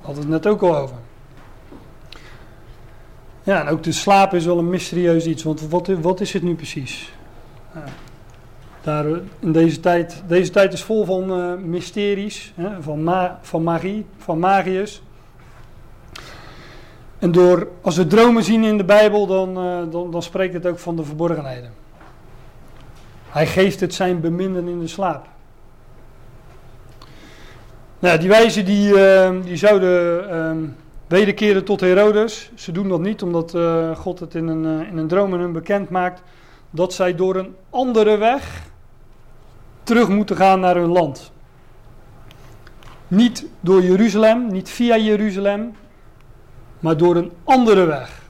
Hadden 0.00 0.22
het 0.22 0.32
net 0.32 0.46
ook 0.46 0.62
al 0.62 0.76
over. 0.76 0.96
Ja, 3.42 3.60
en 3.60 3.68
ook 3.68 3.82
de 3.82 3.92
slaap 3.92 4.34
is 4.34 4.44
wel 4.44 4.58
een 4.58 4.70
mysterieus 4.70 5.26
iets, 5.26 5.42
want 5.42 5.68
wat, 5.68 5.86
wat 5.86 6.20
is 6.20 6.32
het 6.32 6.42
nu 6.42 6.54
precies? 6.54 7.12
daar, 8.82 9.06
in 9.38 9.52
deze 9.52 9.80
tijd, 9.80 10.22
deze 10.26 10.50
tijd 10.50 10.72
is 10.72 10.82
vol 10.82 11.04
van 11.04 11.40
uh, 11.40 11.54
mysteries, 11.54 12.52
hè, 12.56 12.82
van, 12.82 13.02
ma 13.02 13.38
van 13.42 13.62
magie, 13.62 14.06
van 14.16 14.38
magiërs. 14.38 15.02
En 17.24 17.32
door, 17.32 17.68
als 17.80 17.96
we 17.96 18.06
dromen 18.06 18.42
zien 18.42 18.64
in 18.64 18.76
de 18.76 18.84
Bijbel, 18.84 19.26
dan, 19.26 19.58
uh, 19.58 19.92
dan, 19.92 20.10
dan 20.10 20.22
spreekt 20.22 20.54
het 20.54 20.66
ook 20.66 20.78
van 20.78 20.96
de 20.96 21.04
verborgenheden. 21.04 21.72
Hij 23.28 23.46
geeft 23.46 23.80
het 23.80 23.94
zijn 23.94 24.20
beminden 24.20 24.68
in 24.68 24.80
de 24.80 24.86
slaap. 24.86 25.26
Nou, 27.98 28.18
die 28.18 28.28
wijzen 28.28 28.64
die, 28.64 28.92
uh, 28.92 29.30
die 29.44 29.56
zouden 29.56 30.24
uh, 30.30 30.68
wederkeren 31.06 31.64
tot 31.64 31.80
Herodes. 31.80 32.50
Ze 32.54 32.72
doen 32.72 32.88
dat 32.88 33.00
niet, 33.00 33.22
omdat 33.22 33.54
uh, 33.54 33.96
God 33.96 34.20
het 34.20 34.34
in 34.34 34.46
een, 34.48 34.86
in 34.86 34.96
een 34.96 35.08
droom 35.08 35.32
aan 35.32 35.40
hun 35.40 35.52
bekend 35.52 35.90
maakt. 35.90 36.22
Dat 36.70 36.92
zij 36.92 37.14
door 37.14 37.36
een 37.36 37.54
andere 37.70 38.16
weg 38.16 38.62
terug 39.82 40.08
moeten 40.08 40.36
gaan 40.36 40.60
naar 40.60 40.76
hun 40.76 40.92
land. 40.92 41.32
Niet 43.08 43.46
door 43.60 43.82
Jeruzalem, 43.82 44.46
niet 44.52 44.68
via 44.68 44.96
Jeruzalem, 44.96 45.74
maar 46.84 46.96
door 46.96 47.16
een 47.16 47.32
andere 47.44 47.84
weg. 47.84 48.22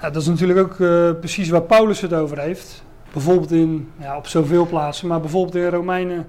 Dat 0.00 0.16
is 0.16 0.26
natuurlijk 0.26 0.58
ook 0.58 0.78
uh, 0.78 1.10
precies 1.18 1.48
waar 1.48 1.62
Paulus 1.62 2.00
het 2.00 2.12
over 2.12 2.38
heeft. 2.38 2.84
Bijvoorbeeld 3.12 3.50
in, 3.50 3.90
ja, 3.98 4.16
op 4.16 4.26
zoveel 4.26 4.66
plaatsen, 4.66 5.08
maar 5.08 5.20
bijvoorbeeld 5.20 5.54
in 5.54 5.68
Romeinen 5.68 6.26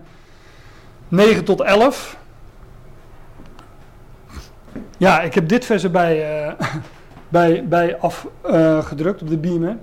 9 1.07 1.43
tot 1.43 1.61
11. 1.61 2.17
Ja, 4.97 5.21
ik 5.21 5.33
heb 5.33 5.47
dit 5.47 5.65
vers 5.65 5.83
erbij 5.83 6.45
uh, 6.47 6.53
bij, 7.29 7.67
bij 7.67 7.97
afgedrukt 7.97 9.21
op 9.21 9.29
de 9.29 9.37
beamer. 9.37 9.77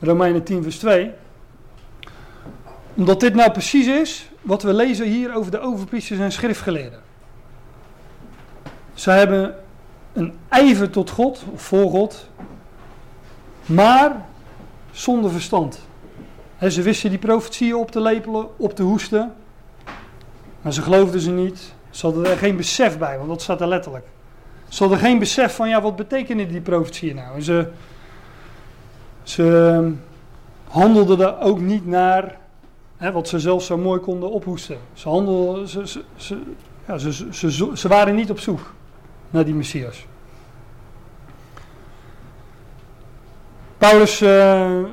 Romeinen 0.00 0.42
10 0.42 0.62
vers 0.62 0.78
2. 0.78 1.10
Omdat 2.94 3.20
dit 3.20 3.34
nou 3.34 3.50
precies 3.50 3.86
is 3.86 4.30
wat 4.40 4.62
we 4.62 4.74
lezen 4.74 5.06
hier 5.06 5.34
over 5.34 5.50
de 5.50 5.60
overpriesters 5.60 6.20
en 6.20 6.32
schriftgeleerden. 6.32 7.00
Ze 8.94 9.10
hebben 9.10 9.54
een 10.12 10.32
ijver 10.48 10.90
tot 10.90 11.10
God, 11.10 11.44
of 11.52 11.62
voor 11.62 11.90
God, 11.90 12.28
maar 13.66 14.24
zonder 14.92 15.30
verstand. 15.30 15.80
ze 16.68 16.82
wisten 16.82 17.10
die 17.10 17.18
profetieën 17.18 17.74
op 17.74 17.90
te 17.90 18.00
lepelen, 18.00 18.46
op 18.56 18.74
te 18.74 18.82
hoesten, 18.82 19.34
maar 20.62 20.72
ze 20.72 20.82
geloofden 20.82 21.20
ze 21.20 21.30
niet. 21.30 21.74
Ze 21.90 22.06
hadden 22.06 22.26
er 22.26 22.36
geen 22.36 22.56
besef 22.56 22.98
bij, 22.98 23.16
want 23.16 23.28
dat 23.28 23.42
staat 23.42 23.60
er 23.60 23.66
letterlijk. 23.66 24.06
Ze 24.68 24.82
hadden 24.82 24.98
geen 24.98 25.18
besef 25.18 25.54
van, 25.54 25.68
ja, 25.68 25.82
wat 25.82 25.96
betekenen 25.96 26.48
die 26.48 26.60
profetieën 26.60 27.14
nou? 27.14 27.34
En 27.34 27.42
ze, 27.42 27.68
ze 29.22 29.72
ehm, 29.74 29.92
handelden 30.68 31.20
er 31.20 31.40
ook 31.40 31.60
niet 31.60 31.86
naar 31.86 32.38
hè, 32.96 33.12
wat 33.12 33.28
ze 33.28 33.38
zelf 33.38 33.62
zo 33.62 33.78
mooi 33.78 34.00
konden 34.00 34.30
ophoesten. 34.30 34.78
Ze, 34.92 35.08
handelden, 35.08 35.68
ze, 35.68 36.38
ja, 36.86 36.98
ze, 36.98 37.52
ze 37.74 37.88
waren 37.88 38.14
niet 38.14 38.30
op 38.30 38.40
zoek 38.40 38.72
naar 39.30 39.44
die 39.44 39.54
Messias. 39.54 40.06
Paulus, 43.78 44.20
uh, 44.20 44.84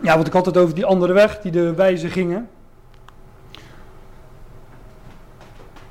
ja, 0.00 0.16
wat 0.16 0.26
ik 0.26 0.34
altijd 0.34 0.56
over 0.56 0.74
die 0.74 0.84
andere 0.84 1.12
weg, 1.12 1.40
die 1.40 1.52
de 1.52 1.74
wijzen 1.74 2.10
gingen. 2.10 2.48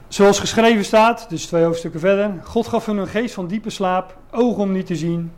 Zoals 0.07 0.39
geschreven 0.39 0.86
staat, 0.86 1.30
dus 1.30 1.45
twee 1.45 1.63
hoofdstukken 1.63 1.99
verder. 1.99 2.34
God 2.43 2.68
gaf 2.68 2.86
hun 2.86 2.97
een 2.97 3.07
geest 3.07 3.34
van 3.34 3.47
diepe 3.47 3.70
slaap, 3.70 4.18
ogen 4.32 4.63
om 4.63 4.72
niet 4.72 4.86
te 4.86 4.95
zien, 4.95 5.32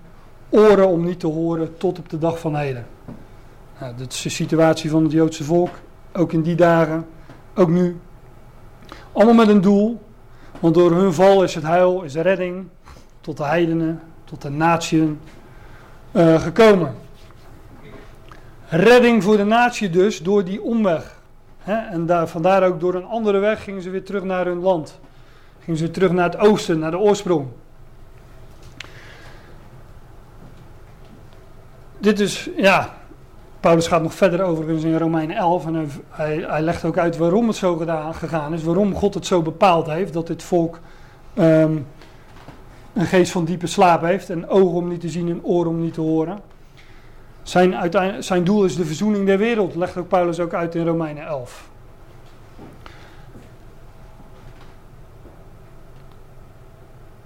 oren 0.50 0.88
om 0.88 1.04
niet 1.04 1.20
te 1.20 1.28
horen, 1.28 1.78
tot 1.78 2.00
op 2.00 2.10
de 2.10 2.18
dag 2.18 2.40
van 2.40 2.56
heden. 2.56 2.88
Nou, 3.80 3.96
dat 3.98 4.14
is 4.14 4.22
de 4.22 4.30
situatie 4.30 4.90
van 4.90 5.04
het 5.04 5.12
Joodse 5.12 5.44
volk, 5.44 5.70
ook 6.14 6.34
in 6.34 6.42
die 6.42 6.56
dagen, 6.56 7.06
ook 7.56 7.70
nu. 7.70 8.00
Allemaal 9.12 9.34
met 9.34 9.48
een 9.48 9.62
doel, 9.62 10.02
want 10.60 10.74
door 10.74 10.91
hun 10.91 11.14
val 11.14 11.43
is 11.43 11.55
het 11.55 11.64
heil, 11.64 12.01
is 12.01 12.14
de 12.14 12.22
redding 12.22 12.68
tot 13.22 13.38
de 13.38 13.43
heidenen, 13.43 14.01
tot 14.24 14.41
de 14.41 14.49
natieën 14.49 15.20
uh, 16.12 16.41
gekomen. 16.41 16.95
Redding 18.68 19.24
voor 19.24 19.38
de 19.38 19.43
natie 19.43 19.89
dus 19.89 20.20
door 20.20 20.43
die 20.43 20.62
omweg. 20.62 21.22
Hè? 21.60 21.74
En 21.74 22.05
daar, 22.05 22.28
vandaar 22.28 22.64
ook 22.64 22.80
door 22.80 22.93
een 22.93 23.05
andere 23.05 23.39
weg 23.39 23.64
gingen 23.64 23.82
ze 23.82 23.89
weer 23.89 24.03
terug 24.03 24.24
naar 24.24 24.45
hun 24.45 24.60
land. 24.60 24.99
Gingen 25.60 25.80
ze 25.80 25.91
terug 25.91 26.12
naar 26.12 26.30
het 26.30 26.39
oosten, 26.39 26.80
naar 26.80 26.91
de 26.91 26.97
oorsprong. 26.97 27.47
Dit 31.99 32.20
is, 32.20 32.49
ja, 32.55 32.97
Paulus 33.60 33.88
gaat 33.88 34.01
nog 34.01 34.14
verder 34.14 34.41
overigens 34.41 34.84
in 34.84 34.97
Romeinen 34.97 35.36
11 35.36 35.66
en 35.66 35.89
hij, 36.10 36.45
hij, 36.47 36.62
legt 36.62 36.86
ook 36.86 36.97
uit 36.97 37.18
waarom 37.18 37.47
het 37.47 37.55
zo 37.55 37.76
gedaan, 37.76 38.16
gegaan 38.16 38.53
is, 38.53 38.64
waarom 38.64 38.95
God 38.95 39.14
het 39.14 39.26
zo 39.26 39.41
bepaald 39.41 39.88
heeft 39.88 40.14
dat 40.14 40.28
dit 40.28 40.43
volk 40.43 40.80
um, 41.36 41.86
een 42.93 43.05
geest 43.05 43.32
van 43.32 43.45
diepe 43.45 43.68
slaap 43.68 44.01
heeft 44.01 44.30
en 44.30 44.47
ogen 44.47 44.78
om 44.78 44.88
niet 44.88 45.01
te 45.01 45.10
zien 45.10 45.30
en 45.30 45.43
oren 45.43 45.72
om 45.72 45.82
niet 45.82 45.93
te 45.93 46.01
horen. 46.01 46.39
Zijn, 47.41 47.93
zijn 48.24 48.43
doel 48.43 48.66
is 48.66 48.76
de 48.76 48.86
verzoening 48.86 49.26
der 49.26 49.38
wereld, 49.38 49.76
legt 49.76 49.97
ook 49.97 50.07
Paulus 50.07 50.39
ook 50.39 50.53
uit 50.53 50.76
in 50.76 50.86
Romeinen 50.86 51.26
11. 51.26 51.70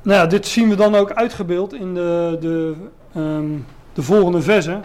Nou 0.01 0.17
ja, 0.17 0.25
dit 0.25 0.47
zien 0.47 0.69
we 0.69 0.75
dan 0.75 0.95
ook 0.95 1.11
uitgebeeld 1.11 1.73
in 1.73 1.93
de, 1.93 2.38
de, 2.39 2.75
um, 3.15 3.65
de 3.93 4.01
volgende 4.01 4.41
versen 4.41 4.84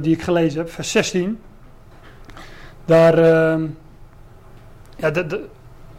die 0.00 0.14
ik 0.14 0.22
gelezen 0.22 0.58
heb, 0.58 0.70
vers 0.70 0.90
16. 0.90 1.38
Daar, 2.84 3.18
uh, 3.18 3.68
ja, 4.96 5.10
de, 5.10 5.48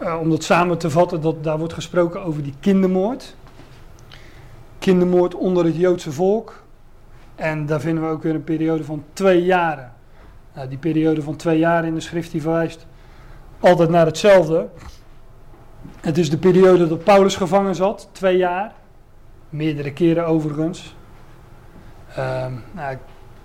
uh, 0.02 0.20
om 0.20 0.30
dat 0.30 0.44
samen 0.44 0.78
te 0.78 0.90
vatten, 0.90 1.22
dat, 1.22 1.44
daar 1.44 1.58
wordt 1.58 1.74
gesproken 1.74 2.24
over 2.24 2.44
die 2.44 2.54
kindermoord. 2.60 3.36
Kindermoord 4.80 5.36
onder 5.36 5.66
het 5.66 5.76
Joodse 5.76 6.12
volk. 6.12 6.64
En 7.36 7.66
daar 7.66 7.80
vinden 7.80 8.04
we 8.04 8.10
ook 8.10 8.24
weer 8.24 8.36
een 8.36 8.44
periode 8.44 8.84
van 8.84 9.04
twee 9.14 9.44
jaren. 9.44 9.94
Nou, 10.54 10.68
die 10.68 10.78
periode 10.78 11.22
van 11.22 11.36
twee 11.36 11.60
jaar 11.60 11.86
in 11.86 11.94
de 11.94 12.00
schrift 12.00 12.32
die 12.32 12.42
verwijst 12.42 12.86
altijd 13.60 13.90
naar 13.90 14.06
hetzelfde. 14.06 14.68
Het 16.00 16.18
is 16.18 16.30
de 16.30 16.38
periode 16.38 16.88
dat 16.88 17.04
Paulus 17.04 17.36
gevangen 17.36 17.76
zat, 17.76 18.10
twee 18.12 18.38
jaar. 18.38 18.74
Meerdere 19.50 19.94
keren 19.94 20.26
overigens. 20.26 20.96
Um, 22.18 22.64
nou, 22.72 22.98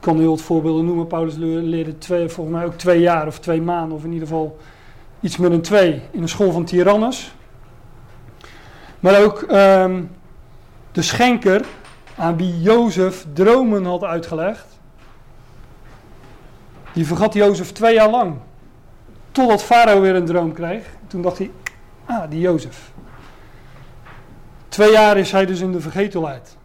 kan 0.06 0.18
heel 0.18 0.30
wat 0.30 0.42
voorbeelden 0.42 0.84
noemen. 0.84 1.06
Paulus 1.06 1.34
leerde 1.36 1.98
twee, 1.98 2.28
volgens 2.28 2.56
mij 2.56 2.64
ook 2.64 2.74
twee 2.74 3.00
jaar 3.00 3.26
of 3.26 3.38
twee 3.38 3.62
maanden, 3.62 3.96
of 3.96 4.04
in 4.04 4.12
ieder 4.12 4.28
geval 4.28 4.58
iets 5.20 5.36
met 5.36 5.52
een 5.52 5.62
twee, 5.62 6.02
in 6.10 6.20
de 6.20 6.26
school 6.26 6.52
van 6.52 6.64
Tyrannus. 6.64 7.34
Maar 9.00 9.22
ook 9.22 9.40
um, 9.50 10.10
de 10.92 11.02
schenker 11.02 11.64
aan 12.16 12.36
wie 12.36 12.60
Jozef 12.60 13.26
dromen 13.32 13.84
had 13.84 14.04
uitgelegd. 14.04 14.66
Die 16.92 17.06
vergat 17.06 17.34
Jozef 17.34 17.72
twee 17.72 17.94
jaar 17.94 18.10
lang. 18.10 18.36
Totdat 19.30 19.62
Farao 19.62 20.00
weer 20.00 20.14
een 20.14 20.24
droom 20.24 20.52
kreeg. 20.52 20.86
Toen 21.06 21.22
dacht 21.22 21.38
hij, 21.38 21.50
ah, 22.04 22.30
die 22.30 22.40
Jozef. 22.40 22.90
Twee 24.68 24.92
jaar 24.92 25.16
is 25.16 25.32
hij 25.32 25.46
dus 25.46 25.60
in 25.60 25.72
de 25.72 25.80
vergetelheid. 25.80 26.56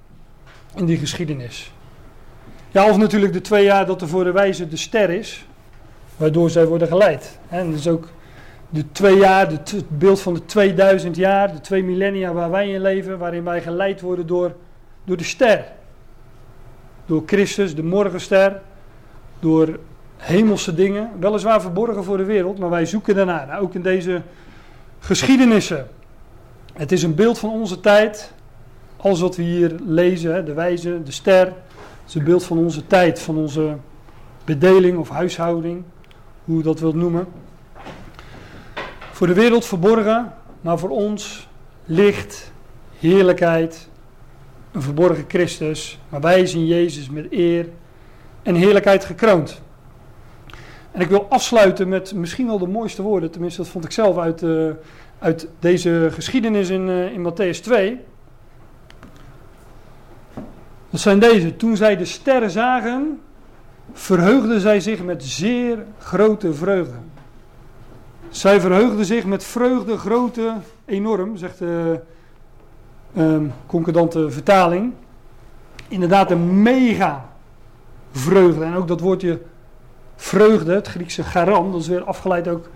In 0.76 0.86
die 0.86 0.98
geschiedenis. 0.98 1.72
Ja, 2.72 2.90
of 2.90 2.98
natuurlijk 2.98 3.34
de 3.34 3.42
twee 3.42 3.64
jaar 3.64 3.86
dat 3.86 4.02
er 4.02 4.08
voor 4.08 4.24
de 4.24 4.32
wijze 4.32 4.68
de 4.68 4.78
ster 4.78 5.10
is, 5.10 5.46
waardoor 6.18 6.50
zij 6.50 6.66
worden 6.66 6.88
geleid. 6.88 7.40
En 7.50 7.72
dus 7.72 7.88
ook 7.88 8.08
de 8.70 8.92
twee 8.92 9.18
jaar, 9.18 9.48
het 9.52 9.84
beeld 9.88 10.22
van 10.22 10.34
de 10.34 10.46
2000 10.46 11.16
jaar, 11.16 11.54
de 11.54 11.62
twee 11.62 11.84
millennia 11.84 12.34
waar 12.34 12.52
wij 12.52 12.70
in 12.70 12.82
leven, 12.82 13.18
waarin 13.18 13.44
wij 13.44 13.62
geleid 13.62 14.02
worden 14.02 14.28
door, 14.28 14.56
door 15.04 15.18
de 15.18 15.24
ster. 15.24 15.66
Door 17.06 17.24
Christus, 17.26 17.76
de 17.76 17.84
morgenster, 17.84 18.62
door 19.40 19.80
hemelse 20.18 20.74
dingen, 20.74 21.10
weliswaar 21.20 21.62
verborgen 21.62 22.04
voor 22.04 22.18
de 22.18 22.24
wereld, 22.24 22.60
maar 22.60 22.70
wij 22.70 22.86
zoeken 22.86 23.16
daarnaar. 23.16 23.48
Nou, 23.48 23.64
ook 23.64 23.74
in 23.74 23.82
deze 23.82 24.22
geschiedenissen. 25.00 25.88
Het 26.74 26.92
is 26.92 27.04
een 27.04 27.16
beeld 27.16 27.40
van 27.40 27.50
onze 27.50 27.80
tijd. 27.80 28.34
Alles 28.98 29.20
wat 29.20 29.36
we 29.36 29.44
hier 29.44 29.76
lezen, 29.86 30.46
de 30.46 30.54
wijze, 30.54 31.04
de 31.04 31.12
ster, 31.12 31.54
een 32.20 32.24
beeld 32.24 32.44
van 32.44 32.58
onze 32.58 32.88
tijd, 32.88 33.20
van 33.20 33.38
onze 33.38 33.78
bedeling 34.46 34.98
of 34.98 35.10
huishouding, 35.10 35.84
hoe 36.46 36.58
je 36.58 36.64
dat 36.64 36.80
wilt 36.80 36.96
noemen. 36.96 37.28
Voor 39.12 39.28
de 39.28 39.34
wereld 39.34 39.66
verborgen, 39.66 40.34
maar 40.62 40.80
voor 40.80 40.90
ons 40.90 41.50
licht, 41.86 42.52
heerlijkheid, 43.00 43.90
een 44.72 44.82
verborgen 44.82 45.26
Christus. 45.28 46.00
Maar 46.10 46.22
wij 46.22 46.46
zien 46.46 46.66
Jezus 46.66 47.10
met 47.10 47.28
eer 47.30 47.70
en 48.44 48.56
heerlijkheid 48.56 49.06
gekroond. 49.06 49.62
En 50.92 51.02
ik 51.02 51.10
wil 51.10 51.26
afsluiten 51.30 51.90
met 51.90 52.14
misschien 52.14 52.48
wel 52.48 52.60
de 52.60 52.68
mooiste 52.68 53.02
woorden, 53.02 53.32
tenminste 53.32 53.62
dat 53.62 53.70
vond 53.70 53.86
ik 53.86 53.92
zelf 53.92 54.18
uit, 54.18 54.42
uh, 54.42 54.70
uit 55.20 55.48
deze 55.60 56.10
geschiedenis 56.12 56.70
in, 56.70 56.88
uh, 56.88 57.14
in 57.14 57.32
Matthäus 57.32 57.60
2. 57.62 58.00
Dat 60.92 61.00
zijn 61.00 61.20
deze. 61.20 61.56
Toen 61.56 61.78
zij 61.78 61.98
de 61.98 62.06
sterren 62.06 62.52
zagen, 62.52 63.22
verheugden 63.94 64.60
zij 64.60 64.80
zich 64.80 65.04
met 65.04 65.24
zeer 65.24 65.86
grote 66.00 66.54
vreugde. 66.54 66.98
Zij 68.30 68.62
verheugden 68.62 69.06
zich 69.06 69.26
met 69.26 69.44
vreugde, 69.44 69.98
grote, 69.98 70.54
enorm, 70.86 71.38
zegt 71.38 71.58
de 71.58 72.00
um, 73.18 73.54
concordante 73.66 74.30
vertaling. 74.30 74.94
Inderdaad, 75.88 76.32
een 76.32 76.62
mega 76.62 77.30
vreugde. 78.12 78.66
En 78.66 78.76
ook 78.76 78.88
dat 78.88 79.00
woordje 79.00 79.42
vreugde, 80.16 80.74
het 80.74 80.88
Griekse 80.88 81.24
garan, 81.24 81.72
dat 81.72 81.82
is 81.82 81.88
weer 81.88 82.04
afgeleid 82.04 82.48
ook. 82.48 82.70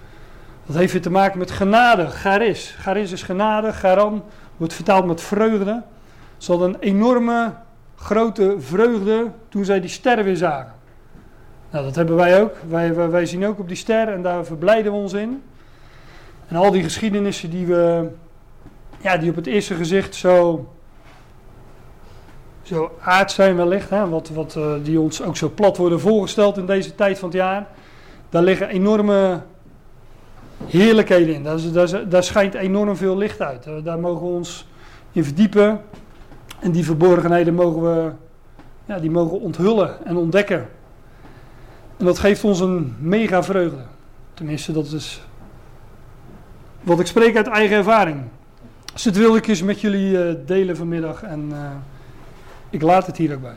Dat 0.65 0.75
heeft 0.75 0.91
weer 0.91 1.01
te 1.01 1.11
maken 1.11 1.39
met 1.39 1.51
genade, 1.51 2.07
charis. 2.07 2.75
Charis 2.79 3.11
is 3.11 3.23
genade, 3.23 3.73
garan 3.73 4.23
wordt 4.57 4.73
vertaald 4.73 5.05
met 5.05 5.21
vreugde. 5.21 5.83
Ze 6.37 6.51
hadden 6.51 6.69
een 6.73 6.79
enorme, 6.79 7.53
grote 7.95 8.55
vreugde 8.59 9.31
toen 9.49 9.65
zij 9.65 9.79
die 9.79 9.89
sterren 9.89 10.23
weer 10.23 10.37
zagen. 10.37 10.73
Nou, 11.69 11.85
dat 11.85 11.95
hebben 11.95 12.15
wij 12.15 12.41
ook. 12.41 12.55
Wij, 12.67 13.09
wij, 13.09 13.25
zien 13.25 13.45
ook 13.45 13.59
op 13.59 13.67
die 13.67 13.77
ster 13.77 14.07
en 14.07 14.21
daar 14.21 14.45
verblijden 14.45 14.91
we 14.91 14.97
ons 14.97 15.13
in. 15.13 15.43
En 16.47 16.55
al 16.55 16.71
die 16.71 16.83
geschiedenissen 16.83 17.49
die 17.49 17.65
we, 17.65 18.09
ja, 19.01 19.17
die 19.17 19.29
op 19.29 19.35
het 19.35 19.47
eerste 19.47 19.75
gezicht 19.75 20.15
zo, 20.15 20.67
zo 22.61 22.91
aard 23.01 23.31
zijn 23.31 23.55
wellicht, 23.55 23.89
hè, 23.89 24.09
wat, 24.09 24.29
wat, 24.29 24.55
uh, 24.55 24.73
die 24.83 24.99
ons 24.99 25.21
ook 25.21 25.37
zo 25.37 25.49
plat 25.55 25.77
worden 25.77 25.99
voorgesteld 25.99 26.57
in 26.57 26.65
deze 26.65 26.95
tijd 26.95 27.19
van 27.19 27.29
het 27.29 27.37
jaar. 27.37 27.67
Daar 28.29 28.43
liggen 28.43 28.69
enorme 28.69 29.41
heerlijkheden 30.65 31.35
in. 31.35 31.43
Daar, 31.43 32.09
daar 32.09 32.23
schijnt 32.23 32.53
enorm 32.53 32.95
veel 32.95 33.17
licht 33.17 33.41
uit. 33.41 33.67
Daar 33.83 33.99
mogen 33.99 34.27
we 34.27 34.33
ons 34.33 34.67
in 35.11 35.23
verdiepen. 35.23 35.81
En 36.65 36.71
die 36.71 36.85
verborgenheden 36.85 37.53
mogen 37.53 37.81
we, 37.81 38.11
ja, 38.85 38.99
die 38.99 39.11
mogen 39.11 39.39
onthullen 39.39 40.05
en 40.05 40.17
ontdekken. 40.17 40.67
En 41.97 42.05
dat 42.05 42.19
geeft 42.19 42.43
ons 42.43 42.59
een 42.59 42.95
mega 42.99 43.43
vreugde. 43.43 43.81
Tenminste, 44.33 44.71
dat 44.71 44.85
is 44.85 45.21
wat 46.81 46.99
ik 46.99 47.05
spreek 47.05 47.35
uit 47.35 47.47
eigen 47.47 47.77
ervaring. 47.77 48.21
Dus 48.93 49.03
dat 49.03 49.15
wilde 49.15 49.37
ik 49.37 49.47
eens 49.47 49.61
met 49.61 49.81
jullie 49.81 50.11
uh, 50.11 50.35
delen 50.45 50.77
vanmiddag 50.77 51.23
en 51.23 51.49
uh, 51.51 51.57
ik 52.69 52.81
laat 52.81 53.05
het 53.05 53.17
hier 53.17 53.33
ook 53.33 53.41
bij. 53.41 53.55